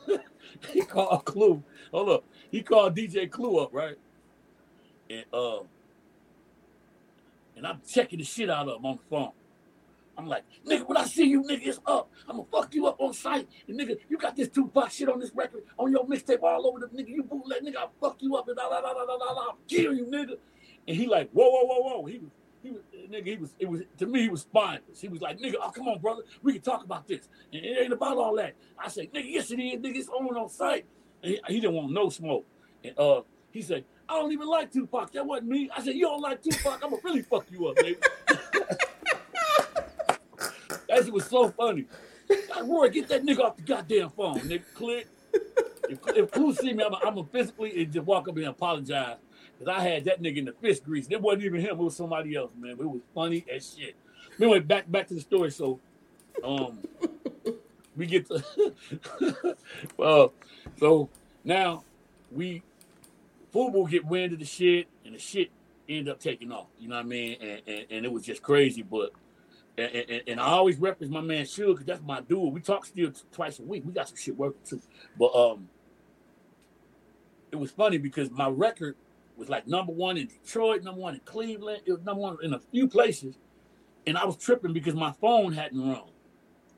he 0.74 0.82
called 0.84 1.26
Clue. 1.26 1.63
Hold 1.91 2.09
up. 2.09 2.26
He 2.51 2.63
called 2.63 2.95
DJ 2.97 3.30
Clue 3.32 3.59
up, 3.59 3.72
right? 3.74 3.97
And 5.09 5.26
uh, 5.34 5.59
and 7.55 7.68
I'm 7.68 7.82
checking 7.88 8.20
the 8.20 8.26
shit 8.26 8.49
out 8.49 8.70
of 8.70 8.78
him 8.80 8.86
on 8.86 8.97
the 8.97 9.03
phone. 9.09 9.32
I'm 10.18 10.28
like, 10.28 10.43
nigga, 10.65 10.88
when 10.88 10.97
I 10.97 11.05
see 11.05 11.26
you, 11.26 11.43
nigga, 11.43 11.68
it's 11.68 11.80
up. 11.86 12.09
I'm 12.28 12.38
gonna 12.38 12.47
fuck 12.51 12.74
you 12.74 12.88
up 12.88 12.99
on 12.99 13.13
sight. 13.13 13.47
And 13.68 13.80
nigga, 13.80 13.97
you 14.09 14.18
got 14.18 14.36
this 14.36 14.47
Tupac 14.49 14.89
shit 14.91 15.09
on 15.09 15.20
this 15.20 15.32
record, 15.36 15.63
on 15.78 15.91
your 15.91 16.05
mixtape 16.07 16.41
all 16.41 16.65
over 16.65 16.80
the 16.80 16.88
nigga. 16.88 17.09
You 17.09 17.24
bootleg, 17.24 17.63
nigga, 17.63 17.78
I'll 17.78 17.91
fuck 18.01 18.18
you 18.22 18.36
up 18.36 18.47
and 18.47 18.57
da 18.57 18.68
da 18.68 18.82
da 18.82 18.93
da 18.93 19.05
da 19.05 19.34
da. 19.34 19.51
Kill 19.68 19.93
you, 19.93 20.05
nigga. 20.05 20.38
And 20.88 20.97
he 20.97 21.05
like, 21.05 21.30
whoa, 21.32 21.49
whoa, 21.49 21.65
whoa, 21.65 21.99
whoa. 21.99 22.05
He 22.05 22.18
was, 22.18 22.32
he 22.63 22.72
was, 22.72 22.82
nigga, 23.11 23.28
he 23.28 23.38
was, 23.38 23.55
it 23.59 23.70
was, 23.70 23.82
to 23.97 24.07
me, 24.07 24.22
he 24.22 24.30
was 24.30 24.41
spineless. 24.41 24.99
He 24.99 25.07
was 25.07 25.22
like, 25.22 25.38
nigga, 25.39 25.55
oh, 25.61 25.70
come 25.70 25.88
on, 25.88 25.99
brother. 25.99 26.24
We 26.41 26.53
can 26.53 26.61
talk 26.61 26.84
about 26.84 27.07
this. 27.07 27.30
And 27.53 27.63
it 27.63 27.78
ain't 27.84 27.93
about 27.93 28.18
all 28.18 28.36
that. 28.38 28.55
I 28.80 28.88
said, 28.88 29.13
nigga, 29.13 29.32
yes, 29.32 29.51
it 29.51 29.59
is, 29.59 29.80
nigga, 29.80 29.97
it's 29.97 30.09
on 30.09 30.36
on 30.36 30.49
sight. 30.49 30.86
And 31.22 31.34
he, 31.34 31.41
he 31.47 31.59
didn't 31.59 31.76
want 31.76 31.91
no 31.91 32.09
smoke. 32.09 32.45
And 32.84 32.97
uh, 32.97 33.22
he 33.51 33.61
said, 33.61 33.86
I 34.09 34.13
don't 34.13 34.32
even 34.32 34.47
like 34.47 34.72
Tupac. 34.72 35.11
That 35.11 35.26
wasn't 35.26 35.49
me. 35.49 35.70
I 35.76 35.84
said, 35.84 35.95
you 35.95 36.03
don't 36.03 36.22
like 36.22 36.41
Tupac? 36.41 36.82
I'm 36.84 36.91
gonna 36.91 37.01
really 37.03 37.22
fuck 37.22 37.45
you 37.51 37.68
up, 37.68 37.76
nigga. 37.76 38.03
That 40.98 41.06
shit 41.06 41.14
was 41.14 41.28
so 41.28 41.50
funny. 41.50 41.86
Like, 42.28 42.64
Roy, 42.64 42.89
get 42.89 43.08
that 43.10 43.24
nigga 43.24 43.41
off 43.41 43.56
the 43.56 43.62
goddamn 43.62 44.10
phone, 44.10 44.39
nigga. 44.39 44.64
Click. 44.74 45.08
If, 45.88 46.00
if 46.08 46.32
Clue 46.32 46.54
see 46.56 46.74
me, 46.74 46.84
I'm 46.84 46.91
gonna 46.91 47.24
physically 47.32 47.86
just 47.86 48.06
walk 48.06 48.28
up 48.28 48.36
and 48.36 48.45
apologize. 48.45 49.18
Cause 49.60 49.68
I 49.68 49.80
had 49.80 50.06
that 50.06 50.22
nigga 50.22 50.38
in 50.38 50.45
the 50.45 50.54
fist 50.54 50.84
grease. 50.84 51.08
It 51.10 51.22
wasn't 51.22 51.43
even 51.43 51.62
him, 51.62 51.70
it 51.70 51.78
was 51.78 51.95
somebody 51.95 52.36
else, 52.36 52.52
man. 52.58 52.76
But 52.76 52.84
it 52.84 52.89
was 52.89 53.02
funny 53.14 53.45
as 53.54 53.76
shit. 53.78 53.95
Anyway, 54.39 54.60
back 54.60 54.91
back 54.91 55.08
to 55.08 55.14
the 55.14 55.22
story. 55.22 55.52
So 55.52 55.80
um 56.43 56.80
we 57.95 58.08
get 58.08 58.28
to 58.28 59.56
well, 59.98 60.34
so 60.80 61.10
now 61.43 61.84
we 62.32 62.64
FUBU 63.54 63.89
get 63.89 64.06
wind 64.06 64.34
of 64.34 64.39
the 64.39 64.45
shit 64.45 64.88
and 65.06 65.14
the 65.14 65.20
shit 65.20 65.52
end 65.88 66.10
up 66.10 66.20
taking 66.20 66.52
off. 66.52 66.68
You 66.80 66.89
know 66.89 66.95
what 66.95 67.06
I 67.06 67.08
mean? 67.08 67.38
And, 67.39 67.62
and, 67.68 67.86
and 67.89 68.06
it 68.06 68.12
was 68.12 68.24
just 68.24 68.41
crazy, 68.41 68.82
but 68.82 69.12
and, 69.78 69.95
and, 69.95 70.23
and, 70.28 70.39
I 70.39 70.45
always 70.45 70.78
reference 70.78 71.11
my 71.11 71.21
man 71.21 71.45
Suge 71.45 71.73
because 71.73 71.86
that's 71.86 72.01
my 72.01 72.21
dude. 72.21 72.53
We 72.53 72.61
talk 72.61 72.86
still 72.86 73.11
t- 73.11 73.21
twice 73.32 73.59
a 73.59 73.63
week. 73.63 73.84
We 73.86 73.93
got 73.93 74.07
some 74.07 74.17
shit 74.17 74.36
working 74.36 74.61
too. 74.65 74.82
But 75.19 75.36
um, 75.36 75.69
it 77.51 77.57
was 77.57 77.71
funny 77.71 77.97
because 77.97 78.32
my 78.32 78.47
record 78.47 78.95
was 79.36 79.49
like 79.49 79.67
number 79.67 79.93
one 79.93 80.17
in 80.17 80.28
Detroit, 80.28 80.84
number 80.84 81.01
one 81.01 81.13
in 81.13 81.21
Cleveland, 81.25 81.84
it 81.86 81.91
was 81.91 82.01
number 82.01 82.21
one 82.21 82.38
in 82.41 82.53
a 82.53 82.59
few 82.71 82.88
places, 82.88 83.36
and 84.07 84.17
I 84.17 84.25
was 84.25 84.38
tripping 84.38 84.73
because 84.73 84.95
my 84.95 85.11
phone 85.21 85.53
hadn't 85.53 85.80
rung. 85.80 86.09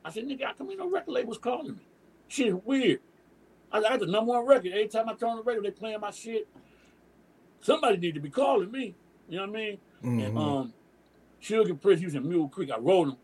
I 0.04 0.10
said, 0.10 0.24
"Nigga, 0.26 0.44
how 0.44 0.52
come 0.52 0.70
ain't 0.70 0.78
no 0.78 0.90
record 0.90 1.12
labels 1.12 1.38
calling 1.38 1.76
me? 1.76 1.88
Shit 2.28 2.66
weird." 2.66 3.00
I 3.72 3.80
got 3.80 4.00
the 4.00 4.06
number 4.06 4.32
one 4.32 4.46
record. 4.46 4.72
Every 4.72 4.88
time 4.88 5.08
I 5.08 5.14
turn 5.14 5.30
on 5.30 5.36
the 5.36 5.42
radio, 5.42 5.62
they 5.62 5.70
playing 5.70 6.00
my 6.00 6.10
shit. 6.10 6.48
Somebody 7.60 7.98
need 7.98 8.14
to 8.14 8.20
be 8.20 8.30
calling 8.30 8.70
me. 8.70 8.94
You 9.28 9.36
know 9.36 9.46
what 9.46 9.50
I 9.50 9.52
mean? 9.52 9.78
Mm-hmm. 10.04 10.20
And 10.20 10.38
um, 10.38 10.74
Sugar 11.40 11.74
Prince, 11.74 12.14
in 12.14 12.28
Mule 12.28 12.48
Creek. 12.48 12.70
I 12.70 12.78
wrote 12.78 13.08
him. 13.08 13.16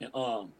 And 0.00 0.14
um, 0.14 0.52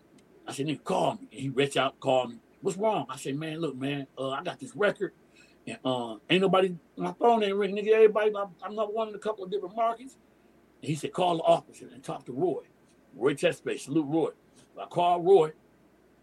I 0.47 0.53
said, 0.53 0.67
nigga, 0.67 0.83
call 0.85 1.15
me. 1.15 1.29
And 1.33 1.41
he 1.41 1.49
reached 1.49 1.77
out, 1.77 1.99
called 2.01 2.31
me. 2.31 2.39
What's 2.63 2.79
wrong? 2.79 3.07
I 3.11 3.17
said, 3.17 3.37
man, 3.37 3.59
look, 3.61 3.77
man, 3.77 4.07
uh, 4.17 4.31
I 4.31 4.43
got 4.43 4.59
this 4.59 4.75
record. 4.75 5.13
And 5.67 5.79
uh, 5.85 6.17
ain't 6.31 6.43
nobody, 6.43 6.77
my 6.97 7.13
phone 7.19 7.43
ain't 7.43 7.57
ringing. 7.57 7.85
Nigga, 7.85 7.93
everybody, 7.93 8.33
I'm, 8.37 8.49
I'm 8.63 8.75
not 8.75 8.95
one 8.95 9.09
in 9.09 9.15
a 9.15 9.19
couple 9.19 9.45
of 9.45 9.51
different 9.51 9.77
markets. 9.77 10.17
And 10.81 10.89
he 10.89 10.95
said, 10.95 11.13
call 11.13 11.39
the 11.39 11.43
office 11.43 11.83
and 11.83 12.03
talk 12.03 12.25
to 12.27 12.33
Roy. 12.33 12.63
Roy 13.15 13.35
Tesfay, 13.35 13.79
salute 13.79 14.07
Roy. 14.07 14.31
So 14.75 14.81
I 14.81 14.87
called 14.87 15.27
Roy. 15.27 15.53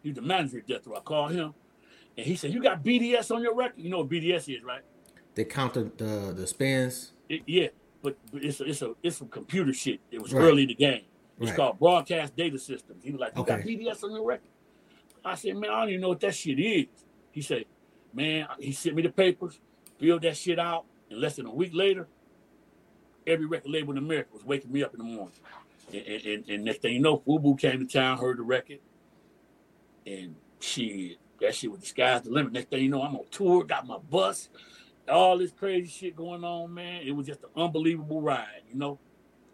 He's 0.04 0.16
the 0.16 0.22
manager 0.22 0.60
at 0.60 0.68
Death 0.68 0.88
Row. 0.88 0.98
I 0.98 1.02
called 1.02 1.32
him. 1.32 1.54
And 2.18 2.26
he 2.26 2.36
said, 2.36 2.54
you 2.54 2.62
got 2.62 2.84
BDS 2.84 3.34
on 3.34 3.42
your 3.42 3.56
record? 3.56 3.80
You 3.80 3.90
know 3.90 4.00
what 4.00 4.10
BDS 4.10 4.58
is, 4.58 4.64
right? 4.64 4.82
They 5.36 5.46
count 5.46 5.74
the, 5.74 5.92
the, 5.98 6.34
the 6.36 6.48
spins? 6.48 7.14
It, 7.30 7.42
yeah 7.46 7.68
but, 8.02 8.18
but 8.32 8.44
it's 8.44 8.60
a, 8.60 8.64
it's 8.66 8.82
a 8.82 8.94
it's 9.04 9.18
some 9.18 9.28
computer 9.28 9.74
shit. 9.74 10.00
It 10.12 10.22
was 10.22 10.34
right. 10.34 10.42
early 10.42 10.64
in 10.64 10.68
the 10.70 10.76
game. 10.76 11.04
It's 11.40 11.50
right. 11.52 11.58
called 11.58 11.80
broadcast 11.80 12.36
data 12.36 12.58
systems. 12.58 13.04
He 13.04 13.12
was 13.12 13.22
like, 13.22 13.36
"You 13.36 13.42
okay. 13.42 13.58
got 13.58 13.66
BDS 13.66 14.04
on 14.04 14.12
your 14.12 14.26
record?" 14.26 14.48
I 15.24 15.36
said, 15.36 15.56
"Man, 15.58 15.70
I 15.70 15.82
don't 15.82 15.90
even 15.90 16.02
know 16.02 16.10
what 16.10 16.20
that 16.22 16.36
shit 16.36 16.60
is." 16.60 16.88
He 17.32 17.42
said, 17.42 17.66
"Man," 18.14 18.48
he 18.60 18.72
sent 18.72 18.96
me 18.96 19.02
the 19.02 19.10
papers, 19.10 19.60
filled 20.00 20.24
that 20.24 20.38
shit 20.38 20.60
out, 20.60 20.86
and 21.10 21.20
less 21.20 21.36
than 21.36 21.46
a 21.46 21.54
week 21.54 21.72
later, 21.74 22.08
every 23.26 23.46
record 23.46 23.72
label 23.72 23.92
in 23.92 23.98
America 23.98 24.30
was 24.34 24.46
waking 24.46 24.72
me 24.72 24.84
up 24.84 24.94
in 24.94 25.00
the 25.00 25.04
morning. 25.04 25.34
And, 25.94 26.06
and, 26.06 26.50
and 26.50 26.64
next 26.64 26.82
thing 26.82 26.94
you 26.94 27.02
know, 27.02 27.18
FUBU 27.20 27.60
came 27.60 27.86
to 27.86 27.86
town, 27.86 28.18
heard 28.18 28.38
the 28.38 28.44
record, 28.44 28.80
and 30.06 30.36
shit, 30.60 31.18
that 31.42 31.54
shit 31.54 31.72
was 31.72 31.82
the 31.82 31.86
sky's 31.86 32.22
the 32.22 32.32
limit. 32.32 32.54
Next 32.54 32.70
thing 32.70 32.84
you 32.84 32.90
know, 32.90 33.02
I'm 33.02 33.16
on 33.16 33.26
tour, 33.30 33.64
got 33.64 33.86
my 33.86 33.98
bus, 33.98 34.50
all 35.10 35.38
this 35.38 35.52
crazy 35.52 35.88
shit 35.88 36.16
going 36.16 36.44
on, 36.44 36.74
man. 36.74 37.02
It 37.06 37.12
was 37.12 37.28
just 37.28 37.44
an 37.44 37.50
unbelievable 37.56 38.22
ride, 38.22 38.62
you 38.70 38.78
know? 38.78 39.00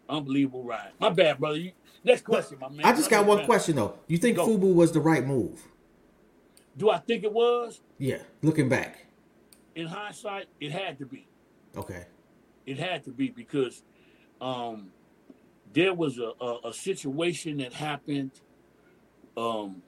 Unbelievable 0.08 0.64
ride. 0.64 0.92
My 0.98 1.10
bad, 1.10 1.38
brother. 1.38 1.58
You, 1.58 1.72
next 2.02 2.24
question, 2.24 2.58
my 2.58 2.68
man. 2.68 2.86
I 2.86 2.92
just 2.94 3.10
got 3.10 3.26
one 3.26 3.44
question 3.44 3.76
though. 3.76 3.98
You 4.06 4.16
think 4.16 4.36
Go. 4.36 4.46
FUBU 4.46 4.74
was 4.74 4.92
the 4.92 5.00
right 5.00 5.26
move? 5.26 5.68
Do 6.76 6.90
I 6.90 6.98
think 6.98 7.24
it 7.24 7.32
was? 7.32 7.80
Yeah, 7.98 8.18
looking 8.40 8.68
back. 8.68 9.06
In 9.74 9.86
hindsight, 9.86 10.46
it 10.60 10.72
had 10.72 10.98
to 10.98 11.06
be. 11.06 11.26
Okay. 11.76 12.06
It 12.64 12.78
had 12.78 13.04
to 13.04 13.10
be 13.10 13.28
because 13.28 13.82
um, 14.40 14.92
there 15.72 15.92
was 15.92 16.18
a, 16.18 16.32
a, 16.40 16.68
a 16.68 16.72
situation 16.72 17.58
that 17.58 17.72
happened, 17.72 18.32
um, 19.36 19.82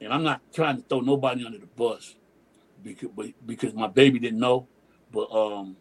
and 0.00 0.12
I'm 0.12 0.22
not 0.22 0.40
trying 0.54 0.76
to 0.76 0.82
throw 0.82 1.00
nobody 1.00 1.44
under 1.44 1.58
the 1.58 1.66
bus 1.66 2.14
because 2.82 3.10
because 3.46 3.74
my 3.74 3.88
baby 3.88 4.18
didn't 4.18 4.40
know, 4.40 4.66
but 5.12 5.30
um, 5.32 5.76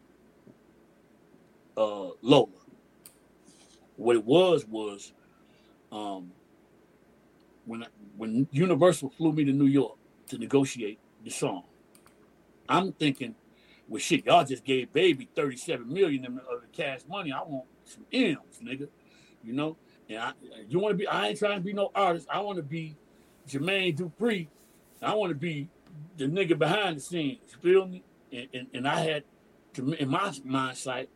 uh, 1.78 2.10
Lola. 2.22 2.48
What 3.96 4.16
it 4.16 4.24
was 4.24 4.66
was, 4.66 5.12
um, 5.92 6.32
when 7.66 7.86
when 8.18 8.48
Universal 8.52 9.10
flew 9.10 9.34
me 9.34 9.44
to 9.46 9.52
New 9.52 9.66
York 9.66 9.98
to 10.30 10.38
negotiate 10.38 11.00
the 11.24 11.32
song, 11.32 11.64
I'm 12.70 12.94
thinking, 12.94 13.36
well, 13.90 14.00
shit, 14.00 14.26
y'all 14.26 14.46
just 14.46 14.64
gave 14.64 14.94
Baby 14.94 15.28
37 15.36 15.92
million 15.92 16.26
of 16.26 16.62
the 16.62 16.68
cash 16.72 17.00
money. 17.10 17.32
I 17.32 17.42
want 17.42 17.66
some 17.84 18.06
M's, 18.14 18.60
nigga. 18.64 18.88
You 19.44 19.54
know, 19.54 19.78
and 20.08 20.20
I, 20.20 20.32
you 20.68 20.80
want 20.80 20.94
to 20.94 20.98
be? 20.98 21.08
I 21.08 21.30
ain't 21.30 21.40
trying 21.40 21.58
to 21.58 21.64
be 21.64 21.74
no 21.74 21.92
artist. 21.96 22.28
I 22.32 22.40
want 22.40 22.58
to 22.58 22.64
be 22.64 22.96
Jermaine 23.50 23.98
Dupri. 23.98 24.48
I 25.02 25.14
want 25.14 25.32
to 25.32 25.36
be 25.36 25.70
the 26.18 26.26
nigga 26.26 26.58
behind 26.58 26.98
the 26.98 27.02
scenes. 27.02 27.40
You 27.52 27.58
feel 27.62 27.88
me? 27.88 28.04
And, 28.32 28.48
and, 28.54 28.68
and 28.74 28.88
I 28.88 29.00
had, 29.00 29.24
to, 29.74 29.94
in 29.94 30.10
my 30.10 30.30
mindset, 30.46 31.08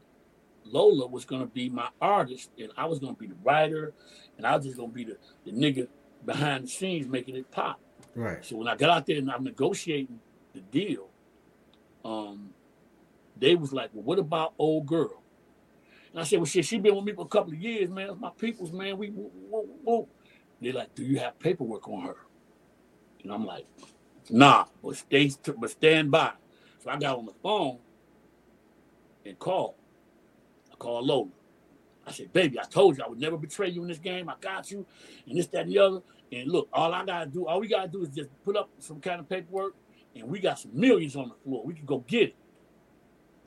Lola 0.66 1.08
was 1.08 1.26
gonna 1.26 1.46
be 1.46 1.70
my 1.70 1.90
artist, 2.02 2.50
and 2.58 2.72
I 2.78 2.86
was 2.86 3.00
gonna 3.00 3.14
be 3.14 3.28
the 3.28 3.36
writer, 3.44 3.94
and 4.38 4.48
I 4.48 4.56
was 4.56 4.66
just 4.66 4.78
gonna 4.78 4.92
be 4.92 5.04
the, 5.04 5.18
the 5.46 5.52
nigga 5.52 5.88
behind 6.26 6.66
the 6.66 6.68
scenes 6.68 7.08
making 7.08 7.36
it 7.36 7.52
pop. 7.52 7.80
Right. 8.16 8.44
So 8.46 8.58
when 8.58 8.68
I 8.68 8.76
got 8.76 8.90
out 8.90 9.06
there 9.06 9.18
and 9.18 9.30
I'm 9.30 9.44
negotiating 9.44 10.20
the 10.54 10.62
deal, 10.62 11.10
um, 12.06 12.52
they 13.38 13.56
was 13.56 13.74
like, 13.74 13.90
"Well, 13.94 14.04
what 14.04 14.20
about 14.20 14.54
old 14.58 14.86
girl?" 14.86 15.22
And 16.12 16.22
I 16.22 16.24
said, 16.24 16.38
"Well, 16.38 16.46
shit, 16.46 16.66
she 16.66 16.78
been 16.78 16.96
with 16.96 17.06
me 17.06 17.14
for 17.14 17.26
a 17.26 17.28
couple 17.28 17.54
of 17.54 17.60
years, 17.60 17.90
man. 17.90 18.10
It's 18.12 18.20
my 18.20 18.32
people's 18.38 18.72
man. 18.72 18.98
We, 18.98 19.10
woo, 19.10 19.70
woo. 19.84 20.08
They're 20.62 20.74
like, 20.74 20.94
"Do 20.96 21.04
you 21.04 21.20
have 21.20 21.40
paperwork 21.40 21.88
on 21.90 22.06
her?" 22.06 22.18
And 23.24 23.32
I'm 23.32 23.46
like, 23.46 23.66
"Nah, 24.30 24.66
but 24.84 24.96
stay, 24.96 25.32
but 25.58 25.70
stand 25.70 26.12
by." 26.12 26.32
So 26.84 26.90
I 26.90 26.98
got 26.98 27.18
on 27.18 27.26
the 27.26 27.34
phone 27.42 27.80
and 29.26 29.38
called. 29.40 29.76
I 30.72 30.76
called 30.76 31.06
Lola. 31.06 31.30
I 32.06 32.12
said, 32.12 32.34
baby, 32.34 32.60
I 32.60 32.64
told 32.64 32.98
you 32.98 33.04
I 33.04 33.08
would 33.08 33.20
never 33.20 33.38
betray 33.38 33.70
you 33.70 33.82
in 33.82 33.88
this 33.88 34.00
game. 34.00 34.28
I 34.28 34.36
got 34.42 34.70
you, 34.70 34.86
and 35.28 35.38
this, 35.38 35.48
that, 35.48 35.62
and 35.62 35.72
the 35.72 35.80
other. 35.80 36.02
And 36.32 36.52
look, 36.52 36.68
all 36.74 36.94
I 36.94 37.06
gotta 37.06 37.30
do, 37.30 37.48
all 37.48 37.62
we 37.62 37.68
gotta 37.68 37.88
do 37.88 38.04
is 38.04 38.10
just 38.10 38.30
put 38.44 38.58
up 38.58 38.70
some 38.80 39.00
kind 39.00 39.20
of 39.20 39.30
paperwork, 39.30 39.76
and 40.16 40.28
we 40.28 40.40
got 40.40 40.60
some 40.60 40.72
millions 40.74 41.16
on 41.16 41.30
the 41.30 41.36
floor. 41.44 41.64
We 41.64 41.74
can 41.74 41.86
go 41.86 42.00
get 42.00 42.30
it. 42.30 42.36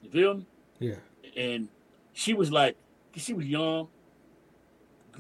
You 0.03 0.11
feel 0.11 0.35
me? 0.35 0.47
Yeah. 0.79 0.97
And 1.37 1.69
she 2.13 2.33
was 2.33 2.51
like, 2.51 2.77
she 3.15 3.35
was 3.35 3.47
young, 3.47 3.89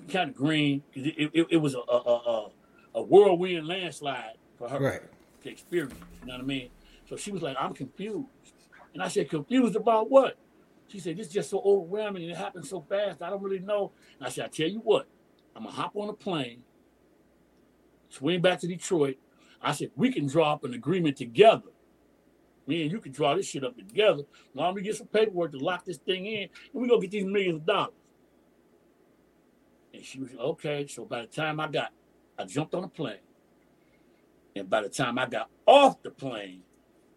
kind 0.08 0.30
of 0.30 0.36
green. 0.36 0.82
It, 0.94 1.30
it, 1.34 1.46
it 1.50 1.56
was 1.56 1.74
a, 1.74 1.78
a, 1.78 1.96
a, 1.98 2.50
a 2.94 3.02
whirlwind 3.02 3.66
landslide 3.66 4.34
for 4.56 4.68
her 4.68 4.78
Right. 4.78 5.02
To 5.46 5.52
experience. 5.52 5.94
You 6.20 6.26
know 6.26 6.34
what 6.34 6.42
I 6.42 6.46
mean? 6.46 6.70
So 7.08 7.16
she 7.16 7.32
was 7.32 7.42
like, 7.42 7.56
I'm 7.58 7.72
confused. 7.72 8.28
And 8.94 9.02
I 9.02 9.08
said, 9.08 9.28
confused 9.30 9.76
about 9.76 10.10
what? 10.10 10.38
She 10.88 11.00
said, 11.00 11.16
this 11.16 11.28
is 11.28 11.32
just 11.32 11.50
so 11.50 11.60
overwhelming 11.64 12.22
and 12.22 12.32
it 12.32 12.36
happened 12.36 12.66
so 12.66 12.80
fast. 12.80 13.22
I 13.22 13.30
don't 13.30 13.42
really 13.42 13.58
know. 13.58 13.92
And 14.18 14.26
I 14.26 14.30
said, 14.30 14.46
I 14.46 14.48
tell 14.48 14.68
you 14.68 14.80
what, 14.80 15.06
I'm 15.54 15.64
gonna 15.64 15.74
hop 15.74 15.96
on 15.96 16.08
a 16.08 16.12
plane, 16.12 16.62
swing 18.08 18.40
back 18.40 18.60
to 18.60 18.66
Detroit. 18.66 19.16
I 19.60 19.72
said, 19.72 19.90
we 19.96 20.12
can 20.12 20.26
draw 20.26 20.52
up 20.52 20.64
an 20.64 20.74
agreement 20.74 21.16
together. 21.16 21.70
Me 22.66 22.82
and 22.82 22.90
you 22.90 23.00
can 23.00 23.12
draw 23.12 23.34
this 23.34 23.46
shit 23.46 23.64
up 23.64 23.76
together. 23.76 24.22
Long 24.54 24.70
as 24.70 24.74
we 24.74 24.82
get 24.82 24.96
some 24.96 25.06
paperwork 25.06 25.52
to 25.52 25.58
lock 25.58 25.84
this 25.84 25.98
thing 25.98 26.26
in, 26.26 26.42
and 26.42 26.50
we 26.72 26.88
gonna 26.88 27.00
get 27.00 27.10
these 27.10 27.24
millions 27.24 27.56
of 27.56 27.66
dollars. 27.66 27.94
And 29.94 30.04
she 30.04 30.20
was 30.20 30.30
okay. 30.38 30.86
So 30.86 31.04
by 31.04 31.22
the 31.22 31.26
time 31.26 31.60
I 31.60 31.68
got, 31.68 31.92
I 32.38 32.44
jumped 32.44 32.74
on 32.74 32.84
a 32.84 32.88
plane. 32.88 33.18
And 34.56 34.70
by 34.70 34.80
the 34.80 34.88
time 34.88 35.18
I 35.18 35.26
got 35.26 35.50
off 35.66 36.02
the 36.02 36.10
plane, 36.10 36.62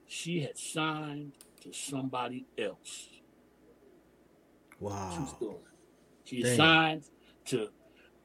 she 0.05 0.41
had 0.41 0.57
signed 0.57 1.31
to 1.61 1.71
somebody 1.71 2.45
else. 2.57 3.09
True 4.77 4.89
Wow. 4.89 5.25
story. 5.37 5.63
She 6.25 6.43
signed 6.43 7.03
to 7.45 7.69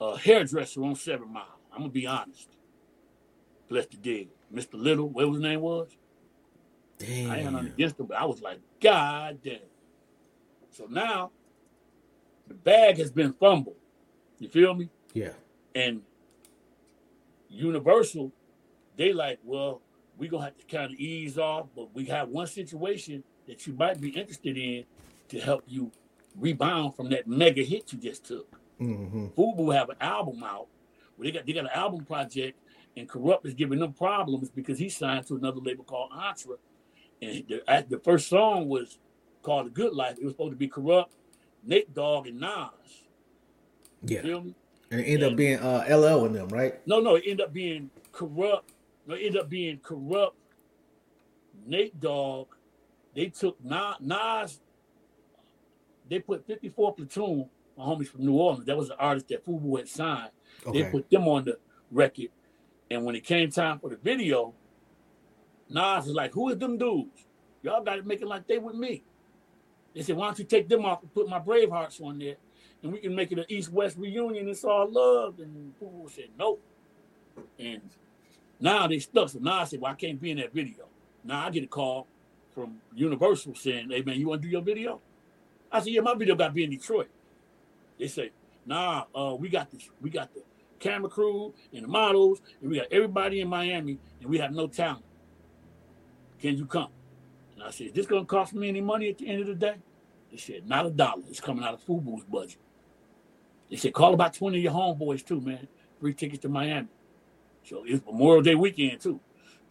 a 0.01 0.19
hairdresser 0.19 0.83
on 0.83 0.97
Seven 0.97 1.33
Mile. 1.33 1.61
I'm 1.73 1.79
gonna 1.79 1.91
be 1.91 2.07
honest. 2.07 2.49
Bless 3.69 3.87
the 3.87 3.97
dead. 3.97 4.29
Mr. 4.53 4.75
Little, 4.75 5.09
what 5.09 5.29
his 5.29 5.41
name 5.41 5.61
was? 5.61 5.97
Damn. 6.99 7.31
I 7.31 7.39
ain't 7.41 7.53
nothing 7.53 7.69
against 7.69 7.99
him, 7.99 8.07
but 8.07 8.17
I 8.19 8.25
was 8.25 8.43
like, 8.43 8.59
God 8.81 9.41
damn. 9.43 9.61
So 10.71 10.87
now 10.87 11.31
the 12.49 12.55
bag 12.55 12.99
has 12.99 13.13
been 13.13 13.33
fumbled. 13.33 13.77
You 14.39 14.49
feel 14.49 14.75
me? 14.75 14.91
Yeah. 15.13 15.33
And 15.75 16.03
Universal, 17.49 18.33
they 18.97 19.13
like, 19.13 19.39
well, 19.45 19.81
we're 20.17 20.31
gonna 20.31 20.45
have 20.45 20.57
to 20.57 20.67
kind 20.67 20.93
of 20.93 20.99
ease 20.99 21.39
off, 21.39 21.67
but 21.75 21.95
we 21.95 22.05
have 22.07 22.29
one 22.29 22.47
situation 22.47 23.25
that 23.47 23.67
you 23.67 23.75
might 23.75 24.01
be 24.01 24.11
interested 24.11 24.57
in 24.57 24.85
to 25.29 25.41
help 25.41 25.65
you 25.67 25.91
rebound 26.37 26.95
from 26.95 27.09
that 27.11 27.27
mega 27.27 27.63
hit 27.63 27.93
you 27.93 27.99
just 27.99 28.25
took. 28.25 28.59
Mm-hmm. 28.81 29.27
Fubu 29.29 29.75
have 29.75 29.91
an 29.91 29.97
album 30.01 30.43
out 30.43 30.67
where 31.17 31.27
they 31.27 31.33
got 31.33 31.47
they 31.47 31.53
got 31.53 31.65
an 31.65 31.71
album 31.75 32.05
project, 32.05 32.59
and 32.97 33.09
Kurupt 33.09 33.47
is 33.47 33.55
giving 33.55 33.79
them 33.79 33.93
problems 33.93 34.51
because 34.51 34.79
he 34.79 34.89
signed 34.89 35.27
to 35.29 35.37
another 35.37 35.61
label 35.61 35.85
called 35.85 36.11
Antra, 36.13 36.57
and 37.23 37.45
the, 37.49 37.87
the 37.89 37.99
first 37.99 38.29
song 38.29 38.69
was 38.69 38.99
called 39.43 39.67
"The 39.67 39.71
Good 39.71 39.93
Life." 39.95 40.19
It 40.19 40.25
was 40.25 40.35
supposed 40.35 40.53
to 40.53 40.57
be 40.57 40.69
Kurupt, 40.69 41.11
Nate 41.65 41.93
Dogg, 41.95 42.27
and 42.27 42.41
Nas. 42.41 42.71
Yeah. 44.03 44.21
And 44.91 45.01
it 45.01 45.05
ended 45.05 45.33
up 45.33 45.37
being 45.37 45.59
uh, 45.59 45.85
LL 45.89 46.27
in 46.27 46.35
them, 46.35 46.49
right? 46.49 46.87
No, 46.87 47.01
no, 47.01 47.17
it 47.17 47.25
ended 47.27 47.47
up 47.47 47.53
being 47.53 47.91
Kurupt. 48.13 48.63
It 49.09 49.13
ended 49.13 49.37
up 49.37 49.49
being 49.49 49.79
Kurupt. 49.79 50.33
Nate 51.67 51.99
Dogg, 51.99 52.49
they 53.15 53.27
took 53.27 53.57
Nas, 53.65 54.61
they 56.09 56.19
put 56.19 56.47
54 56.47 56.95
Platoon, 56.95 57.49
my 57.77 57.85
homies 57.85 58.09
from 58.09 58.25
New 58.25 58.35
Orleans. 58.35 58.67
That 58.67 58.77
was 58.77 58.89
the 58.89 58.97
artist 58.97 59.29
that 59.29 59.45
Fubu 59.45 59.79
had 59.79 59.89
signed. 59.89 60.31
They 60.73 60.85
put 60.85 61.09
them 61.11 61.27
on 61.29 61.45
the 61.45 61.59
record. 61.91 62.29
And 62.91 63.05
when 63.05 63.17
it 63.17 63.25
came 63.25 63.51
time 63.51 63.79
for 63.79 63.91
the 63.91 63.97
video, 63.97 64.55
Nas 65.69 66.05
was 66.07 66.15
like, 66.15 66.33
Who 66.35 66.51
is 66.51 66.59
them 66.59 66.77
dudes? 66.77 67.25
Y'all 67.63 67.83
got 67.83 67.97
to 67.97 68.03
make 68.03 68.21
it 68.21 68.29
like 68.29 68.47
they 68.47 68.59
with 68.59 68.77
me. 68.77 69.03
They 69.95 70.03
said, 70.03 70.17
Why 70.17 70.27
don't 70.27 70.39
you 70.39 70.45
take 70.45 70.69
them 70.69 70.85
off 70.85 71.03
and 71.03 71.15
put 71.15 71.29
my 71.29 71.39
Bravehearts 71.39 72.01
on 72.03 72.19
there? 72.19 72.37
And 72.83 72.93
we 72.93 72.99
can 72.99 73.15
make 73.15 73.33
it 73.33 73.39
an 73.39 73.47
East 73.49 73.73
West 73.73 73.97
reunion. 73.97 74.49
It's 74.49 74.65
all 74.65 74.91
love. 74.91 75.39
And 75.39 75.73
Fubu 75.81 76.11
said, 76.11 76.29
Nope. 76.39 76.63
And 77.59 77.81
now 78.65 78.87
they 78.87 78.99
stuck. 78.99 79.29
So 79.29 79.39
now 79.41 79.61
I 79.61 79.65
said, 79.65 79.81
Well, 79.83 79.93
I 79.93 79.95
can't 79.95 80.19
be 80.19 80.31
in 80.31 80.39
that 80.39 80.55
video. 80.55 80.87
Now 81.23 81.47
I 81.47 81.51
get 81.51 81.65
a 81.65 81.67
call 81.67 82.07
from 82.55 82.79
Universal 82.95 83.57
saying, 83.57 83.91
Hey 83.91 84.01
man, 84.01 84.19
you 84.19 84.27
want 84.27 84.41
to 84.41 84.49
do 84.49 84.53
your 84.53 84.63
video? 84.63 85.03
I 85.71 85.81
said, 85.81 85.93
Yeah, 85.93 86.01
my 86.01 86.15
video 86.15 86.35
got 86.35 86.49
to 86.49 86.55
be 86.55 86.65
in 86.65 86.71
Detroit. 86.71 87.11
They 87.99 88.09
say, 88.09 88.31
Nah, 88.65 89.05
uh, 89.15 89.37
we 89.39 89.51
got 89.51 89.71
this, 89.71 89.91
we 90.01 90.09
got 90.09 90.33
the 90.33 90.43
camera 90.81 91.11
crew 91.11 91.53
and 91.75 91.85
the 91.85 91.89
models, 91.89 92.41
and 92.63 92.71
we 92.71 92.79
got 92.79 92.87
everybody 92.91 93.43
in 93.43 93.49
Miami, 93.49 93.99
and 94.23 94.31
we 94.31 94.39
have 94.39 94.53
no 94.53 94.67
talent. 94.67 95.05
Can 96.41 96.57
you 96.57 96.65
come? 96.65 96.89
And 97.57 97.65
I 97.65 97.71
said, 97.71 97.89
Is 97.89 97.93
this 97.93 98.07
gonna 98.07 98.25
cost 98.25 98.55
me 98.55 98.71
any 98.71 98.81
money 98.81 99.11
at 99.11 99.19
the 99.19 99.29
end 99.29 99.43
of 99.43 99.47
the 99.47 99.55
day? 99.55 99.77
They 100.31 100.39
said, 100.39 100.67
Not 100.67 100.87
a 100.87 100.91
dollar. 100.91 101.23
It's 101.29 101.39
coming 101.39 101.63
out 101.65 101.75
of 101.75 101.85
Fubu's 101.85 102.25
budget. 102.25 102.57
They 103.69 103.77
said, 103.77 103.93
Call 103.93 104.15
about 104.15 104.33
20 104.33 104.57
of 104.57 104.65
your 104.65 104.73
homeboys 104.73 105.23
too, 105.23 105.43
man. 105.43 105.69
Free 106.01 106.15
tickets 106.15 106.41
to 106.43 106.49
Miami. 106.49 106.89
So 107.65 107.85
it's 107.87 108.05
Memorial 108.05 108.43
Day 108.43 108.55
weekend 108.55 109.01
too. 109.01 109.21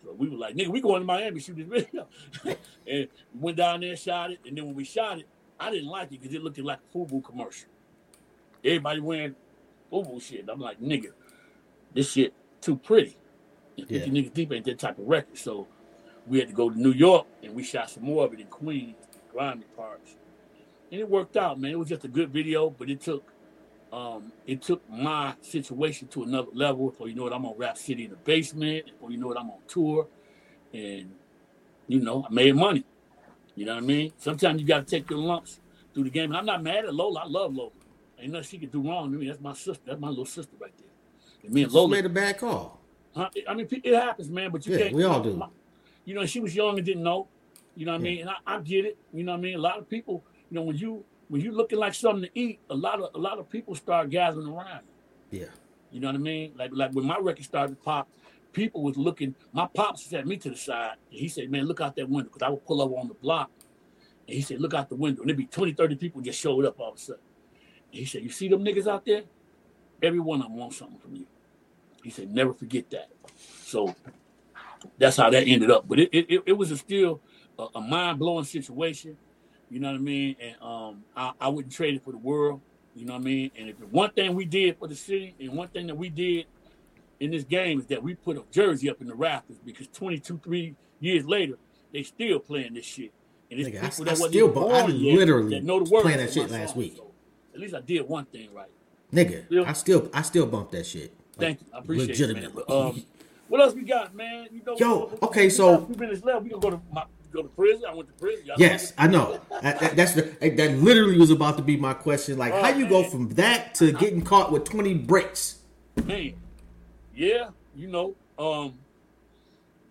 So 0.04 0.14
we 0.14 0.30
were 0.30 0.38
like, 0.38 0.56
nigga, 0.56 0.68
we 0.68 0.82
going 0.82 1.02
to 1.02 1.06
Miami 1.06 1.40
shoot 1.40 1.56
this 1.56 1.68
video. 1.68 2.08
and 2.88 3.08
went 3.34 3.58
down 3.58 3.82
there, 3.82 3.96
shot 3.96 4.32
it, 4.32 4.40
and 4.46 4.58
then 4.58 4.66
when 4.66 4.76
we 4.76 4.84
shot 4.84 5.20
it, 5.20 5.28
I 5.60 5.72
didn't 5.72 5.88
like 5.88 6.12
it 6.12 6.22
because 6.22 6.34
it 6.34 6.44
looked 6.44 6.58
like 6.60 6.80
a 6.94 6.98
Fubu 6.98 7.24
commercial. 7.24 7.70
Everybody 8.64 9.00
wearing 9.00 9.36
Fubu 9.92 10.22
shit. 10.22 10.46
I'm 10.50 10.60
like, 10.60 10.82
nigga, 10.82 11.12
this 11.94 12.12
shit 12.12 12.34
too 12.60 12.76
pretty. 12.76 13.18
And 13.78 13.88
50 13.88 14.10
Yeah. 14.10 14.14
niggas 14.22 14.34
deep 14.34 14.52
ain't 14.52 14.66
that 14.66 14.80
type 14.80 15.00
of 15.00 15.06
record. 15.08 15.38
So 15.38 15.68
we 16.28 16.40
had 16.40 16.50
to 16.50 16.54
go 16.54 16.70
to 16.70 16.80
New 16.80 16.92
York 16.92 17.28
and 17.44 17.54
we 17.54 17.64
shot 17.64 17.90
some 17.90 18.04
more 18.04 18.26
of 18.26 18.34
it 18.34 18.40
in 18.40 18.48
Queens, 18.48 18.96
grimy 19.32 19.66
parts. 19.76 20.16
And 20.92 21.00
it 21.00 21.10
worked 21.10 21.38
out, 21.38 21.60
man. 21.60 21.72
It 21.72 21.80
was 21.80 21.90
just 21.90 22.06
a 22.06 22.10
good 22.10 22.30
video, 22.30 22.70
but 22.70 22.90
it 22.90 23.02
took 23.02 23.33
um, 23.94 24.32
it 24.48 24.64
took 24.64 24.82
my 24.90 25.36
situation 25.42 26.08
to 26.10 26.24
another 26.24 26.50
level. 26.54 26.90
Before 26.90 27.08
you 27.08 27.14
know 27.14 27.24
what, 27.24 27.34
I'm 27.34 27.46
on 27.46 27.56
Rap 27.58 27.78
City 27.78 28.06
in 28.06 28.10
the 28.10 28.16
basement. 28.18 28.88
Before 28.88 29.12
you 29.12 29.18
know 29.18 29.28
what, 29.28 29.40
I'm 29.40 29.52
on 29.52 29.60
tour. 29.68 30.08
And, 30.74 31.14
you 31.88 32.00
know, 32.00 32.26
I 32.28 32.34
made 32.34 32.56
money. 32.56 32.84
You 33.56 33.66
know 33.68 33.76
what 33.76 33.84
I 33.84 33.86
mean? 33.86 34.12
Sometimes 34.18 34.60
you 34.60 34.68
got 34.68 34.88
to 34.88 34.90
take 34.90 35.08
your 35.12 35.20
lumps 35.20 35.60
through 35.94 36.06
the 36.06 36.10
game. 36.10 36.32
And 36.32 36.38
I'm 36.38 36.46
not 36.46 36.64
mad 36.64 36.86
at 36.86 36.96
Lola. 36.96 37.22
I 37.22 37.28
love 37.28 37.54
Lola. 37.54 37.70
Ain't 38.20 38.32
nothing 38.32 38.48
she 38.48 38.58
could 38.58 38.72
do 38.72 38.82
wrong 38.82 39.12
to 39.12 39.18
me. 39.20 39.28
That's 39.28 39.40
my 39.40 39.54
sister. 39.54 39.84
That's 39.86 40.00
my 40.00 40.10
little 40.10 40.26
sister 40.26 40.54
right 40.60 40.74
there. 40.76 40.88
And 41.44 41.54
me 41.54 41.62
and 41.64 41.72
Lola. 41.72 41.90
made 41.90 42.06
a 42.06 42.10
bad 42.10 42.40
call. 42.40 42.80
Huh? 43.16 43.30
I 43.48 43.54
mean, 43.54 43.68
it 43.70 43.94
happens, 43.94 44.30
man. 44.30 44.50
But 44.50 44.66
you 44.66 44.74
Yeah, 44.74 44.84
can't. 44.86 44.96
we 44.96 45.04
all 45.04 45.22
do. 45.22 45.40
You 46.06 46.16
know, 46.16 46.26
she 46.26 46.40
was 46.40 46.56
young 46.56 46.78
and 46.78 46.86
didn't 46.86 47.04
know. 47.04 47.28
You 47.76 47.86
know 47.86 47.92
what 47.92 48.02
I 48.02 48.04
mean? 48.04 48.22
And 48.22 48.30
I, 48.32 48.36
I 48.48 48.60
get 48.60 48.86
it. 48.86 48.98
You 49.14 49.24
know 49.24 49.34
what 49.34 49.38
I 49.38 49.42
mean? 49.42 49.56
A 49.56 49.62
lot 49.62 49.78
of 49.78 49.88
people, 49.88 50.24
you 50.50 50.56
know, 50.56 50.64
when 50.64 50.78
you 50.78 51.06
when 51.34 51.42
you're 51.42 51.52
looking 51.52 51.80
like 51.80 51.96
something 51.96 52.30
to 52.30 52.40
eat, 52.40 52.60
a 52.70 52.76
lot 52.76 53.02
of 53.02 53.10
a 53.16 53.18
lot 53.18 53.40
of 53.40 53.50
people 53.50 53.74
start 53.74 54.12
gathering 54.12 54.48
around. 54.48 54.82
Yeah. 55.32 55.46
You 55.92 56.00
know 56.00 56.06
what 56.10 56.16
I 56.16 56.20
mean? 56.20 56.54
Like 56.56 56.70
like 56.76 56.92
when 56.92 57.08
my 57.08 57.18
record 57.18 57.44
started 57.44 57.76
to 57.76 57.82
pop, 57.84 58.08
people 58.52 58.84
was 58.84 58.98
looking. 58.98 59.34
My 59.52 59.66
pops 59.66 60.06
set 60.06 60.28
me 60.28 60.38
to 60.38 60.52
the 60.52 60.56
side. 60.56 60.98
And 61.10 61.20
he 61.20 61.28
said, 61.28 61.50
"Man, 61.50 61.66
look 61.66 61.82
out 61.82 61.96
that 61.96 62.08
window," 62.08 62.30
because 62.32 62.44
I 62.44 62.50
would 62.50 62.64
pull 62.68 62.84
up 62.84 62.96
on 62.96 63.08
the 63.08 63.16
block. 63.16 63.50
And 64.28 64.36
he 64.36 64.42
said, 64.42 64.62
"Look 64.62 64.76
out 64.76 64.90
the 64.90 64.96
window." 64.96 65.22
And 65.22 65.30
there'd 65.30 65.38
be 65.38 65.48
20, 65.48 65.74
30 65.74 65.96
people 65.96 66.22
just 66.22 66.40
showed 66.40 66.66
up 66.66 66.80
all 66.80 66.90
of 66.92 66.98
a 66.98 67.00
sudden. 67.00 67.22
And 67.92 68.00
he 68.00 68.06
said, 68.06 68.22
"You 68.22 68.30
see 68.30 68.48
them 68.48 68.64
niggas 68.64 68.86
out 68.86 69.04
there? 69.04 69.24
Every 70.04 70.20
one 70.20 70.40
of 70.40 70.50
them 70.50 70.58
wants 70.58 70.78
something 70.78 71.00
from 71.00 71.16
you." 71.16 71.26
He 72.04 72.12
said, 72.12 72.32
"Never 72.32 72.54
forget 72.54 72.92
that." 72.92 73.10
So 73.64 73.96
that's 75.00 75.18
how 75.18 75.32
that 75.32 75.48
ended 75.48 75.72
up. 75.72 75.88
But 75.88 76.00
it 76.00 76.10
it, 76.14 76.44
it 76.46 76.54
was 76.54 76.70
a 76.70 76.78
still 76.78 77.22
a, 77.58 77.66
a 77.74 77.82
mind 77.82 78.20
blowing 78.20 78.46
situation. 78.46 79.18
You 79.70 79.80
know 79.80 79.88
what 79.92 79.96
I 79.96 80.00
mean? 80.02 80.36
And 80.40 80.56
um, 80.62 81.04
I, 81.16 81.32
I 81.42 81.48
wouldn't 81.50 81.74
trade 81.74 81.96
it 81.96 82.04
for 82.04 82.12
the 82.12 82.18
world. 82.18 82.62
You 82.96 83.06
know 83.06 83.14
what 83.14 83.22
I 83.22 83.26
mean? 83.26 83.52
And 83.58 83.70
if 83.70 83.80
one 83.90 84.12
thing 84.12 84.36
we 84.36 84.46
did 84.46 84.78
for 84.78 84.88
the 84.88 84.96
city, 84.96 85.34
and 85.40 85.54
one 85.54 85.68
thing 85.70 85.88
that 85.88 85.96
we 85.96 86.10
did 86.10 86.46
in 87.20 87.32
this 87.32 87.44
game 87.44 87.80
is 87.80 87.86
that 87.88 88.04
we 88.04 88.14
put 88.14 88.38
a 88.38 88.44
jersey 88.52 88.90
up 88.90 89.02
in 89.02 89.08
the 89.08 89.16
rafters 89.16 89.58
because 89.66 89.88
22, 89.88 90.40
three 90.44 90.76
years 91.00 91.26
later, 91.26 91.56
they 91.92 92.04
still 92.04 92.40
playing 92.40 92.74
this 92.76 92.86
shit. 92.86 93.12
And 93.50 93.60
it's 93.60 93.70
Nigga, 93.70 93.84
I- 93.84 93.90
people 93.90 94.02
I 94.04 94.06
that 94.06 94.12
wasn't 94.12 94.30
still 94.30 94.50
I 94.50 94.54
born 94.54 94.96
yet 94.96 95.18
literally 95.18 95.50
that 95.56 95.64
know 95.64 95.84
the 95.84 95.90
words 95.90 96.04
playing 96.04 96.18
that 96.20 96.34
shit 96.34 96.50
last 96.52 96.70
song. 96.70 96.78
week. 96.80 96.96
So 96.98 97.12
at 97.54 97.60
least 97.60 97.74
I 97.76 97.82
did 97.82 98.08
one 98.08 98.26
thing 98.26 98.54
right. 98.54 98.70
Nigga, 99.12 99.46
Yeah. 99.50 99.64
I 99.68 99.74
still 99.74 100.10
I 100.14 100.22
still 100.24 100.46
bump 100.46 100.72
that 100.72 100.86
shit. 100.86 101.14
Thank 101.38 101.62
you. 101.62 101.68
I 101.74 101.80
appreciate 101.80 102.10
it, 102.10 102.20
man. 102.34 102.44
legitimately. 102.44 102.64
Um, 102.76 103.04
what 103.48 103.62
else 103.62 103.74
we 103.74 103.82
got, 103.84 104.14
man? 104.16 104.48
You 104.52 104.62
know, 104.66 104.76
Yo, 104.78 105.18
okay, 105.24 105.44
we 105.46 105.50
so- 105.50 105.86
few 105.86 105.96
minutes 105.96 106.24
left. 106.24 106.44
We 106.44 106.50
gonna 106.50 106.62
go 106.62 106.70
to 106.72 106.82
my, 106.92 107.04
go 107.34 107.42
to 107.44 107.50
prison. 107.50 107.84
I 107.90 107.94
went 107.94 108.08
to 108.10 108.14
prison. 108.16 108.46
Y'all 108.46 108.56
Yes, 108.60 108.94
I 108.98 109.08
know. 109.08 109.42
That, 109.62 109.80
that- 109.80 109.96
that's 109.96 110.14
the 110.14 110.22
that 110.42 110.78
literally 110.78 111.18
was 111.18 111.32
about 111.32 111.58
to 111.58 111.64
be 111.64 111.76
my 111.76 111.94
question. 111.94 112.38
Like, 112.38 112.54
how 112.54 112.72
Oh, 112.72 112.78
you 112.78 112.88
go 112.88 113.04
from 113.04 113.30
that 113.30 113.74
to 113.76 113.92
getting 113.92 114.22
caught 114.22 114.52
with 114.52 114.64
twenty 114.64 114.94
bricks? 114.94 115.60
man, 116.06 116.34
yeah, 117.16 117.50
you 117.76 117.88
know, 117.88 118.16
um, 118.40 118.74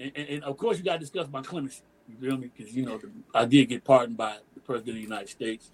and, 0.01 0.11
and, 0.17 0.29
and 0.29 0.45
of 0.45 0.57
course 0.57 0.79
you 0.79 0.85
got 0.85 0.95
to 0.95 0.99
discuss 0.99 1.29
my 1.31 1.43
clemency. 1.43 1.83
You 2.09 2.17
feel 2.17 2.37
me? 2.37 2.51
Because 2.57 2.75
you 2.75 2.85
know 2.85 2.99
the, 2.99 3.11
I 3.35 3.45
did 3.45 3.69
get 3.69 3.85
pardoned 3.85 4.17
by 4.17 4.37
the 4.55 4.61
president 4.61 4.91
of 4.91 4.95
the 4.97 5.01
United 5.03 5.29
States, 5.29 5.71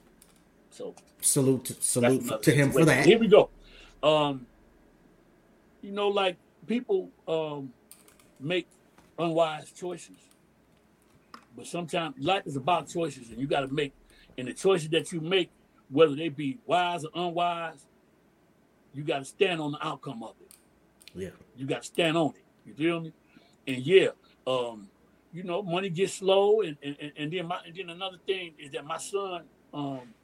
so 0.71 0.95
Salute, 1.21 1.65
to, 1.67 1.73
salute 1.81 2.43
to 2.43 2.51
him 2.53 2.71
for 2.73 2.85
that. 2.85 3.05
Here 3.07 3.19
we 3.19 3.27
go. 3.29 3.49
Um, 4.03 4.47
you 5.83 5.93
know, 5.93 6.09
like 6.09 6.37
people 6.67 7.11
um 7.27 7.73
make 8.39 8.69
unwise 9.19 9.73
choices, 9.73 10.17
but 11.59 11.67
sometimes 11.67 12.15
life 12.21 12.45
is 12.47 12.55
about 12.55 12.89
choices, 12.89 13.31
and 13.31 13.41
you 13.41 13.49
got 13.49 13.61
to 13.61 13.69
make. 13.69 13.93
And 14.39 14.47
the 14.47 14.55
choices 14.55 14.89
that 14.91 15.11
you 15.11 15.21
make, 15.21 15.51
whether 15.91 16.15
they 16.15 16.29
be 16.29 16.59
wise 16.65 17.05
or 17.05 17.11
unwise, 17.13 17.85
you 18.95 19.03
got 19.03 19.19
to 19.19 19.25
stand 19.25 19.61
on 19.61 19.73
the 19.73 19.85
outcome 19.85 20.23
of 20.23 20.35
it. 20.41 20.53
Yeah, 21.15 21.31
You 21.57 21.67
got 21.67 21.83
to 21.83 21.89
stand 21.89 22.17
on 22.17 22.29
it. 22.37 22.45
You 22.65 22.75
feel 22.75 23.01
me? 23.01 23.13
And 23.67 23.79
yeah, 23.79 24.09
um, 24.47 24.89
you 25.33 25.43
know, 25.43 25.61
money 25.63 25.91
gets 25.91 26.15
slow, 26.15 26.61
and 26.61 26.77
and, 26.83 26.97
and- 27.17 27.33
then 27.33 27.47
my 27.47 27.59
and 27.67 27.75
then 27.75 27.91
another 27.91 28.19
thing 28.25 28.55
is 28.59 28.71
that 28.71 28.85
my 28.85 28.99
son 28.99 29.43
um 29.75 30.15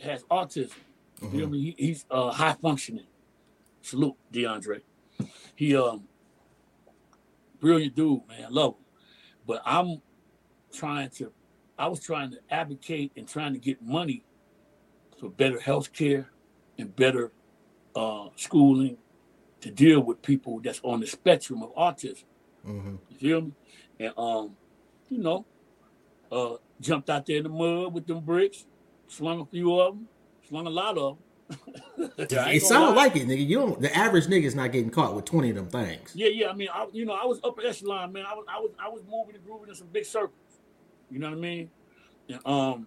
has 0.00 0.22
autism. 0.24 0.72
You 1.20 1.30
feel 1.30 1.48
me? 1.48 1.74
He, 1.76 1.86
he's 1.86 2.06
uh, 2.10 2.30
high 2.30 2.54
functioning. 2.62 3.06
Salute, 3.80 4.16
DeAndre. 4.32 4.82
He 5.56 5.74
um 5.74 6.04
brilliant 7.60 7.96
dude, 7.96 8.20
man. 8.28 8.44
I 8.44 8.48
love 8.48 8.74
him. 8.74 8.84
But 9.46 9.62
I'm 9.64 10.00
trying 10.72 11.10
to 11.10 11.32
I 11.78 11.88
was 11.88 12.00
trying 12.00 12.30
to 12.32 12.38
advocate 12.50 13.12
and 13.16 13.26
trying 13.28 13.54
to 13.54 13.58
get 13.58 13.82
money 13.82 14.24
for 15.18 15.30
better 15.30 15.58
health 15.58 15.92
care 15.92 16.30
and 16.78 16.94
better 16.94 17.32
uh, 17.96 18.28
schooling 18.36 18.96
to 19.60 19.70
deal 19.70 20.00
with 20.00 20.22
people 20.22 20.60
that's 20.60 20.80
on 20.82 21.00
the 21.00 21.06
spectrum 21.06 21.62
of 21.62 21.74
autism. 21.74 22.24
Mhm. 22.66 22.98
You 23.10 23.16
feel 23.16 23.40
me? 23.42 23.52
And 24.00 24.12
um, 24.16 24.56
you 25.08 25.18
know, 25.18 25.46
uh, 26.30 26.56
jumped 26.80 27.10
out 27.10 27.26
there 27.26 27.38
in 27.38 27.44
the 27.44 27.48
mud 27.48 27.92
with 27.92 28.06
them 28.06 28.20
bricks, 28.20 28.66
slung 29.08 29.40
a 29.40 29.46
few 29.46 29.78
of 29.78 29.94
them, 29.94 30.08
slung 30.48 30.66
a 30.66 30.70
lot 30.70 30.98
of 30.98 31.16
them. 31.16 31.24
it 32.18 32.62
sounds 32.62 32.96
like 32.96 33.14
it, 33.16 33.26
nigga. 33.28 33.46
You 33.46 33.58
don't. 33.58 33.80
The 33.80 33.94
average 33.94 34.26
nigga's 34.26 34.54
not 34.54 34.72
getting 34.72 34.90
caught 34.90 35.14
with 35.14 35.24
twenty 35.24 35.50
of 35.50 35.56
them 35.56 35.68
things. 35.68 36.12
Yeah, 36.14 36.28
yeah. 36.28 36.48
I 36.48 36.54
mean, 36.54 36.68
I, 36.72 36.86
you 36.92 37.04
know, 37.04 37.12
I 37.12 37.26
was 37.26 37.40
upper 37.44 37.62
echelon, 37.62 38.12
man. 38.12 38.24
I 38.26 38.34
was, 38.34 38.46
I 38.48 38.58
was, 38.58 38.70
I 38.78 38.88
was 38.88 39.02
moving 39.10 39.34
and 39.34 39.44
grooving 39.44 39.68
in 39.68 39.74
some 39.74 39.88
big 39.88 40.04
circles. 40.04 40.38
You 41.12 41.18
know 41.18 41.28
what 41.28 41.38
I 41.38 41.40
mean? 41.40 41.70
And 42.28 42.40
um, 42.46 42.86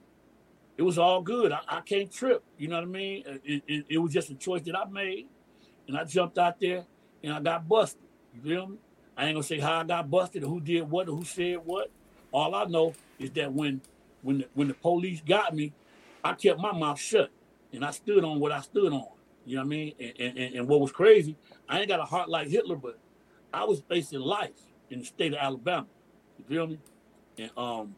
it 0.77 0.81
was 0.81 0.97
all 0.97 1.21
good. 1.21 1.51
I, 1.51 1.59
I 1.67 1.81
can't 1.81 2.11
trip. 2.11 2.43
You 2.57 2.67
know 2.67 2.77
what 2.77 2.83
I 2.83 2.87
mean? 2.87 3.23
It, 3.43 3.63
it, 3.67 3.85
it 3.87 3.97
was 3.99 4.11
just 4.11 4.31
a 4.31 4.35
choice 4.35 4.63
that 4.63 4.75
I 4.75 4.85
made, 4.85 5.27
and 5.87 5.95
I 5.95 6.03
jumped 6.03 6.37
out 6.37 6.59
there 6.59 6.85
and 7.23 7.33
I 7.33 7.39
got 7.39 7.67
busted. 7.67 8.01
You 8.33 8.41
feel 8.41 8.67
me? 8.67 8.77
I 9.15 9.25
ain't 9.27 9.35
gonna 9.35 9.43
say 9.43 9.59
how 9.59 9.79
I 9.79 9.83
got 9.83 10.09
busted 10.09 10.43
or 10.43 10.47
who 10.47 10.59
did 10.59 10.89
what 10.89 11.07
or 11.07 11.15
who 11.15 11.23
said 11.23 11.59
what. 11.63 11.91
All 12.31 12.53
I 12.53 12.65
know 12.65 12.93
is 13.19 13.31
that 13.31 13.53
when 13.53 13.81
when 14.23 14.39
the, 14.39 14.47
when 14.55 14.67
the 14.67 14.73
police 14.73 15.21
got 15.25 15.55
me, 15.55 15.71
I 16.23 16.33
kept 16.33 16.59
my 16.59 16.73
mouth 16.73 16.99
shut 16.99 17.29
and 17.71 17.85
I 17.85 17.91
stood 17.91 18.23
on 18.23 18.39
what 18.39 18.51
I 18.51 18.61
stood 18.61 18.91
on. 18.91 19.07
You 19.45 19.57
know 19.57 19.61
what 19.61 19.67
I 19.67 19.69
mean? 19.69 19.93
And, 19.99 20.37
and, 20.37 20.55
and 20.55 20.67
what 20.67 20.81
was 20.81 20.91
crazy, 20.91 21.37
I 21.69 21.79
ain't 21.79 21.87
got 21.87 21.99
a 21.99 22.05
heart 22.05 22.29
like 22.29 22.49
Hitler, 22.49 22.75
but 22.75 22.97
I 23.53 23.63
was 23.63 23.81
facing 23.87 24.19
life 24.19 24.59
in 24.89 24.99
the 24.99 25.05
state 25.05 25.33
of 25.33 25.39
Alabama. 25.39 25.85
You 26.39 26.45
feel 26.45 26.67
me? 26.67 26.79
And 27.37 27.51
um, 27.55 27.95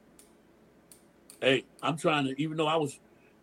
hey, 1.42 1.66
I'm 1.82 1.98
trying 1.98 2.26
to, 2.26 2.42
even 2.42 2.58
though 2.58 2.68
I 2.68 2.76
was 2.76 3.00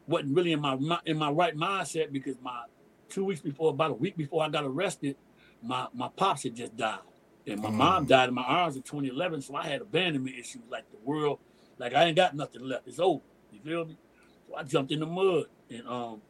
wasn't 0.06 0.36
really 0.36 0.52
in 0.52 0.60
my 0.60 0.76
in 1.06 1.16
my 1.16 1.30
right 1.30 1.56
mindset 1.56 2.12
because 2.12 2.36
my 2.42 2.64
two 3.08 3.24
weeks 3.24 3.40
before, 3.40 3.70
about 3.70 3.90
a 3.90 3.94
week 3.94 4.16
before 4.16 4.42
I 4.42 4.48
got 4.48 4.64
arrested, 4.64 5.16
my 5.62 5.86
my 5.94 6.08
pops 6.16 6.42
had 6.42 6.54
just 6.54 6.76
died, 6.76 6.98
and 7.46 7.60
my 7.60 7.70
mom 7.70 8.06
died 8.06 8.28
in 8.28 8.34
my 8.34 8.42
arms 8.42 8.76
in 8.76 8.82
2011. 8.82 9.42
So 9.42 9.54
I 9.54 9.66
had 9.66 9.80
abandonment 9.80 10.36
issues, 10.36 10.62
like 10.70 10.90
the 10.90 10.98
world, 11.02 11.38
like 11.78 11.94
I 11.94 12.04
ain't 12.04 12.16
got 12.16 12.34
nothing 12.34 12.62
left. 12.62 12.86
It's 12.86 12.98
over. 12.98 13.22
You 13.52 13.60
feel 13.60 13.84
me? 13.86 13.96
So 14.46 14.56
I 14.56 14.62
jumped 14.62 14.92
in 14.92 15.00
the 15.00 15.06
mud, 15.06 15.46
and 15.70 15.86
um, 15.86 16.22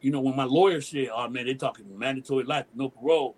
you 0.00 0.10
know, 0.10 0.20
when 0.20 0.36
my 0.36 0.44
lawyer 0.44 0.80
said, 0.80 1.08
"Oh 1.14 1.28
man, 1.28 1.46
they 1.46 1.54
talking 1.54 1.86
mandatory 1.98 2.44
life, 2.44 2.66
no 2.74 2.90
parole," 2.90 3.36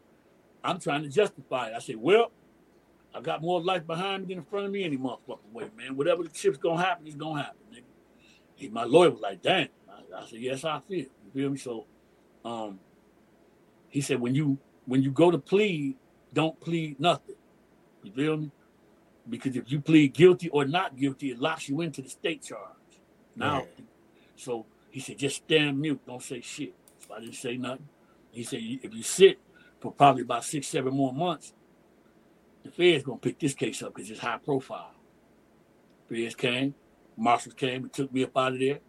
I'm 0.64 0.80
trying 0.80 1.02
to 1.02 1.08
justify 1.08 1.68
it. 1.68 1.74
I 1.76 1.78
said, 1.78 1.96
"Well, 1.96 2.32
I 3.16 3.20
got 3.20 3.40
more 3.40 3.60
life 3.62 3.86
behind 3.86 4.22
me 4.22 4.34
than 4.34 4.38
in 4.42 4.44
front 4.44 4.66
of 4.66 4.72
me 4.72 4.84
any 4.84 4.98
motherfucking 4.98 5.52
way, 5.52 5.70
man. 5.76 5.96
Whatever 5.96 6.22
the 6.22 6.30
shit's 6.34 6.58
gonna 6.58 6.82
happen, 6.82 7.06
it's 7.06 7.16
gonna 7.16 7.42
happen, 7.42 7.60
nigga." 7.72 7.82
He, 8.54 8.68
my 8.68 8.84
lawyer 8.84 9.10
was 9.10 9.20
like, 9.20 9.42
"Damn." 9.42 9.68
I, 9.88 10.22
I 10.22 10.26
said, 10.26 10.40
"Yes, 10.40 10.64
I 10.64 10.80
feel." 10.80 11.06
You 11.24 11.30
feel 11.32 11.50
me? 11.50 11.58
So, 11.58 11.86
um, 12.44 12.78
he 13.88 14.00
said, 14.00 14.20
"When 14.20 14.34
you 14.34 14.58
when 14.84 15.02
you 15.02 15.10
go 15.10 15.30
to 15.30 15.38
plead, 15.38 15.96
don't 16.32 16.58
plead 16.60 17.00
nothing." 17.00 17.36
You 18.02 18.12
feel 18.12 18.36
me? 18.36 18.50
Because 19.28 19.56
if 19.56 19.70
you 19.72 19.80
plead 19.80 20.14
guilty 20.14 20.48
or 20.50 20.64
not 20.64 20.96
guilty, 20.96 21.30
it 21.32 21.40
locks 21.40 21.68
you 21.68 21.80
into 21.80 22.02
the 22.02 22.08
state 22.08 22.42
charge. 22.42 22.60
Now, 23.34 23.66
so 24.36 24.66
he 24.90 25.00
said, 25.00 25.18
just 25.18 25.36
stand 25.36 25.80
mute, 25.80 26.00
don't 26.06 26.22
say 26.22 26.40
shit. 26.40 26.74
So 27.06 27.14
I 27.14 27.20
didn't 27.20 27.34
say 27.34 27.56
nothing. 27.56 27.88
He 28.30 28.44
said, 28.44 28.60
if 28.62 28.94
you 28.94 29.02
sit 29.02 29.38
for 29.80 29.92
probably 29.92 30.22
about 30.22 30.44
six, 30.44 30.68
seven 30.68 30.94
more 30.94 31.12
months, 31.12 31.52
the 32.66 32.72
feds 32.72 33.04
gonna 33.04 33.18
pick 33.18 33.38
this 33.38 33.54
case 33.54 33.82
up 33.82 33.94
because 33.94 34.10
it's 34.10 34.20
high 34.20 34.38
profile. 34.38 34.94
Feds 36.08 36.34
came, 36.34 36.74
marshals 37.16 37.54
came 37.54 37.84
and 37.84 37.92
took 37.92 38.12
me 38.12 38.24
up 38.24 38.36
out 38.36 38.52
of 38.52 38.58
there, 38.58 38.80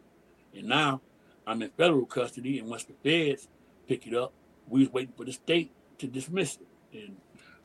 and 0.56 0.68
now 0.68 1.02
I'm 1.46 1.62
in 1.62 1.70
federal 1.72 2.06
custody. 2.06 2.60
And 2.60 2.70
once 2.70 2.84
the 2.86 2.94
feds 3.04 3.48
pick 3.88 4.06
it 4.08 4.14
up, 4.14 4.34
we 4.68 4.82
was 4.82 4.92
waiting 4.92 5.14
for 5.16 5.26
the 5.26 5.32
state 5.32 5.72
to 6.00 6.08
dismiss 6.08 6.58
it. 6.58 6.68
And 6.98 7.18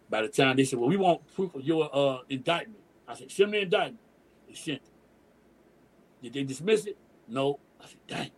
by 0.08 0.22
the 0.22 0.28
time 0.28 0.56
they 0.56 0.64
said, 0.64 0.78
"Well, 0.78 0.88
we 0.88 0.96
want 0.96 1.26
proof 1.34 1.54
of 1.54 1.62
your 1.62 1.90
uh, 1.92 2.18
indictment," 2.28 2.82
I 3.08 3.14
said, 3.14 3.30
"Send 3.30 3.50
me 3.50 3.58
the 3.58 3.64
indictment." 3.64 4.00
They 4.48 4.54
sent 4.54 4.78
it. 4.78 4.90
Did 6.22 6.32
they 6.34 6.44
dismiss 6.44 6.86
it? 6.86 6.96
No. 7.28 7.58
I 7.80 7.86
said, 7.86 8.06
"Dang." 8.06 8.30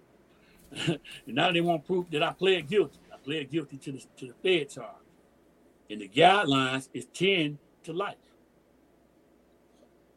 and 1.27 1.35
now 1.35 1.53
they 1.53 1.61
want 1.61 1.85
proof 1.85 2.09
that 2.11 2.22
I 2.22 2.33
pled 2.33 2.68
guilty. 2.68 2.99
I 3.12 3.16
pled 3.18 3.51
guilty 3.51 3.77
to 3.79 3.93
the 3.93 4.05
to 4.16 4.27
the 4.27 4.35
Fed 4.43 4.70
charge, 4.70 5.04
and 5.91 6.01
the 6.01 6.09
guidelines 6.09 6.89
is 6.93 7.07
ten 7.07 7.59
to 7.85 7.93
life. 7.93 8.16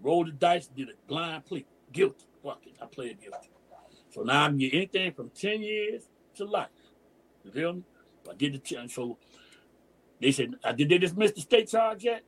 Roll 0.01 0.25
the 0.25 0.31
dice, 0.31 0.67
did 0.67 0.89
a 0.89 0.93
blind 1.07 1.45
plea, 1.45 1.65
guilty. 1.91 2.25
Fuck 2.43 2.61
it, 2.65 2.75
I 2.81 2.85
pled 2.85 3.19
guilty. 3.19 3.49
So 4.09 4.21
now 4.23 4.45
I 4.45 4.47
can 4.47 4.57
get 4.57 4.73
anything 4.73 5.11
from 5.13 5.29
ten 5.31 5.61
years 5.61 6.09
to 6.35 6.45
life. 6.45 6.69
You 7.43 7.51
feel 7.51 7.73
me? 7.73 7.83
I 8.29 8.33
did 8.35 8.53
the 8.53 8.59
ten. 8.59 8.89
So 8.89 9.17
they 10.21 10.31
said, 10.31 10.55
uh, 10.63 10.71
"Did 10.71 10.89
they 10.89 10.97
dismiss 10.97 11.31
the 11.31 11.41
state 11.41 11.69
charge 11.69 12.03
yet?" 12.03 12.23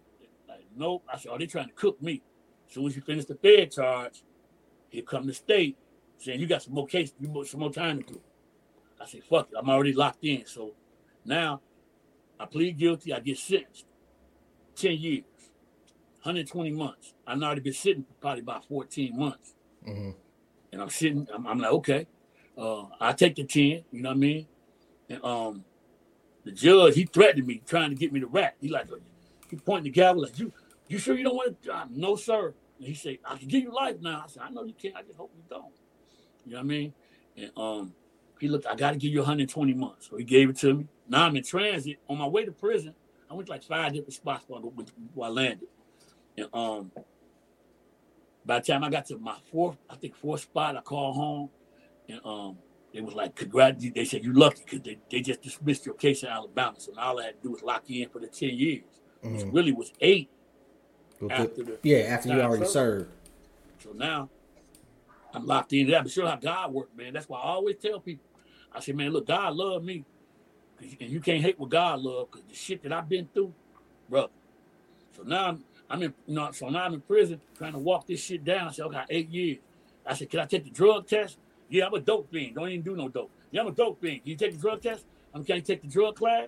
Like, 0.47 0.65
nope. 0.75 1.03
I 1.11 1.17
said, 1.17 1.31
"Oh, 1.33 1.37
they 1.37 1.45
trying 1.45 1.67
to 1.67 1.73
cook 1.73 2.01
me." 2.01 2.21
As 2.67 2.73
soon 2.75 2.85
as 2.85 2.95
you 2.95 3.01
finish 3.01 3.25
the 3.25 3.35
Fed 3.35 3.71
charge, 3.71 4.23
here 4.89 5.03
come 5.03 5.25
the 5.25 5.33
state 5.33 5.77
saying 6.17 6.39
you 6.39 6.47
got 6.47 6.61
some 6.61 6.73
more 6.73 6.85
case, 6.85 7.13
you 7.19 7.27
got 7.29 7.47
some 7.47 7.61
more 7.61 7.71
time 7.71 8.03
to 8.03 8.13
do. 8.13 8.21
I 9.01 9.05
said, 9.05 9.23
"Fuck 9.23 9.49
it, 9.51 9.57
I'm 9.57 9.69
already 9.69 9.93
locked 9.93 10.23
in." 10.23 10.45
So 10.45 10.73
now 11.25 11.61
I 12.39 12.45
plead 12.45 12.77
guilty. 12.77 13.13
I 13.13 13.19
get 13.19 13.37
sentenced 13.37 13.85
ten 14.75 14.93
years, 14.93 15.23
120 16.23 16.71
months. 16.71 17.13
I've 17.27 17.41
already 17.41 17.61
been 17.61 17.73
sitting 17.73 18.03
for 18.03 18.13
probably 18.21 18.41
about 18.41 18.65
14 18.65 19.17
months. 19.17 19.55
Mhm. 19.85 20.15
And 20.71 20.81
I'm 20.81 20.89
sitting, 20.89 21.27
I'm, 21.33 21.45
I'm 21.47 21.59
like, 21.59 21.71
okay, 21.71 22.07
uh, 22.57 22.85
I 22.99 23.13
take 23.13 23.35
the 23.35 23.43
10, 23.43 23.61
you 23.91 24.01
know 24.01 24.09
what 24.09 24.15
I 24.15 24.17
mean? 24.17 24.47
And 25.09 25.23
um, 25.23 25.65
the 26.43 26.51
judge, 26.51 26.95
he 26.95 27.05
threatened 27.05 27.47
me, 27.47 27.61
trying 27.65 27.89
to 27.89 27.95
get 27.95 28.13
me 28.13 28.19
to 28.19 28.27
rat. 28.27 28.55
He 28.61 28.69
like, 28.69 28.87
he 29.49 29.55
pointing 29.57 29.85
the 29.85 29.89
gavel 29.89 30.21
like, 30.23 30.37
you, 30.37 30.53
you 30.87 30.97
sure 30.97 31.17
you 31.17 31.23
don't 31.23 31.35
want 31.35 31.61
to? 31.63 31.73
Uh, 31.75 31.85
no, 31.89 32.15
sir. 32.15 32.53
And 32.77 32.87
he 32.87 32.93
said, 32.93 33.17
I 33.25 33.37
can 33.37 33.47
give 33.47 33.63
you 33.63 33.73
life 33.73 33.95
now. 33.99 34.23
I 34.25 34.29
said, 34.29 34.43
I 34.45 34.49
know 34.51 34.63
you 34.63 34.73
can't. 34.73 34.95
I 34.95 35.01
just 35.01 35.17
hope 35.17 35.31
you 35.35 35.43
don't. 35.49 35.73
You 36.45 36.53
know 36.53 36.57
what 36.59 36.63
I 36.63 36.67
mean? 36.67 36.93
And 37.35 37.51
um, 37.57 37.93
he 38.39 38.47
looked, 38.47 38.65
I 38.65 38.75
got 38.75 38.91
to 38.91 38.97
give 38.97 39.11
you 39.11 39.19
120 39.19 39.73
months. 39.73 40.09
So 40.09 40.17
he 40.17 40.23
gave 40.23 40.49
it 40.49 40.57
to 40.57 40.73
me. 40.73 40.87
Now 41.07 41.25
I'm 41.25 41.35
in 41.35 41.43
transit 41.43 41.97
on 42.07 42.17
my 42.17 42.27
way 42.27 42.45
to 42.45 42.51
prison. 42.51 42.93
I 43.29 43.33
went 43.33 43.47
to 43.47 43.51
like 43.51 43.63
five 43.63 43.93
different 43.93 44.13
spots 44.13 44.45
before 44.45 45.25
I, 45.25 45.29
landed. 45.29 45.67
And 46.37 46.47
um, 46.53 46.91
by 48.45 48.59
the 48.59 48.65
time 48.65 48.83
I 48.83 48.89
got 48.89 49.05
to 49.07 49.17
my 49.17 49.37
fourth, 49.51 49.77
I 49.89 49.95
think 49.95 50.15
fourth 50.15 50.41
spot, 50.41 50.75
I 50.75 50.81
called 50.81 51.15
home, 51.15 51.49
and 52.07 52.19
um, 52.25 52.57
they 52.93 53.01
was 53.01 53.13
like, 53.13 53.35
"Congrats!" 53.35 53.85
They 53.93 54.05
said 54.05 54.23
you 54.23 54.33
lucky 54.33 54.63
because 54.63 54.81
they, 54.81 54.97
they 55.11 55.21
just 55.21 55.41
dismissed 55.41 55.85
your 55.85 55.95
case 55.95 56.23
in 56.23 56.29
Alabama. 56.29 56.79
So 56.79 56.91
now 56.93 57.09
all 57.09 57.19
I 57.19 57.25
had 57.25 57.41
to 57.41 57.43
do 57.43 57.51
was 57.51 57.61
lock 57.61 57.83
you 57.85 58.03
in 58.03 58.09
for 58.09 58.19
the 58.19 58.27
ten 58.27 58.57
years, 58.57 58.83
mm-hmm. 59.23 59.35
which 59.35 59.45
really 59.53 59.71
was 59.73 59.93
eight. 60.01 60.29
After 61.29 61.63
the, 61.63 61.79
yeah, 61.83 61.97
after 61.97 62.29
you 62.29 62.41
already 62.41 62.65
served. 62.65 63.11
So 63.83 63.91
now 63.91 64.29
I'm 65.33 65.45
locked 65.45 65.73
in. 65.73 65.89
that. 65.91 66.03
But 66.03 66.11
sure 66.11 66.27
how 66.27 66.37
God 66.37 66.73
worked, 66.73 66.97
man. 66.97 67.13
That's 67.13 67.27
why 67.27 67.39
I 67.39 67.43
always 67.43 67.75
tell 67.75 67.99
people. 67.99 68.25
I 68.73 68.79
said, 68.79 68.95
man, 68.95 69.11
look, 69.11 69.27
God 69.27 69.55
love 69.55 69.83
me, 69.83 70.05
and 70.79 71.09
you 71.09 71.19
can't 71.19 71.41
hate 71.41 71.59
what 71.59 71.69
God 71.69 71.99
love 71.99 72.29
because 72.31 72.45
the 72.47 72.55
shit 72.55 72.83
that 72.83 72.93
I've 72.93 73.09
been 73.09 73.27
through, 73.33 73.53
bro. 74.09 74.29
So 75.15 75.23
now 75.23 75.47
I'm, 75.47 75.63
I'm 75.89 76.03
in, 76.03 76.13
you 76.27 76.35
know, 76.35 76.51
so 76.51 76.69
now 76.69 76.85
I'm 76.85 76.93
in 76.93 77.01
prison 77.01 77.41
trying 77.57 77.73
to 77.73 77.79
walk 77.79 78.07
this 78.07 78.21
shit 78.21 78.45
down. 78.45 78.69
I 78.69 78.71
said, 78.71 78.85
I 78.85 78.89
got 78.89 79.07
eight 79.09 79.29
years. 79.29 79.57
I 80.05 80.13
said, 80.13 80.29
can 80.29 80.39
I 80.39 80.45
take 80.45 80.63
the 80.63 80.69
drug 80.69 81.07
test? 81.07 81.37
Yeah, 81.69 81.87
I'm 81.87 81.93
a 81.93 81.99
dope 81.99 82.31
fiend. 82.31 82.55
Don't 82.55 82.69
even 82.69 82.81
do 82.81 82.95
no 82.95 83.09
dope. 83.09 83.31
Yeah, 83.51 83.61
I'm 83.61 83.67
a 83.67 83.71
dope 83.71 84.01
fiend. 84.01 84.21
Can 84.21 84.31
you 84.31 84.37
take 84.37 84.53
the 84.53 84.59
drug 84.59 84.81
test? 84.81 85.05
I'm 85.33 85.43
can 85.43 85.57
you 85.57 85.61
take 85.61 85.81
the 85.81 85.87
drug 85.87 86.15
class? 86.15 86.47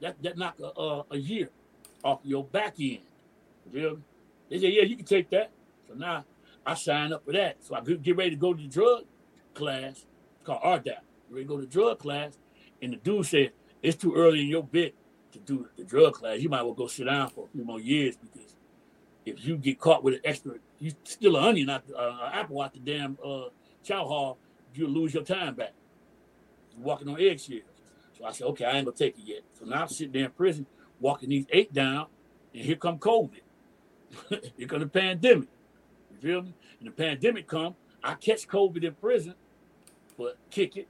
That 0.00 0.22
that 0.22 0.38
knock 0.38 0.58
a, 0.60 0.80
a, 0.80 1.04
a 1.10 1.16
year 1.16 1.50
off 2.04 2.20
your 2.24 2.44
back 2.44 2.74
end. 2.80 3.00
You? 3.72 4.02
They 4.48 4.58
said, 4.58 4.72
yeah, 4.72 4.82
you 4.82 4.96
can 4.96 5.04
take 5.04 5.30
that. 5.30 5.50
So 5.88 5.94
now 5.94 6.24
I 6.64 6.74
signed 6.74 7.12
up 7.12 7.24
for 7.24 7.32
that. 7.32 7.56
So 7.60 7.74
I 7.74 7.80
get 7.80 8.16
ready 8.16 8.30
to 8.30 8.36
go 8.36 8.54
to 8.54 8.62
the 8.62 8.68
drug 8.68 9.04
class. 9.54 10.04
It's 10.36 10.44
called 10.44 10.62
RDAP. 10.62 10.98
Ready 11.32 11.44
to 11.44 11.48
go 11.48 11.60
to 11.60 11.66
drug 11.66 11.98
class. 11.98 12.36
And 12.82 12.92
the 12.92 12.96
dude 12.98 13.26
said, 13.26 13.52
it's 13.82 13.96
too 13.96 14.14
early 14.14 14.42
in 14.42 14.48
your 14.48 14.62
bit 14.62 14.94
to 15.32 15.38
do 15.38 15.68
the 15.76 15.84
drug 15.84 16.14
class. 16.14 16.40
You 16.40 16.48
might 16.48 16.58
as 16.58 16.64
well 16.64 16.74
go 16.74 16.86
sit 16.86 17.04
down 17.04 17.30
for 17.30 17.46
a 17.46 17.48
few 17.48 17.64
more 17.64 17.80
years 17.80 18.16
because 18.16 18.54
if 19.24 19.44
you 19.46 19.56
get 19.56 19.80
caught 19.80 20.04
with 20.04 20.14
an 20.14 20.20
extra, 20.24 20.54
you 20.78 20.92
steal 21.04 21.36
an 21.36 21.44
onion 21.44 21.70
out 21.70 21.84
uh, 21.96 22.30
apple 22.32 22.60
out 22.60 22.74
the 22.74 22.80
damn 22.80 23.16
uh, 23.24 23.44
chow 23.82 24.04
hall, 24.04 24.38
you'll 24.74 24.90
lose 24.90 25.14
your 25.14 25.24
time 25.24 25.54
back. 25.54 25.72
You're 26.76 26.84
walking 26.84 27.08
on 27.08 27.20
eggshells. 27.20 27.62
So 28.18 28.24
I 28.24 28.32
said, 28.32 28.46
okay, 28.48 28.64
I 28.64 28.72
ain't 28.72 28.84
gonna 28.84 28.96
take 28.96 29.18
it 29.18 29.24
yet. 29.24 29.40
So 29.58 29.64
now 29.64 29.82
I'm 29.82 29.88
sitting 29.88 30.12
there 30.12 30.26
in 30.26 30.30
prison, 30.32 30.66
walking 31.00 31.30
these 31.30 31.46
eight 31.50 31.72
down, 31.72 32.06
and 32.52 32.62
here 32.62 32.76
come 32.76 32.98
COVID. 32.98 33.40
here 34.56 34.68
come 34.68 34.80
the 34.80 34.86
pandemic. 34.86 35.48
You 36.10 36.18
feel 36.20 36.42
me? 36.42 36.54
And 36.78 36.88
the 36.88 36.92
pandemic 36.92 37.46
come, 37.46 37.74
I 38.02 38.14
catch 38.14 38.46
COVID 38.46 38.84
in 38.84 38.94
prison, 38.94 39.34
but 40.18 40.36
kick 40.50 40.76
it, 40.76 40.88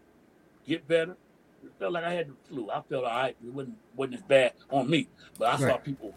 get 0.66 0.86
better. 0.86 1.16
It 1.64 1.72
felt 1.78 1.92
like 1.92 2.04
I 2.04 2.12
had 2.12 2.28
the 2.28 2.34
flu. 2.48 2.70
I 2.70 2.80
felt 2.82 3.04
all 3.04 3.10
right. 3.10 3.36
It 3.44 3.52
wasn't 3.52 3.76
wasn't 3.96 4.16
as 4.16 4.22
bad 4.22 4.52
on 4.70 4.90
me, 4.90 5.08
but 5.38 5.48
I 5.48 5.50
right. 5.52 5.60
saw 5.60 5.76
people 5.76 6.14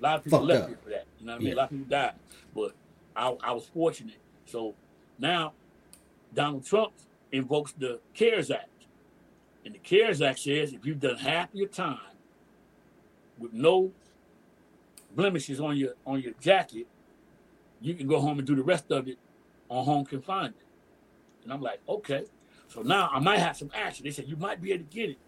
a 0.00 0.02
lot 0.02 0.16
of 0.16 0.24
people 0.24 0.38
Fucked 0.38 0.48
left 0.48 0.62
up. 0.62 0.68
here 0.68 0.78
for 0.82 0.90
that. 0.90 1.06
You 1.18 1.26
know 1.26 1.32
what 1.32 1.36
I 1.36 1.38
mean? 1.38 1.48
Yeah. 1.48 1.54
A 1.54 1.56
lot 1.56 1.64
of 1.64 1.70
people 1.70 1.86
died. 1.86 2.14
But 2.54 2.72
I, 3.14 3.36
I 3.42 3.52
was 3.52 3.66
fortunate. 3.66 4.16
So 4.46 4.74
now 5.18 5.52
Donald 6.34 6.64
Trump 6.64 6.92
invokes 7.32 7.72
the 7.72 8.00
CARES 8.14 8.50
Act. 8.50 8.68
And 9.64 9.74
the 9.74 9.78
CARES 9.78 10.22
Act 10.22 10.38
says 10.38 10.72
if 10.72 10.86
you've 10.86 11.00
done 11.00 11.16
half 11.16 11.48
your 11.52 11.68
time 11.68 11.98
with 13.38 13.52
no 13.52 13.92
blemishes 15.14 15.60
on 15.60 15.76
your 15.76 15.94
on 16.06 16.20
your 16.20 16.32
jacket, 16.40 16.86
you 17.80 17.94
can 17.94 18.06
go 18.06 18.20
home 18.20 18.38
and 18.38 18.46
do 18.46 18.54
the 18.54 18.62
rest 18.62 18.90
of 18.90 19.06
it 19.08 19.18
on 19.68 19.84
home 19.84 20.04
confinement. 20.04 20.56
And 21.44 21.52
I'm 21.52 21.60
like, 21.60 21.80
okay. 21.88 22.24
So 22.70 22.82
now 22.82 23.10
I 23.12 23.18
might 23.18 23.40
have 23.40 23.56
some 23.56 23.70
action. 23.74 24.04
They 24.04 24.12
said 24.12 24.28
you 24.28 24.36
might 24.36 24.62
be 24.62 24.72
able 24.72 24.84
to 24.84 24.94
get 24.94 25.10
it. 25.10 25.18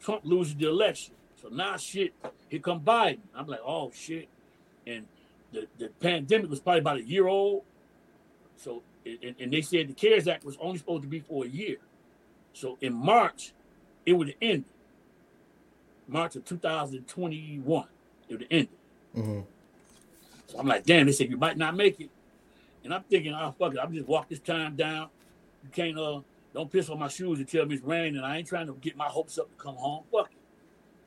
Trump 0.00 0.22
loses 0.24 0.54
the 0.54 0.68
election. 0.68 1.14
So 1.42 1.48
now 1.48 1.76
shit, 1.76 2.14
here 2.48 2.60
come 2.60 2.80
Biden. 2.80 3.18
I'm 3.34 3.46
like, 3.46 3.60
oh 3.64 3.90
shit. 3.94 4.28
And 4.86 5.06
the, 5.52 5.66
the 5.78 5.88
pandemic 6.00 6.48
was 6.48 6.60
probably 6.60 6.80
about 6.80 6.98
a 6.98 7.04
year 7.04 7.26
old. 7.26 7.64
So 8.56 8.82
and, 9.04 9.34
and 9.40 9.52
they 9.52 9.62
said 9.62 9.88
the 9.88 9.94
CARES 9.94 10.28
Act 10.28 10.44
was 10.44 10.56
only 10.60 10.78
supposed 10.78 11.02
to 11.02 11.08
be 11.08 11.20
for 11.20 11.44
a 11.44 11.48
year. 11.48 11.76
So 12.52 12.78
in 12.80 12.92
March, 12.92 13.52
it 14.06 14.12
would 14.12 14.28
have 14.28 14.36
ended. 14.40 14.64
March 16.06 16.36
of 16.36 16.44
2021, 16.44 17.84
it 18.28 18.32
would 18.32 18.42
have 18.42 18.48
ended. 18.50 18.68
Mm-hmm. 19.16 19.40
So 20.46 20.58
I'm 20.58 20.66
like, 20.66 20.84
damn, 20.84 21.06
they 21.06 21.12
said 21.12 21.30
you 21.30 21.36
might 21.36 21.56
not 21.56 21.74
make 21.76 22.00
it. 22.00 22.10
And 22.84 22.94
I'm 22.94 23.02
thinking, 23.04 23.34
oh 23.34 23.54
fuck 23.58 23.74
it, 23.74 23.80
I'm 23.80 23.92
just 23.92 24.06
walk 24.06 24.28
this 24.28 24.38
time 24.40 24.76
down. 24.76 25.08
You 25.64 25.70
can't 25.70 25.98
uh 25.98 26.20
don't 26.52 26.70
piss 26.70 26.88
on 26.88 26.98
my 26.98 27.08
shoes 27.08 27.38
and 27.38 27.48
tell 27.48 27.66
me 27.66 27.76
it's 27.76 27.84
raining. 27.84 28.16
And 28.16 28.26
I 28.26 28.38
ain't 28.38 28.48
trying 28.48 28.66
to 28.66 28.74
get 28.74 28.96
my 28.96 29.06
hopes 29.06 29.38
up 29.38 29.48
to 29.50 29.62
come 29.62 29.76
home. 29.76 30.04
Fuck 30.10 30.30
it. 30.32 30.38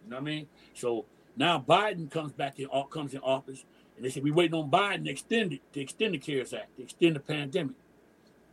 You 0.04 0.12
know 0.12 0.18
what 0.18 0.22
I 0.22 0.26
mean? 0.26 0.48
So 0.74 1.06
now 1.36 1.64
Biden 1.68 2.10
comes 2.10 2.32
back 2.32 2.60
in 2.60 2.68
comes 2.89 3.14
in 3.14 3.20
office, 3.20 3.64
and 3.96 4.06
they 4.06 4.10
said 4.10 4.24
we're 4.24 4.34
waiting 4.34 4.56
on 4.56 4.70
Biden 4.70 5.06
to 5.06 5.12
extend 5.12 5.54
it 5.54 5.62
to 5.74 5.82
extend 5.82 6.14
the 6.14 6.18
CARES 6.20 6.54
Act, 6.54 6.76
to 6.78 6.84
extend 6.84 7.16
the 7.16 7.20
pandemic. 7.20 7.76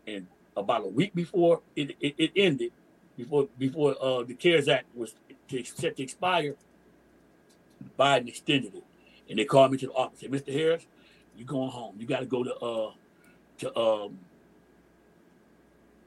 And 0.07 0.26
about 0.57 0.84
a 0.84 0.88
week 0.88 1.14
before 1.14 1.61
it, 1.76 1.97
it, 2.01 2.14
it 2.18 2.32
ended, 2.36 2.72
before 3.16 3.49
before 3.59 3.97
uh, 4.01 4.22
the 4.22 4.34
CARES 4.34 4.68
Act 4.68 4.86
was 4.95 5.14
to, 5.49 5.64
set 5.64 5.97
to 5.97 6.03
expire, 6.03 6.57
Biden 7.99 8.28
extended 8.28 8.74
it, 8.74 8.84
and 9.28 9.38
they 9.38 9.45
called 9.45 9.72
me 9.72 9.78
to 9.78 9.86
the 9.86 9.93
office. 9.93 10.22
And 10.22 10.32
said, 10.34 10.47
"Mr. 10.47 10.53
Harris, 10.53 10.86
you're 11.36 11.47
going 11.47 11.70
home? 11.70 11.97
You 11.99 12.07
got 12.07 12.20
to 12.20 12.26
go 12.26 12.43
to 12.45 12.55
uh 12.57 12.91
to 13.59 13.76
um 13.78 14.18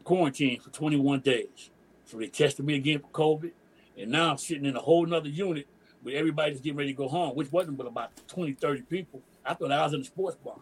quarantine 0.03 0.59
for 0.59 0.69
21 0.69 1.21
days." 1.21 1.69
So 2.05 2.17
they 2.17 2.27
tested 2.27 2.65
me 2.65 2.75
again 2.75 2.99
for 2.99 3.07
COVID. 3.07 3.51
And 3.97 4.11
now 4.11 4.31
I'm 4.31 4.37
sitting 4.37 4.65
in 4.65 4.75
a 4.75 4.79
whole 4.79 5.05
nother 5.05 5.29
unit 5.29 5.67
where 6.01 6.17
everybody's 6.17 6.59
getting 6.59 6.77
ready 6.77 6.93
to 6.93 6.97
go 6.97 7.07
home, 7.07 7.35
which 7.35 7.51
wasn't 7.51 7.77
but 7.77 7.87
about 7.87 8.11
20, 8.27 8.53
30 8.53 8.81
people. 8.83 9.21
I 9.45 9.53
thought 9.53 9.71
I 9.71 9.83
was 9.83 9.93
in 9.93 10.01
a 10.01 10.03
sports 10.03 10.37
bar. 10.43 10.57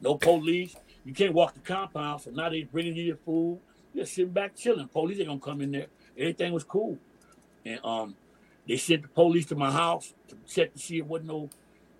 No 0.00 0.16
police. 0.16 0.74
You 1.04 1.12
can't 1.12 1.32
walk 1.32 1.54
the 1.54 1.60
compound. 1.60 2.22
So 2.22 2.30
now 2.30 2.48
they're 2.48 2.64
bringing 2.64 2.96
you 2.96 3.04
your 3.04 3.16
food. 3.16 3.60
You're 3.94 4.06
sitting 4.06 4.32
back 4.32 4.56
chilling. 4.56 4.88
Police 4.88 5.18
ain't 5.18 5.28
gonna 5.28 5.40
come 5.40 5.60
in 5.60 5.72
there. 5.72 5.86
Everything 6.16 6.52
was 6.52 6.64
cool. 6.64 6.98
And 7.64 7.80
um, 7.84 8.16
they 8.66 8.76
sent 8.76 9.02
the 9.02 9.08
police 9.08 9.46
to 9.46 9.54
my 9.54 9.70
house 9.70 10.14
to 10.28 10.36
check 10.46 10.72
to 10.72 10.78
see 10.78 10.98
it 10.98 11.06
wasn't 11.06 11.28
no, 11.28 11.50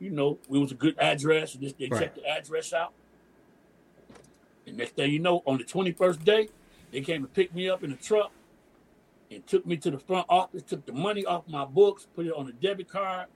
you 0.00 0.10
know, 0.10 0.38
it 0.50 0.58
was 0.58 0.72
a 0.72 0.76
good 0.76 0.98
address. 0.98 1.54
And 1.54 1.62
they 1.62 1.88
right. 1.88 2.00
checked 2.00 2.16
the 2.16 2.26
address 2.26 2.72
out. 2.72 2.92
And 4.66 4.76
next 4.76 4.96
thing 4.96 5.12
you 5.12 5.18
know, 5.18 5.42
on 5.46 5.58
the 5.58 5.64
21st 5.64 6.24
day, 6.24 6.48
they 6.92 7.00
came 7.00 7.22
to 7.22 7.28
pick 7.28 7.54
me 7.54 7.68
up 7.68 7.82
in 7.82 7.92
a 7.92 7.96
truck 7.96 8.32
and 9.30 9.46
took 9.46 9.66
me 9.66 9.76
to 9.78 9.90
the 9.90 9.98
front 9.98 10.26
office, 10.28 10.62
took 10.62 10.84
the 10.86 10.92
money 10.92 11.24
off 11.24 11.48
my 11.48 11.64
books, 11.64 12.06
put 12.14 12.26
it 12.26 12.32
on 12.32 12.48
a 12.48 12.52
debit 12.52 12.88
card, 12.88 13.26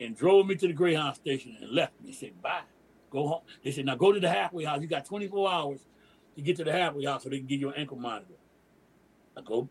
and 0.00 0.16
drove 0.16 0.46
me 0.46 0.54
to 0.56 0.66
the 0.66 0.72
Greyhound 0.72 1.14
station 1.16 1.56
and 1.60 1.70
left 1.70 1.92
me. 2.02 2.12
Said, 2.12 2.40
bye. 2.42 2.62
Go 3.10 3.28
home. 3.28 3.42
They 3.62 3.70
said, 3.70 3.84
now 3.84 3.94
go 3.94 4.10
to 4.10 4.18
the 4.18 4.28
halfway 4.28 4.64
house. 4.64 4.80
You 4.80 4.88
got 4.88 5.04
24 5.04 5.50
hours 5.50 5.80
to 6.34 6.42
get 6.42 6.56
to 6.56 6.64
the 6.64 6.72
halfway 6.72 7.04
house 7.04 7.22
so 7.22 7.28
they 7.28 7.38
can 7.38 7.46
give 7.46 7.60
you 7.60 7.68
an 7.68 7.74
ankle 7.76 7.98
monitor. 7.98 8.34
I 9.36 9.42
go 9.42 9.68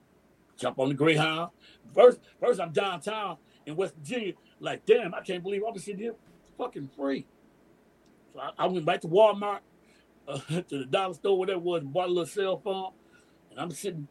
jump 0.58 0.80
on 0.80 0.90
the 0.90 0.96
Greyhound. 0.96 1.52
First, 1.94 2.20
first 2.40 2.60
I'm 2.60 2.72
downtown 2.72 3.38
in 3.66 3.76
West 3.76 3.96
Virginia. 3.96 4.34
Like, 4.60 4.86
damn, 4.86 5.14
I 5.14 5.22
can't 5.22 5.44
believe 5.44 5.64
I'm 5.68 5.78
sitting 5.78 6.00
here 6.00 6.16
fucking 6.58 6.90
free. 6.96 7.26
So 8.34 8.40
I, 8.40 8.52
I 8.58 8.68
went 8.68 8.86
back 8.86 9.02
to 9.02 9.08
Walmart, 9.08 9.60
uh, 10.28 10.40
to 10.48 10.64
the 10.70 10.86
dollar 10.86 11.14
store, 11.16 11.38
whatever 11.38 11.60
it 11.60 11.64
was, 11.64 11.82
and 11.82 11.94
bought 11.94 12.08
a 12.08 12.12
little 12.12 12.26
cell 12.26 12.58
phone. 12.58 12.92
And 13.54 13.62
I'm 13.62 13.72
sitting 13.72 14.08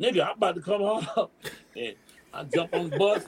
nigga, 0.00 0.26
I'm 0.26 0.36
about 0.36 0.54
to 0.54 0.60
come 0.62 0.80
home. 0.80 1.28
and 1.76 1.94
I 2.32 2.44
jump 2.44 2.74
on 2.74 2.90
the 2.90 2.96
bus. 2.96 3.24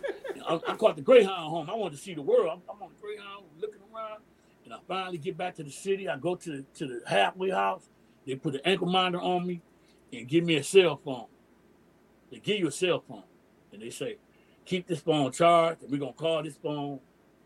I, 0.49 0.55
I, 0.69 0.75
caught 0.77 0.97
the 0.97 1.03
Greyhound 1.03 1.51
home. 1.51 1.69
I 1.69 1.75
wanted 1.75 1.97
to 1.97 2.03
see 2.03 2.15
the 2.15 2.23
world. 2.23 2.49
I'm, 2.51 2.63
I'm, 2.75 2.83
on 2.83 2.91
the 2.91 3.01
Greyhound 3.01 3.45
looking 3.61 3.81
around. 3.95 4.23
And 4.65 4.73
I 4.73 4.79
finally 4.87 5.19
get 5.19 5.37
back 5.37 5.55
to 5.57 5.63
the 5.63 5.71
city. 5.71 6.09
I 6.09 6.17
go 6.17 6.35
to 6.37 6.65
to 6.75 6.87
the 6.87 7.03
halfway 7.07 7.51
house. 7.51 7.89
They 8.27 8.35
put 8.37 8.55
an 8.55 8.61
ankle 8.65 8.87
monitor 8.87 9.23
on 9.23 9.47
me 9.47 9.61
and 10.13 10.27
give 10.27 10.45
me 10.45 10.57
a 10.57 10.65
cell 10.65 11.01
phone. 11.03 11.27
They 12.31 12.39
give 12.39 12.59
you 12.59 12.69
a 12.69 12.73
cell 12.73 13.03
phone. 13.07 13.25
And 13.73 13.83
they 13.83 13.91
say, 13.91 14.17
keep 14.65 14.87
this 14.87 15.01
phone 15.01 15.31
charged. 15.33 15.83
And 15.83 15.91
we're 15.91 15.99
going 15.99 16.13
to 16.13 16.19
call 16.19 16.43
this 16.43 16.57
phone. 16.57 17.01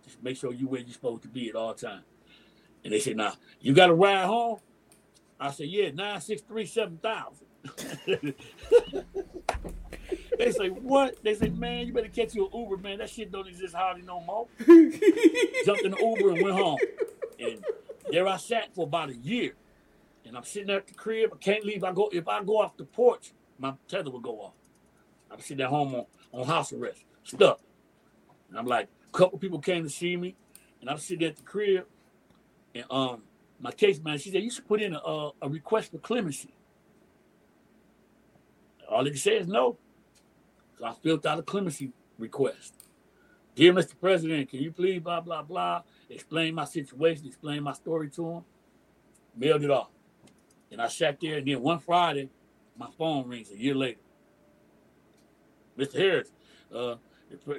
Just 0.05 0.23
make 0.23 0.37
sure 0.37 0.53
you 0.53 0.69
where 0.69 0.81
you're 0.81 0.93
supposed 0.93 1.23
to 1.23 1.29
be 1.29 1.49
at 1.49 1.55
all 1.55 1.75
times. 1.75 2.05
And 2.85 2.93
they 2.93 2.99
say, 2.99 3.15
now, 3.15 3.35
you 3.61 3.73
got 3.73 3.91
a 3.91 3.95
ride 3.95 4.27
home? 4.27 4.59
I 5.39 5.53
said, 5.53 5.69
yeah, 5.69 5.91
963 5.91 6.67
7000. 6.67 7.47
they 10.39 10.53
say 10.53 10.69
what? 10.69 11.23
They 11.23 11.35
say, 11.35 11.49
man, 11.51 11.87
you 11.87 11.93
better 11.93 12.09
catch 12.09 12.35
you 12.35 12.47
an 12.47 12.61
Uber, 12.61 12.77
man. 12.79 12.99
That 12.99 13.11
shit 13.11 13.31
don't 13.31 13.49
exist 13.49 13.75
hardly 13.75 14.03
no 14.03 14.21
more. 14.21 14.49
Jumped 15.65 15.85
in 15.85 15.93
the 15.93 15.99
Uber 16.01 16.31
and 16.31 16.43
went 16.43 16.57
home. 16.57 16.79
And 17.39 17.65
there 18.11 18.27
I 18.27 18.37
sat 18.37 18.75
for 18.75 18.85
about 18.85 19.11
a 19.11 19.17
year. 19.17 19.55
and 20.25 20.37
I'm 20.37 20.45
sitting 20.45 20.71
at 20.71 20.87
the 20.87 20.95
crib. 20.95 21.31
I 21.33 21.37
can't 21.37 21.65
leave. 21.65 21.85
I 21.85 21.93
go 21.93 22.09
if 22.13 22.29
I 22.29 22.43
go 22.43 22.61
off 22.61 22.77
the 22.77 22.85
porch, 22.85 23.33
my 23.59 23.75
tether 23.89 24.11
will 24.11 24.21
go 24.21 24.41
off. 24.41 24.55
I'm 25.31 25.41
sitting 25.41 25.65
at 25.65 25.71
home 25.71 25.95
on, 25.95 26.07
on 26.33 26.47
house 26.47 26.73
arrest, 26.73 27.05
stuck. 27.25 27.61
And 28.49 28.59
I'm 28.59 28.67
like, 28.67 28.89
a 29.13 29.17
couple 29.17 29.39
people 29.39 29.59
came 29.61 29.85
to 29.85 29.91
see 29.91 30.17
me, 30.17 30.37
and 30.81 30.91
I'm 30.91 30.99
sitting 30.99 31.27
at 31.27 31.37
the 31.37 31.43
crib, 31.43 31.87
and 32.75 32.85
um, 32.91 33.23
my 33.61 33.71
case 33.73 34.01
man, 34.01 34.19
she 34.19 34.31
said 34.31 34.43
you 34.43 34.51
should 34.51 34.67
put 34.69 34.83
in 34.83 34.95
a, 34.95 34.99
a, 34.99 35.31
a 35.43 35.49
request 35.49 35.93
for 35.93 35.99
clemency. 35.99 36.53
All 38.93 39.05
they 39.05 39.11
can 39.11 39.19
say 39.19 39.39
is 39.39 39.47
no. 39.47 39.79
So 40.79 40.85
I 40.85 40.93
filled 40.93 41.27
out 41.27 41.39
a 41.39 41.43
clemency 41.43 41.93
request. 42.19 42.75
Dear 43.55 43.73
Mr. 43.73 43.95
President, 44.01 44.49
can 44.51 44.61
you 44.61 44.73
please 44.73 45.01
blah 45.01 45.21
blah 45.21 45.43
blah 45.43 45.83
explain 46.09 46.55
my 46.55 46.65
situation, 46.65 47.27
explain 47.27 47.63
my 47.63 47.73
story 47.73 48.11
to 48.11 48.31
him? 48.31 48.45
Mailed 49.37 49.65
it 49.65 49.71
off. 49.71 49.91
And 50.71 50.81
I 50.81 50.89
sat 50.89 51.19
there, 51.21 51.39
and 51.39 51.47
then 51.47 51.61
one 51.61 51.79
Friday, 51.79 52.31
my 52.77 52.89
phone 52.97 53.29
rings 53.29 53.51
a 53.51 53.59
year 53.59 53.75
later. 53.75 54.01
Mr. 55.79 55.99
Harris, 55.99 56.33
uh, 56.75 56.97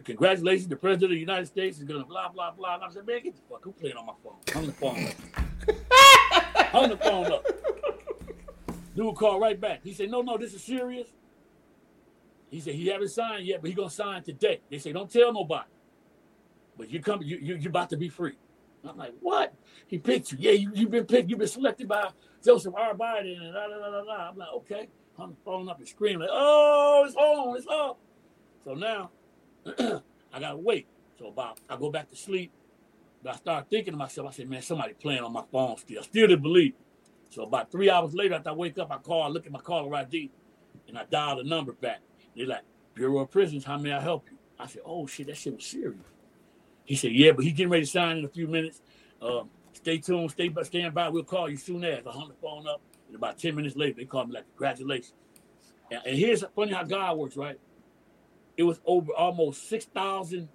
congratulations, 0.04 0.68
the 0.68 0.76
President 0.76 1.12
of 1.12 1.16
the 1.16 1.20
United 1.20 1.48
States 1.48 1.78
is 1.78 1.84
gonna 1.84 2.06
blah 2.06 2.30
blah 2.30 2.52
blah. 2.52 2.76
And 2.76 2.84
I 2.84 2.90
said, 2.90 3.06
man, 3.06 3.24
get 3.24 3.36
the 3.36 3.42
fuck, 3.50 3.64
who 3.64 3.72
playing 3.72 3.98
on 3.98 4.06
my 4.06 4.14
phone? 4.24 4.36
Hung 4.52 4.66
the 4.66 4.72
phone 4.74 5.08
up. 5.08 6.68
Hung 6.72 6.90
the 6.90 6.98
phone 6.98 7.32
up. 7.32 7.46
Dude 8.96 9.16
called 9.16 9.42
right 9.42 9.60
back. 9.60 9.82
He 9.84 9.94
said, 9.94 10.12
no, 10.12 10.22
no, 10.22 10.38
this 10.38 10.54
is 10.54 10.64
serious. 10.64 11.08
He 12.54 12.60
said 12.60 12.76
he 12.76 12.88
haven't 12.88 13.10
signed 13.10 13.48
yet, 13.48 13.62
but 13.62 13.70
he 13.70 13.76
gonna 13.76 13.90
sign 13.90 14.22
today. 14.22 14.62
They 14.70 14.78
say, 14.78 14.92
don't 14.92 15.12
tell 15.12 15.34
nobody. 15.34 15.68
But 16.78 16.92
you 16.92 17.00
come, 17.00 17.24
you 17.24 17.40
you 17.42 17.56
you 17.56 17.68
about 17.68 17.90
to 17.90 17.98
be 17.98 18.10
free. 18.10 18.38
I'm 18.88 18.96
like, 18.96 19.14
what? 19.22 19.56
He 19.88 19.98
picked 19.98 20.32
you. 20.32 20.38
Yeah, 20.40 20.52
you, 20.52 20.72
you've 20.76 20.92
been 20.92 21.06
picked. 21.06 21.32
You've 21.32 21.40
been 21.40 21.48
selected 21.48 21.88
by 21.88 22.12
Joseph 22.46 22.76
R. 22.78 22.94
Biden. 22.94 23.42
And 23.42 23.54
da, 23.54 23.68
da, 23.68 23.80
da, 23.80 24.04
da. 24.04 24.30
I'm 24.30 24.38
like, 24.38 24.50
okay. 24.58 24.88
I'm 25.18 25.36
phone 25.44 25.68
up 25.68 25.80
and 25.80 25.88
screaming, 25.88 26.22
like, 26.22 26.30
oh, 26.32 27.04
it's 27.08 27.16
on, 27.16 27.58
it's 27.58 27.68
on. 27.68 27.96
So 28.66 28.74
now 28.76 29.10
I 30.34 30.40
gotta 30.40 30.58
wait. 30.58 30.86
So 31.18 31.30
about 31.30 31.60
I 31.68 31.76
go 31.76 31.90
back 31.90 32.10
to 32.10 32.16
sleep. 32.16 32.52
But 33.24 33.34
I 33.34 33.38
start 33.38 33.68
thinking 33.72 33.94
to 33.94 33.98
myself, 33.98 34.28
I 34.28 34.32
said, 34.32 34.48
man, 34.48 34.62
somebody 34.62 34.94
playing 34.94 35.22
on 35.22 35.34
my 35.34 35.44
phone 35.52 35.78
still. 35.78 36.02
I 36.02 36.04
still 36.04 36.28
didn't 36.28 36.44
believe. 36.44 36.74
So 37.32 37.44
about 37.44 37.72
three 37.72 37.90
hours 37.90 38.14
later, 38.14 38.36
after 38.36 38.52
I 38.52 38.54
wake 38.54 38.78
up, 38.78 38.92
I 38.92 38.98
call, 38.98 39.24
I 39.24 39.28
look 39.30 39.48
at 39.48 39.52
my 39.52 39.62
caller 39.62 39.96
ID, 39.96 40.30
and 40.88 41.00
I 41.00 41.06
dial 41.06 41.38
the 41.38 41.44
number 41.44 41.72
back. 41.74 42.02
They're 42.36 42.48
like, 42.48 42.64
Bureau 42.96 43.20
of 43.20 43.32
Prisons, 43.32 43.66
how 43.66 43.78
may 43.78 43.92
I 43.92 44.02
help 44.02 44.26
you? 44.32 44.38
I 44.60 44.68
said, 44.68 44.84
oh 44.86 45.08
shit, 45.08 45.28
that 45.28 45.38
shit 45.38 45.56
was 45.56 45.66
serious. 45.66 46.00
He 46.86 46.96
said, 46.96 47.12
yeah, 47.12 47.32
but 47.32 47.44
he's 47.44 47.54
getting 47.54 47.72
ready 47.72 47.86
to 47.86 47.92
sign 47.92 48.18
in 48.18 48.26
a 48.26 48.30
few 48.30 48.48
minutes. 48.48 48.82
Um, 49.22 49.50
stay 49.74 49.98
tuned, 50.00 50.32
stay 50.32 50.50
by, 50.50 50.64
stand 50.64 50.94
by. 50.94 51.10
We'll 51.10 51.24
call 51.24 51.50
you 51.50 51.58
soon 51.58 51.84
as. 51.84 52.06
I 52.06 52.12
hung 52.12 52.28
the 52.28 52.36
phone 52.36 52.68
up, 52.68 52.82
and 53.08 53.16
about 53.16 53.40
10 53.40 53.56
minutes 53.56 53.76
later, 53.76 53.96
they 53.98 54.06
called 54.06 54.30
me 54.30 54.36
like, 54.36 54.46
congratulations. 54.56 55.14
And, 55.92 56.02
and 56.06 56.18
here's 56.18 56.44
funny 56.56 56.74
how 56.74 56.84
God 56.84 57.18
works, 57.18 57.38
right? 57.38 57.60
It 58.58 58.64
was 58.64 58.80
over 58.86 59.12
almost 59.14 59.70
6,000 59.70 60.50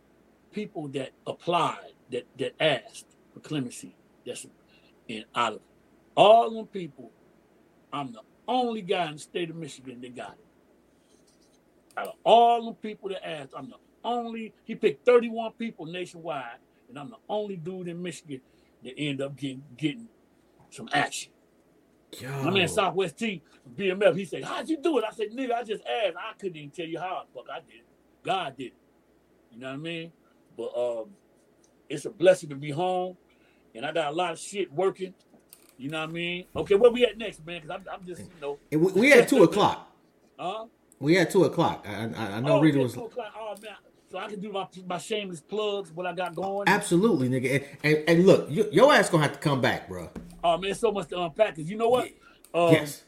people 0.52 0.88
that 0.88 1.10
applied, 1.26 1.92
that, 2.10 2.26
that 2.38 2.54
asked 2.60 3.06
for 3.32 3.40
clemency. 3.40 3.96
That's 4.26 4.46
and 5.08 5.24
out 5.34 5.54
of 5.54 5.60
all 6.16 6.50
them 6.50 6.66
people, 6.66 7.10
I'm 7.92 8.12
the 8.12 8.20
only 8.46 8.82
guy 8.82 9.06
in 9.06 9.14
the 9.14 9.18
state 9.18 9.50
of 9.50 9.56
Michigan 9.56 10.00
that 10.02 10.14
got 10.14 10.32
it. 10.32 10.47
Out 11.98 12.08
of 12.08 12.14
all 12.22 12.66
the 12.66 12.72
people 12.74 13.08
that 13.08 13.26
asked, 13.26 13.50
I'm 13.56 13.70
the 13.70 13.76
only, 14.04 14.54
he 14.64 14.74
picked 14.74 15.04
31 15.04 15.52
people 15.52 15.86
nationwide, 15.86 16.58
and 16.88 16.98
I'm 16.98 17.10
the 17.10 17.16
only 17.28 17.56
dude 17.56 17.88
in 17.88 18.00
Michigan 18.00 18.40
that 18.84 18.94
end 18.96 19.20
up 19.20 19.36
getting 19.36 19.64
getting 19.76 20.06
some 20.70 20.88
action. 20.92 21.32
Yo. 22.18 22.42
My 22.44 22.50
man 22.50 22.68
Southwest 22.68 23.18
T 23.18 23.42
from 23.62 23.72
BMF, 23.72 24.16
he 24.16 24.24
said, 24.24 24.44
How'd 24.44 24.68
you 24.68 24.78
do 24.80 24.98
it? 24.98 25.04
I 25.04 25.12
said, 25.12 25.28
nigga, 25.30 25.52
I 25.52 25.62
just 25.62 25.82
asked. 25.84 26.16
I 26.16 26.32
couldn't 26.38 26.56
even 26.56 26.70
tell 26.70 26.86
you 26.86 26.98
how 26.98 27.24
fuck 27.34 27.46
I 27.52 27.60
did 27.60 27.80
it. 27.80 27.86
God 28.22 28.56
did 28.56 28.68
it. 28.68 28.72
You 29.52 29.58
know 29.58 29.68
what 29.68 29.74
I 29.74 29.76
mean? 29.76 30.12
But 30.56 30.72
um, 30.76 31.10
it's 31.88 32.04
a 32.04 32.10
blessing 32.10 32.48
to 32.50 32.54
be 32.54 32.70
home. 32.70 33.16
And 33.74 33.84
I 33.84 33.92
got 33.92 34.12
a 34.12 34.16
lot 34.16 34.32
of 34.32 34.38
shit 34.38 34.72
working. 34.72 35.14
You 35.76 35.90
know 35.90 36.00
what 36.00 36.08
I 36.08 36.12
mean? 36.12 36.44
Okay, 36.56 36.74
where 36.74 36.90
we 36.90 37.04
at 37.04 37.18
next, 37.18 37.44
man? 37.44 37.60
Because 37.60 37.76
I'm, 37.76 37.94
I'm, 38.00 38.06
just, 38.06 38.22
you 38.22 38.40
know. 38.40 38.58
We, 38.70 38.76
we 38.76 39.12
at 39.12 39.28
2 39.28 39.44
o'clock. 39.44 39.94
Huh? 40.38 40.66
We 41.00 41.18
at 41.18 41.30
2 41.30 41.44
o'clock. 41.44 41.86
I, 41.88 42.10
I, 42.16 42.36
I 42.36 42.40
know 42.40 42.58
oh, 42.58 42.60
Rita 42.60 42.78
was. 42.78 42.94
2 42.94 43.04
o'clock. 43.04 43.32
Oh, 43.38 43.54
man 43.62 43.76
so 44.10 44.18
I 44.18 44.28
can 44.28 44.40
do 44.40 44.50
my 44.50 44.66
my 44.86 44.98
shameless 44.98 45.40
plugs, 45.40 45.92
what 45.92 46.06
I 46.06 46.12
got 46.12 46.34
going. 46.34 46.68
Absolutely, 46.68 47.28
nigga. 47.28 47.64
And 47.82 47.96
and, 47.96 48.08
and 48.08 48.26
look, 48.26 48.50
you, 48.50 48.68
your 48.72 48.92
ass 48.92 49.10
gonna 49.10 49.24
have 49.24 49.34
to 49.34 49.38
come 49.38 49.60
back, 49.60 49.88
bro. 49.88 50.10
Oh 50.42 50.56
man, 50.56 50.74
so 50.74 50.90
much 50.90 51.08
to 51.08 51.20
unpack. 51.20 51.56
Cause 51.56 51.68
you 51.68 51.76
know 51.76 51.88
what? 51.88 52.08
Um, 52.54 52.72
yes. 52.72 53.04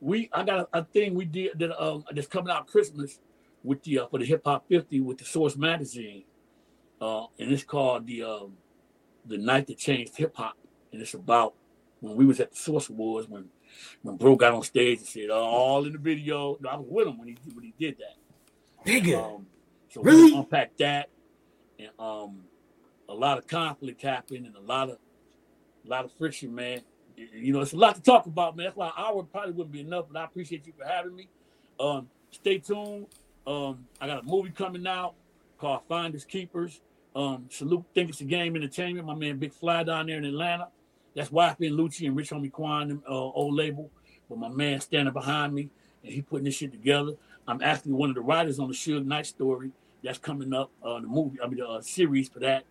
We 0.00 0.30
I 0.32 0.44
got 0.44 0.68
a, 0.72 0.78
a, 0.78 0.84
thing 0.84 1.14
we 1.14 1.24
did 1.24 1.58
that 1.58 1.82
um 1.82 2.04
that's 2.12 2.26
coming 2.26 2.50
out 2.50 2.66
Christmas 2.66 3.18
with 3.62 3.82
the 3.82 4.00
uh, 4.00 4.06
for 4.06 4.18
the 4.18 4.24
Hip 4.24 4.42
Hop 4.44 4.66
50 4.68 5.00
with 5.00 5.18
the 5.18 5.24
Source 5.24 5.56
magazine, 5.56 6.24
uh, 7.00 7.24
and 7.38 7.52
it's 7.52 7.64
called 7.64 8.06
the 8.06 8.22
um 8.22 8.56
the 9.26 9.36
night 9.36 9.66
that 9.66 9.76
changed 9.76 10.16
hip 10.16 10.34
hop, 10.36 10.56
and 10.92 11.02
it's 11.02 11.12
about 11.12 11.54
when 12.00 12.16
we 12.16 12.24
was 12.24 12.40
at 12.40 12.52
the 12.52 12.56
Source 12.56 12.88
Awards 12.88 13.28
when 13.28 13.46
when 14.02 14.16
Bro 14.16 14.36
got 14.36 14.54
on 14.54 14.62
stage 14.62 14.98
and 14.98 15.06
said 15.06 15.30
all 15.30 15.84
in 15.86 15.92
the 15.92 15.98
video. 15.98 16.58
I 16.68 16.76
was 16.76 16.86
with 16.88 17.08
him 17.08 17.18
when 17.18 17.28
he 17.28 17.36
when 17.54 17.64
he 17.64 17.74
did 17.78 17.96
that. 17.98 18.88
Nigga. 18.88 19.34
Um, 19.34 19.46
so 19.90 20.02
really? 20.02 20.32
we 20.32 20.38
unpack 20.38 20.76
that, 20.78 21.08
and 21.78 21.90
um, 21.98 22.40
a 23.08 23.14
lot 23.14 23.38
of 23.38 23.46
conflict 23.46 24.02
happened, 24.02 24.46
and 24.46 24.56
a 24.56 24.60
lot 24.60 24.90
of, 24.90 24.98
a 25.84 25.88
lot 25.88 26.04
of 26.04 26.12
friction, 26.12 26.54
man. 26.54 26.82
You 27.16 27.52
know, 27.52 27.60
it's 27.60 27.72
a 27.72 27.76
lot 27.76 27.96
to 27.96 28.02
talk 28.02 28.26
about, 28.26 28.56
man. 28.56 28.66
That's 28.66 28.76
why 28.76 28.88
an 28.88 28.92
hour 28.96 29.22
probably 29.24 29.52
wouldn't 29.52 29.72
be 29.72 29.80
enough, 29.80 30.06
but 30.10 30.20
I 30.20 30.24
appreciate 30.24 30.66
you 30.66 30.72
for 30.78 30.86
having 30.86 31.16
me. 31.16 31.28
Um, 31.80 32.08
stay 32.30 32.58
tuned. 32.58 33.06
Um, 33.46 33.86
I 34.00 34.06
got 34.06 34.20
a 34.20 34.22
movie 34.22 34.50
coming 34.50 34.86
out 34.86 35.14
called 35.58 35.80
Finders 35.88 36.24
Keepers. 36.24 36.80
Um, 37.16 37.46
salute 37.50 37.84
Think 37.94 38.10
It's 38.10 38.20
a 38.20 38.24
Game 38.24 38.54
Entertainment. 38.54 39.06
My 39.06 39.14
man 39.14 39.38
Big 39.38 39.52
Fly 39.52 39.82
down 39.82 40.06
there 40.06 40.18
in 40.18 40.24
Atlanta. 40.24 40.68
That's 41.18 41.30
YFN 41.30 41.72
Lucci 41.72 42.06
and 42.06 42.16
Rich 42.16 42.30
Homie 42.30 42.52
Quan, 42.52 43.02
uh, 43.08 43.12
old 43.12 43.54
label. 43.54 43.90
But 44.30 44.38
my 44.38 44.48
man 44.48 44.80
standing 44.80 45.12
behind 45.12 45.52
me 45.52 45.68
and 46.04 46.12
he 46.12 46.22
putting 46.22 46.44
this 46.44 46.54
shit 46.54 46.70
together. 46.70 47.14
I'm 47.48 47.60
actually 47.60 47.94
one 47.94 48.08
of 48.08 48.14
the 48.14 48.20
writers 48.20 48.60
on 48.60 48.68
the 48.68 48.74
Suge 48.74 49.04
Knight 49.04 49.26
story 49.26 49.72
that's 50.04 50.18
coming 50.18 50.54
up. 50.54 50.70
Uh, 50.80 51.00
the 51.00 51.08
movie, 51.08 51.40
I 51.42 51.48
mean, 51.48 51.58
the 51.58 51.66
uh, 51.68 51.80
series 51.80 52.28
for 52.28 52.38
that. 52.38 52.62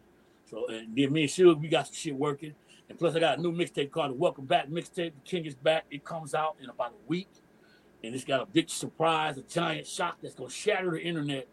So, 0.50 0.66
and 0.68 0.96
then 0.96 1.12
me 1.12 1.24
and 1.24 1.30
Suge, 1.30 1.60
we 1.60 1.68
got 1.68 1.88
some 1.88 1.96
shit 1.96 2.16
working. 2.16 2.54
And 2.88 2.98
plus, 2.98 3.18
I 3.18 3.20
got 3.20 3.38
a 3.38 3.42
new 3.42 3.52
mixtape 3.52 3.92
called 3.92 4.12
the 4.12 4.16
Welcome 4.16 4.46
Back 4.46 4.70
mixtape. 4.70 5.12
The 5.12 5.26
King 5.26 5.46
is 5.46 5.56
back. 5.56 5.84
It 5.92 6.06
comes 6.06 6.34
out 6.34 6.56
in 6.64 6.70
about 6.70 6.92
a 6.92 7.08
week, 7.10 7.28
and 8.02 8.16
it's 8.16 8.24
got 8.24 8.40
a 8.40 8.46
big 8.46 8.70
surprise, 8.70 9.38
a 9.38 9.42
giant 9.42 9.88
shock 9.88 10.20
that's 10.22 10.36
gonna 10.36 10.50
shatter 10.50 10.92
the 10.92 11.02
internet 11.02 11.48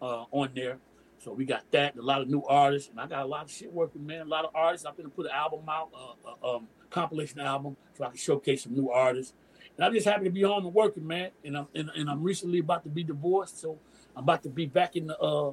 uh, 0.00 0.26
on 0.30 0.50
there. 0.54 0.78
So 1.20 1.32
we 1.32 1.44
got 1.44 1.70
that, 1.72 1.96
a 1.96 2.02
lot 2.02 2.22
of 2.22 2.30
new 2.30 2.42
artists, 2.44 2.88
and 2.88 2.98
I 2.98 3.06
got 3.06 3.22
a 3.22 3.26
lot 3.26 3.44
of 3.44 3.50
shit 3.50 3.70
working, 3.70 4.06
man. 4.06 4.22
A 4.22 4.24
lot 4.24 4.46
of 4.46 4.52
artists. 4.54 4.86
I'm 4.86 4.94
gonna 4.96 5.10
put 5.10 5.26
an 5.26 5.32
album 5.32 5.60
out, 5.68 5.90
uh, 5.94 6.30
uh, 6.46 6.56
um, 6.56 6.68
compilation 6.88 7.40
album, 7.40 7.76
so 7.96 8.04
I 8.04 8.08
can 8.08 8.16
showcase 8.16 8.62
some 8.62 8.74
new 8.74 8.90
artists. 8.90 9.34
And 9.76 9.84
I'm 9.84 9.92
just 9.92 10.06
happy 10.06 10.24
to 10.24 10.30
be 10.30 10.42
home 10.42 10.64
and 10.64 10.74
working, 10.74 11.06
man. 11.06 11.30
And 11.44 11.58
I'm 11.58 11.66
and, 11.74 11.90
and 11.94 12.08
I'm 12.08 12.22
recently 12.22 12.60
about 12.60 12.84
to 12.84 12.88
be 12.88 13.04
divorced, 13.04 13.60
so 13.60 13.78
I'm 14.16 14.22
about 14.22 14.42
to 14.44 14.48
be 14.48 14.64
back 14.64 14.96
in 14.96 15.08
the 15.08 15.18
uh 15.18 15.52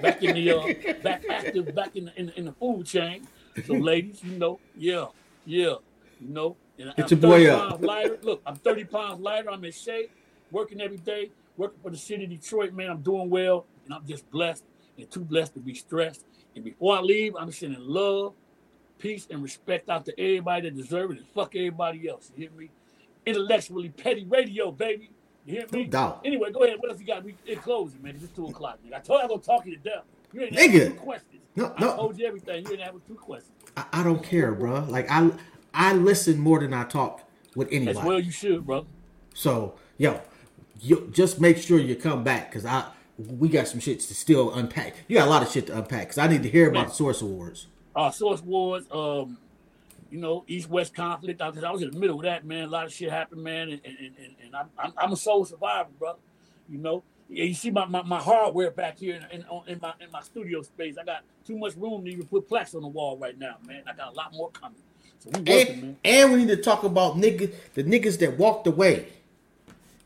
back 0.00 0.22
in 0.22 0.34
the 0.34 0.50
uh 0.50 1.02
back 1.02 1.24
active 1.28 1.74
back 1.74 1.94
in 1.94 2.06
the 2.06 2.18
in, 2.18 2.26
the, 2.26 2.38
in 2.38 2.44
the 2.46 2.52
food 2.52 2.86
chain. 2.86 3.28
So 3.66 3.74
ladies, 3.74 4.24
you 4.24 4.38
know, 4.38 4.60
yeah, 4.78 5.08
yeah, 5.44 5.74
you 6.20 6.28
know. 6.28 6.56
And 6.78 6.94
Get 6.96 7.12
I'm 7.12 7.18
your 7.18 7.30
boy 7.30 7.50
up. 7.50 7.82
Lighter. 7.82 8.18
Look, 8.22 8.40
I'm 8.46 8.56
30 8.56 8.84
pounds 8.84 9.20
lighter. 9.20 9.50
I'm 9.50 9.62
in 9.62 9.72
shape, 9.72 10.10
working 10.50 10.80
every 10.80 10.98
day, 10.98 11.30
working 11.58 11.80
for 11.82 11.90
the 11.90 11.98
city 11.98 12.24
of 12.24 12.30
Detroit, 12.30 12.72
man. 12.72 12.90
I'm 12.90 13.02
doing 13.02 13.28
well, 13.28 13.66
and 13.84 13.92
I'm 13.92 14.06
just 14.06 14.30
blessed 14.30 14.64
and 14.98 15.10
too 15.10 15.24
blessed 15.24 15.54
to 15.54 15.60
be 15.60 15.74
stressed. 15.74 16.24
And 16.54 16.64
before 16.64 16.96
I 16.96 17.00
leave, 17.00 17.34
I'm 17.36 17.52
sending 17.52 17.80
love, 17.80 18.32
peace, 18.98 19.26
and 19.30 19.42
respect 19.42 19.90
out 19.90 20.04
to 20.06 20.20
everybody 20.20 20.70
that 20.70 20.76
deserves 20.76 21.14
it, 21.14 21.18
and 21.18 21.28
fuck 21.28 21.54
everybody 21.54 22.08
else. 22.08 22.30
You 22.34 22.48
hear 22.48 22.58
me? 22.58 22.70
intellectually 23.26 23.88
petty 23.90 24.24
radio, 24.24 24.70
baby. 24.70 25.10
You 25.44 25.54
hear 25.54 25.66
me? 25.72 25.84
Doubt. 25.84 26.22
Anyway, 26.24 26.50
go 26.52 26.64
ahead. 26.64 26.78
What 26.78 26.90
else 26.90 27.00
you 27.00 27.06
got? 27.06 27.24
We 27.24 27.34
it 27.44 27.60
closing, 27.60 28.02
man. 28.02 28.16
It's 28.20 28.32
two 28.32 28.46
o'clock. 28.46 28.78
Nigga. 28.86 28.94
I 28.94 29.00
told 29.00 29.18
you 29.18 29.20
I 29.20 29.22
am 29.22 29.28
gonna 29.28 29.42
talk 29.42 29.66
you 29.66 29.76
to 29.76 29.82
death. 29.82 30.04
You 30.32 30.42
ain't 30.42 30.54
nigga. 30.54 30.88
two 30.88 30.94
questions. 30.94 31.42
No, 31.54 31.74
no. 31.78 31.92
I 31.92 31.96
told 31.96 32.18
you 32.18 32.26
everything. 32.26 32.64
You 32.64 32.72
ain't 32.72 32.82
have 32.82 32.94
two 33.06 33.14
questions. 33.14 33.52
I, 33.76 33.84
I, 33.92 34.02
don't 34.02 34.22
care, 34.22 34.52
bro. 34.52 34.84
Like 34.88 35.10
I, 35.10 35.30
I 35.74 35.92
listen 35.92 36.38
more 36.38 36.60
than 36.60 36.72
I 36.72 36.84
talk 36.84 37.22
with 37.54 37.68
anybody. 37.70 37.98
As 37.98 38.04
well, 38.04 38.20
you 38.20 38.30
should, 38.30 38.66
bro. 38.66 38.86
So, 39.34 39.74
yo, 39.98 40.20
you 40.80 41.08
just 41.12 41.40
make 41.40 41.58
sure 41.58 41.78
you 41.78 41.96
come 41.96 42.24
back 42.24 42.50
because 42.50 42.66
I 42.66 42.86
we 43.18 43.48
got 43.48 43.68
some 43.68 43.80
shit 43.80 44.00
to 44.00 44.14
still 44.14 44.52
unpack. 44.54 44.94
You 45.08 45.16
got 45.16 45.26
a 45.26 45.30
lot 45.30 45.42
of 45.42 45.50
shit 45.50 45.66
to 45.68 45.78
unpack 45.78 46.08
because 46.08 46.18
I 46.18 46.28
need 46.28 46.42
to 46.42 46.50
hear 46.50 46.68
about 46.68 46.88
the 46.88 46.94
Source 46.94 47.22
Awards. 47.22 47.66
Uh, 47.94 48.10
Source 48.10 48.40
Awards. 48.40 48.86
Um, 48.90 49.38
you 50.10 50.18
know, 50.18 50.44
East 50.46 50.68
West 50.70 50.94
conflict. 50.94 51.40
I, 51.42 51.48
I 51.48 51.70
was 51.70 51.82
in 51.82 51.90
the 51.90 51.98
middle 51.98 52.16
of 52.16 52.22
that, 52.24 52.44
man. 52.44 52.64
A 52.64 52.68
lot 52.68 52.86
of 52.86 52.92
shit 52.92 53.10
happened, 53.10 53.42
man, 53.42 53.70
and 53.70 53.80
and, 53.84 53.98
and, 53.98 54.34
and 54.44 54.56
I'm, 54.56 54.92
I'm 54.96 55.12
a 55.12 55.16
soul 55.16 55.44
survivor, 55.44 55.90
brother. 55.98 56.20
You 56.68 56.78
know, 56.78 57.02
yeah, 57.28 57.44
you 57.44 57.54
see 57.54 57.70
my, 57.70 57.86
my, 57.86 58.02
my 58.02 58.20
hardware 58.20 58.70
back 58.70 58.98
here 58.98 59.16
in, 59.30 59.40
in, 59.40 59.46
in, 59.66 59.78
my 59.80 59.94
in 60.00 60.10
my 60.12 60.20
studio 60.20 60.62
space. 60.62 60.96
I 61.00 61.04
got 61.04 61.22
too 61.46 61.58
much 61.58 61.74
room 61.76 62.04
to 62.04 62.10
even 62.10 62.26
put 62.26 62.48
plaques 62.48 62.74
on 62.74 62.82
the 62.82 62.88
wall 62.88 63.16
right 63.18 63.38
now, 63.38 63.56
man. 63.66 63.82
I 63.86 63.94
got 63.94 64.12
a 64.12 64.16
lot 64.16 64.32
more 64.32 64.50
coming. 64.50 64.78
So 65.18 65.30
we 65.30 65.38
working, 65.40 65.72
And, 65.72 65.82
man. 65.82 65.96
and 66.04 66.32
we 66.32 66.38
need 66.44 66.48
to 66.48 66.62
talk 66.62 66.84
about 66.84 67.16
niggas, 67.16 67.52
the 67.74 67.82
niggas 67.84 68.18
that 68.18 68.38
walked 68.38 68.66
away. 68.66 69.08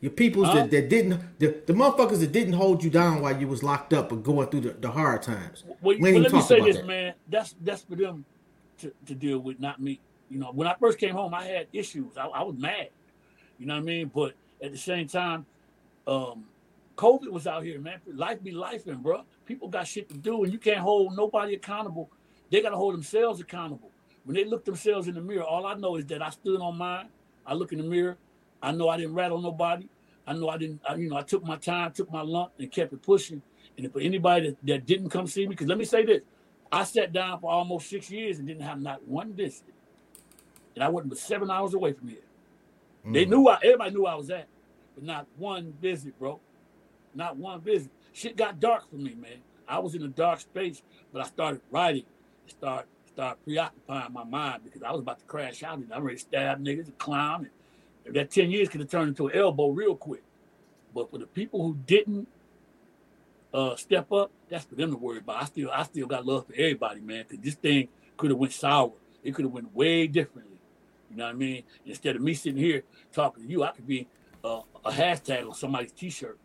Your 0.01 0.11
peoples 0.11 0.51
that, 0.53 0.71
that 0.71 0.89
didn't, 0.89 1.21
the, 1.37 1.61
the 1.67 1.73
motherfuckers 1.73 2.19
that 2.21 2.31
didn't 2.31 2.53
hold 2.53 2.83
you 2.83 2.89
down 2.89 3.21
while 3.21 3.39
you 3.39 3.47
was 3.47 3.61
locked 3.61 3.93
up 3.93 4.11
or 4.11 4.15
going 4.15 4.47
through 4.47 4.61
the, 4.61 4.69
the 4.71 4.89
hard 4.89 5.21
times. 5.21 5.63
Well, 5.65 5.77
we 5.81 5.97
but 5.99 6.07
ain't 6.07 6.17
even 6.17 6.23
let 6.23 6.33
me 6.33 6.41
say 6.41 6.59
this, 6.59 6.77
that. 6.77 6.87
man. 6.87 7.13
That's 7.29 7.55
that's 7.61 7.83
for 7.83 7.95
them 7.95 8.25
to, 8.79 8.91
to 9.05 9.13
deal 9.13 9.37
with, 9.37 9.59
not 9.59 9.79
me. 9.79 9.99
You 10.29 10.39
know, 10.39 10.51
when 10.53 10.67
I 10.67 10.75
first 10.79 10.97
came 10.97 11.13
home, 11.13 11.35
I 11.35 11.45
had 11.45 11.67
issues. 11.71 12.17
I, 12.17 12.25
I 12.25 12.41
was 12.41 12.55
mad. 12.57 12.89
You 13.59 13.67
know 13.67 13.75
what 13.75 13.81
I 13.81 13.83
mean? 13.83 14.11
But 14.13 14.33
at 14.63 14.71
the 14.71 14.77
same 14.77 15.07
time, 15.07 15.45
um, 16.07 16.45
COVID 16.97 17.29
was 17.29 17.45
out 17.45 17.63
here, 17.63 17.79
man. 17.79 17.99
Life 18.11 18.41
be 18.41 18.51
life, 18.51 18.87
and 18.87 19.03
bro, 19.03 19.23
people 19.45 19.67
got 19.67 19.85
shit 19.85 20.09
to 20.09 20.17
do, 20.17 20.43
and 20.43 20.51
you 20.51 20.57
can't 20.57 20.79
hold 20.79 21.15
nobody 21.15 21.53
accountable. 21.53 22.09
They 22.49 22.61
gotta 22.61 22.75
hold 22.75 22.95
themselves 22.95 23.39
accountable. 23.39 23.91
When 24.23 24.35
they 24.35 24.45
look 24.45 24.65
themselves 24.65 25.07
in 25.07 25.13
the 25.13 25.21
mirror, 25.21 25.43
all 25.43 25.67
I 25.67 25.75
know 25.75 25.95
is 25.95 26.05
that 26.07 26.23
I 26.23 26.31
stood 26.31 26.59
on 26.59 26.77
mine. 26.77 27.09
I 27.45 27.53
look 27.53 27.71
in 27.71 27.77
the 27.77 27.83
mirror. 27.83 28.17
I 28.61 28.71
know 28.71 28.89
I 28.89 28.97
didn't 28.97 29.15
rattle 29.15 29.41
nobody. 29.41 29.89
I 30.27 30.33
know 30.33 30.49
I 30.49 30.57
didn't. 30.57 30.81
I, 30.87 30.95
you 30.95 31.09
know, 31.09 31.17
I 31.17 31.23
took 31.23 31.43
my 31.43 31.57
time, 31.57 31.91
took 31.93 32.11
my 32.11 32.21
lump, 32.21 32.53
and 32.59 32.71
kept 32.71 32.93
it 32.93 33.01
pushing. 33.01 33.41
And 33.77 33.85
if 33.85 33.95
anybody 33.97 34.49
that, 34.51 34.57
that 34.65 34.85
didn't 34.85 35.09
come 35.09 35.27
see 35.27 35.41
me, 35.43 35.49
because 35.49 35.67
let 35.67 35.77
me 35.77 35.85
say 35.85 36.05
this, 36.05 36.21
I 36.71 36.83
sat 36.83 37.13
down 37.13 37.39
for 37.39 37.51
almost 37.51 37.89
six 37.89 38.09
years 38.11 38.39
and 38.39 38.47
didn't 38.47 38.63
have 38.63 38.81
not 38.81 39.07
one 39.07 39.33
visit, 39.33 39.73
and 40.75 40.83
I 40.83 40.89
wasn't 40.89 41.09
but 41.11 41.19
seven 41.19 41.51
hours 41.51 41.73
away 41.73 41.93
from 41.93 42.09
here. 42.09 42.19
They 43.11 43.25
Mm. 43.25 43.29
knew 43.29 43.47
I. 43.49 43.57
Everybody 43.63 43.91
knew 43.91 44.05
I 44.05 44.15
was 44.15 44.29
at, 44.29 44.47
but 44.95 45.03
not 45.03 45.27
one 45.37 45.73
visit, 45.81 46.17
bro. 46.19 46.41
Not 47.13 47.37
one 47.37 47.61
visit. 47.61 47.91
Shit 48.13 48.37
got 48.37 48.59
dark 48.59 48.89
for 48.89 48.97
me, 48.97 49.15
man. 49.15 49.43
I 49.67 49.79
was 49.79 49.95
in 49.95 50.03
a 50.03 50.07
dark 50.09 50.39
space, 50.41 50.83
but 51.13 51.21
I 51.21 51.25
started 51.25 51.61
writing. 51.71 52.05
Start 52.47 52.87
start 53.07 53.43
preoccupying 53.43 54.13
my 54.13 54.23
mind 54.23 54.63
because 54.63 54.83
I 54.83 54.91
was 54.91 55.01
about 55.01 55.19
to 55.19 55.25
crash 55.25 55.63
out 55.63 55.79
and 55.79 55.93
I 55.93 55.99
ready 55.99 56.17
to 56.17 56.21
stab 56.21 56.63
niggas 56.63 56.85
and 56.87 56.97
clown. 56.97 57.41
And 57.41 57.51
that 58.15 58.31
ten 58.31 58.51
years 58.51 58.69
could 58.69 58.81
have 58.81 58.89
turned 58.89 59.09
into 59.09 59.27
an 59.27 59.37
elbow 59.37 59.69
real 59.69 59.95
quick. 59.95 60.23
But 60.93 61.09
for 61.09 61.17
the 61.17 61.27
people 61.27 61.63
who 61.63 61.77
didn't 61.85 62.27
uh, 63.53 63.75
step 63.75 64.11
up, 64.11 64.31
that's 64.49 64.65
for 64.65 64.75
them 64.75 64.91
to 64.91 64.97
worry 64.97 65.19
about. 65.19 65.41
I 65.41 65.45
still 65.45 65.69
I 65.71 65.83
still 65.83 66.07
got 66.07 66.25
love 66.25 66.47
for 66.47 66.53
everybody, 66.53 67.01
man. 67.01 67.25
Because 67.27 67.43
this 67.43 67.55
thing 67.55 67.87
could 68.17 68.29
have 68.29 68.39
went 68.39 68.53
sour. 68.53 68.93
It 69.23 69.33
could 69.35 69.45
have 69.45 69.53
went 69.53 69.73
way 69.75 70.07
differently. 70.07 70.57
You 71.09 71.17
know 71.17 71.25
what 71.25 71.31
I 71.31 71.37
mean? 71.37 71.63
Instead 71.85 72.15
of 72.15 72.21
me 72.21 72.33
sitting 72.33 72.57
here 72.57 72.83
talking 73.11 73.43
to 73.43 73.49
you, 73.49 73.63
I 73.63 73.71
could 73.71 73.85
be 73.87 74.07
uh, 74.43 74.61
a 74.85 74.91
hashtag 74.91 75.45
on 75.45 75.53
somebody's 75.53 75.91
T-shirt. 75.91 76.39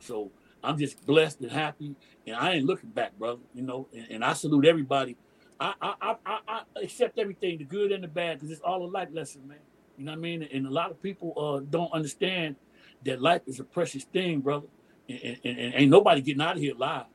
So 0.00 0.30
I'm 0.62 0.76
just 0.76 1.04
blessed 1.06 1.40
and 1.40 1.50
happy, 1.50 1.94
and 2.26 2.36
I 2.36 2.54
ain't 2.54 2.66
looking 2.66 2.90
back, 2.90 3.16
brother. 3.18 3.40
You 3.54 3.62
know, 3.62 3.88
and, 3.94 4.06
and 4.10 4.24
I 4.24 4.32
salute 4.32 4.66
everybody. 4.66 5.16
I, 5.60 5.74
I 5.80 6.16
I 6.26 6.38
I 6.48 6.62
accept 6.82 7.18
everything, 7.18 7.58
the 7.58 7.64
good 7.64 7.92
and 7.92 8.02
the 8.02 8.08
bad, 8.08 8.38
because 8.38 8.50
it's 8.50 8.60
all 8.60 8.84
a 8.84 8.90
life 8.90 9.08
lesson, 9.12 9.46
man. 9.46 9.58
You 9.96 10.04
know 10.04 10.12
what 10.12 10.18
I 10.18 10.20
mean? 10.20 10.48
And 10.52 10.66
a 10.66 10.70
lot 10.70 10.90
of 10.90 11.02
people 11.02 11.34
uh, 11.36 11.64
don't 11.68 11.92
understand 11.92 12.56
that 13.04 13.20
life 13.20 13.42
is 13.46 13.60
a 13.60 13.64
precious 13.64 14.04
thing, 14.04 14.40
brother. 14.40 14.66
And, 15.08 15.38
and, 15.44 15.58
and, 15.58 15.74
ain't 15.74 15.90
nobody 15.90 16.20
getting 16.20 16.42
out 16.42 16.56
of 16.56 16.62
here 16.62 16.74
alive. 16.74 17.06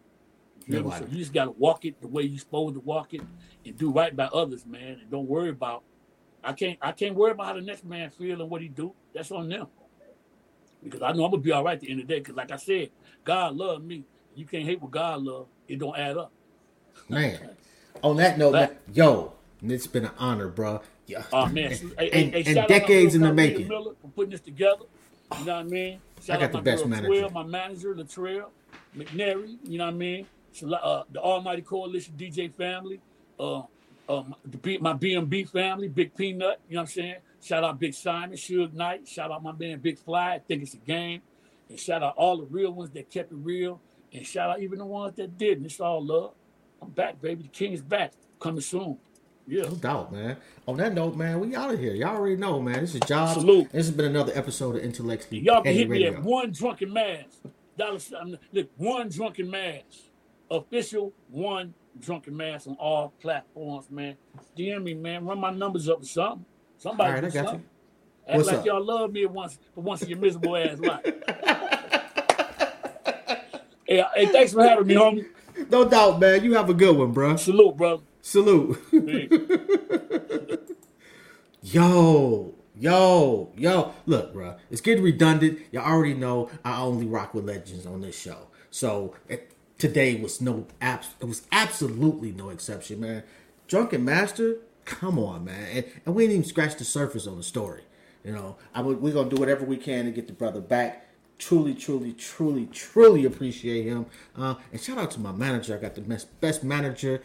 You? 0.66 0.82
Nobody. 0.82 1.06
So 1.06 1.12
you 1.12 1.18
just 1.18 1.34
gotta 1.34 1.52
walk 1.52 1.86
it 1.86 2.00
the 2.02 2.08
way 2.08 2.24
you're 2.24 2.40
supposed 2.40 2.76
to 2.76 2.82
walk 2.82 3.14
it, 3.14 3.22
and 3.66 3.78
do 3.78 3.92
right 3.92 4.16
by 4.16 4.26
others, 4.26 4.66
man. 4.66 5.00
And 5.02 5.10
don't 5.10 5.28
worry 5.28 5.50
about. 5.50 5.84
I 6.44 6.54
can't 6.54 6.78
I 6.82 6.92
can't 6.92 7.16
worry 7.16 7.32
about 7.32 7.48
how 7.48 7.54
the 7.54 7.62
next 7.62 7.86
man 7.86 8.10
feel 8.10 8.42
and 8.42 8.50
what 8.50 8.62
he 8.62 8.68
do. 8.68 8.94
That's 9.14 9.32
on 9.32 9.50
them. 9.50 9.68
Because 10.84 11.02
I 11.02 11.12
know 11.14 11.26
I'm 11.26 11.32
gonna 11.32 11.42
be 11.42 11.52
all 11.52 11.64
right 11.64 11.76
at 11.76 11.82
the 11.82 11.90
end 11.90 12.02
of 12.02 12.08
the 12.08 12.14
day. 12.14 12.20
Because 12.20 12.36
like 12.36 12.52
I 12.52 12.58
said, 12.58 12.92
God 13.24 13.56
love 13.56 13.84
me. 13.84 14.04
You 14.36 14.46
can't 14.46 14.66
hate 14.66 14.82
what 14.82 14.92
God 14.92 15.24
love. 15.24 15.48
It 15.68 15.80
don't 15.80 15.98
add 15.98 16.18
up. 16.18 16.32
Man, 17.10 17.40
on 18.04 18.18
that 18.18 18.38
note, 18.38 18.78
yo, 18.94 19.34
it's 19.64 19.88
been 19.88 20.06
an 20.06 20.12
honor, 20.18 20.48
bro. 20.48 20.82
Yeah. 21.08 21.24
Oh 21.32 21.48
man, 21.48 21.72
and, 21.72 21.94
Hey, 21.98 22.10
hey, 22.12 22.24
and, 22.24 22.34
hey, 22.34 22.58
and 22.58 22.68
decades 22.68 23.16
in 23.16 23.22
the 23.22 23.34
making. 23.34 23.68
Miller 23.68 23.94
for 24.02 24.10
putting 24.10 24.32
this 24.32 24.42
together. 24.42 24.84
You 25.40 25.46
know 25.46 25.56
what 25.56 25.62
I 25.62 25.64
mean? 25.64 26.00
Shout 26.22 26.40
got 26.40 26.46
out 26.48 26.52
the 26.52 26.62
best 26.62 26.84
girl, 26.84 26.90
manager. 26.90 27.08
Twill, 27.08 27.30
my 27.30 27.44
manager, 27.44 27.96
Latrell, 27.96 28.50
McNary. 28.96 29.58
You 29.64 29.78
know 29.78 29.86
what 29.86 29.94
I 29.94 29.98
mean? 29.98 30.28
So, 30.52 30.74
uh, 30.74 31.04
the 31.12 31.22
Almighty 31.22 31.62
Coalition 31.62 32.14
DJ 32.18 32.54
family, 32.54 33.00
uh, 33.40 33.62
um, 34.10 34.36
B, 34.62 34.78
my 34.80 34.94
BMB 34.94 35.50
family, 35.50 35.88
Big 35.88 36.16
Peanut. 36.16 36.60
You 36.68 36.76
know 36.76 36.82
what 36.82 36.82
I'm 36.82 36.88
saying? 36.88 37.16
Shout 37.42 37.64
out 37.64 37.80
Big 37.80 37.94
Simon, 37.94 38.36
Suge 38.38 38.74
Knight. 38.74 39.08
Shout 39.08 39.32
out 39.32 39.44
my 39.44 39.52
man 39.54 39.80
Big 39.80 39.98
Fly. 39.98 40.36
I 40.36 40.40
think 40.40 40.64
it's 40.64 40.74
a 40.74 40.78
game. 40.78 41.22
And 41.70 41.80
shout 41.80 42.04
out 42.04 42.16
all 42.18 42.38
the 42.38 42.46
real 42.46 42.72
ones 42.72 42.92
that 42.92 43.10
kept 43.10 43.32
it 43.32 43.38
real. 43.38 43.80
And 44.14 44.26
shout 44.26 44.50
out 44.50 44.62
even 44.62 44.80
the 44.80 44.86
ones 44.86 45.16
that 45.18 45.38
didn't. 45.38 45.66
It's 45.66 45.80
all 45.80 46.04
love. 46.04 46.34
I'm 46.82 46.90
back, 46.90 47.22
baby. 47.22 47.44
The 47.44 47.50
king 47.50 47.74
is 47.74 47.82
back. 47.82 48.14
Coming 48.40 48.62
soon. 48.62 48.98
Yeah. 49.48 49.64
No 49.64 49.76
doubt, 49.76 50.12
man. 50.12 50.38
On 50.68 50.76
that 50.78 50.94
note, 50.94 51.16
man, 51.16 51.40
we 51.40 51.56
out 51.56 51.74
of 51.74 51.80
here. 51.80 51.94
Y'all 51.96 52.18
already 52.18 52.36
know, 52.36 52.62
man. 52.62 52.82
This 52.82 52.96
is 52.96 53.02
Jobs. 53.02 53.34
Salute. 53.40 53.72
This 53.72 53.86
has 53.88 53.92
been 53.96 54.06
another 54.06 54.34
episode 54.36 54.76
of 54.76 54.82
Intellectually 54.82 55.40
Y'all 55.40 55.62
can 55.64 55.74
hit 55.74 55.90
me 55.90 56.04
Radio. 56.04 56.18
at 56.18 56.24
one 56.24 56.52
drunken 56.52 56.92
mass. 56.92 57.24
Dollar 57.78 58.00
sign. 58.00 58.22
Um, 58.22 58.38
look, 58.52 58.70
one 58.76 59.08
drunken 59.10 59.50
mass. 59.50 59.84
Official 60.52 61.14
one 61.30 61.74
drunken 62.00 62.36
mass 62.36 62.68
on 62.68 62.76
all 62.76 63.14
platforms, 63.22 63.90
man. 63.90 64.18
DM 64.58 64.84
me, 64.84 64.94
man. 64.94 65.26
Run 65.26 65.40
my 65.40 65.52
numbers 65.52 65.88
up 65.88 66.02
or 66.02 66.06
something. 66.06 66.46
Somebody 66.78 67.10
All 67.10 67.16
right, 67.16 67.24
I 67.24 67.30
got 67.30 67.46
something. 67.46 67.60
you. 67.62 67.66
Act 68.28 68.38
What's 68.38 68.48
like 68.50 68.58
up? 68.58 68.66
y'all 68.66 68.84
love 68.84 69.12
me 69.14 69.26
once 69.26 69.58
for 69.74 69.82
once 69.82 70.02
in 70.02 70.10
your 70.10 70.20
miserable 70.20 70.58
ass 70.58 70.78
life. 70.80 71.06
hey, 73.88 74.04
hey, 74.16 74.26
thanks 74.28 74.52
for 74.52 74.64
having 74.64 74.88
me, 74.88 74.96
homie. 74.96 75.26
No 75.70 75.88
doubt, 75.88 76.20
man. 76.20 76.44
You 76.44 76.54
have 76.56 76.70
a 76.70 76.74
good 76.74 76.96
one, 76.98 77.12
bro. 77.14 77.38
Salute, 77.38 77.78
brother. 77.78 78.04
Salute. 78.28 78.78
Yo, 81.62 82.56
yo, 82.76 83.54
yo. 83.56 83.94
Look, 84.06 84.34
bro, 84.34 84.58
it's 84.70 84.82
getting 84.82 85.02
redundant. 85.02 85.60
Y'all 85.72 85.86
already 85.86 86.14
know 86.14 86.50
I 86.66 86.82
only 86.82 87.06
rock 87.06 87.34
with 87.34 87.46
legends 87.46 87.86
on 87.86 88.02
this 88.02 88.20
show. 88.20 88.48
So 88.70 89.16
it, 89.30 89.54
today 89.78 90.20
was 90.20 90.42
no 90.42 90.68
abs- 90.82 91.16
it 91.22 91.26
was 91.26 91.44
absolutely 91.54 92.34
no 92.34 92.50
exception, 92.50 93.00
man. 93.00 93.24
Drunken 93.70 94.04
Master, 94.04 94.58
come 94.84 95.18
on, 95.18 95.46
man. 95.46 95.66
And, 95.72 95.86
and 96.06 96.14
we 96.14 96.24
didn't 96.24 96.40
even 96.40 96.50
scratch 96.50 96.76
the 96.76 96.84
surface 96.84 97.28
on 97.28 97.38
the 97.38 97.44
story. 97.44 97.84
You 98.26 98.34
know, 98.34 98.58
I 98.76 98.82
would, 98.82 99.02
we're 99.02 99.14
gonna 99.14 99.30
do 99.30 99.38
whatever 99.38 99.64
we 99.64 99.78
can 99.78 100.04
to 100.04 100.12
get 100.12 100.28
the 100.28 100.34
brother 100.34 100.60
back. 100.60 101.06
Truly, 101.40 101.76
truly, 101.76 102.14
truly, 102.14 102.66
truly 102.66 103.24
appreciate 103.24 103.86
him. 103.86 104.08
Uh, 104.36 104.56
and 104.72 104.82
shout 104.82 104.98
out 104.98 105.12
to 105.12 105.20
my 105.20 105.32
manager. 105.32 105.76
I 105.76 105.80
got 105.80 105.96
the 105.96 106.02
best, 106.02 106.42
best 106.42 106.64
manager 106.64 107.22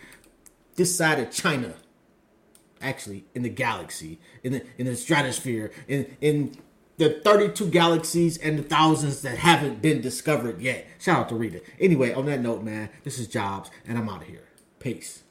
this 0.77 0.97
side 0.97 1.19
of 1.21 1.31
China 1.31 1.75
actually 2.81 3.25
in 3.35 3.43
the 3.43 3.49
galaxy, 3.49 4.19
in 4.43 4.53
the 4.53 4.67
in 4.79 4.87
the 4.87 4.97
stratosphere, 4.97 5.71
in 5.89 6.17
in 6.21 6.57
the 6.99 7.21
32 7.25 7.69
galaxies 7.69 8.37
and 8.39 8.59
the 8.59 8.63
thousands 8.63 9.23
that 9.23 9.39
haven't 9.39 9.81
been 9.81 10.01
discovered 10.01 10.61
yet. 10.61 10.87
Shout 10.99 11.21
out 11.21 11.29
to 11.31 11.35
Rita. 11.35 11.63
Anyway, 11.81 12.13
on 12.13 12.27
that 12.27 12.41
note, 12.41 12.63
man, 12.63 12.91
this 13.03 13.19
is 13.19 13.27
Jobs, 13.27 13.71
and 13.87 13.99
I'm 13.99 14.09
out 14.09 14.23
of 14.23 14.29
here. 14.29 14.45
Peace. 14.79 15.23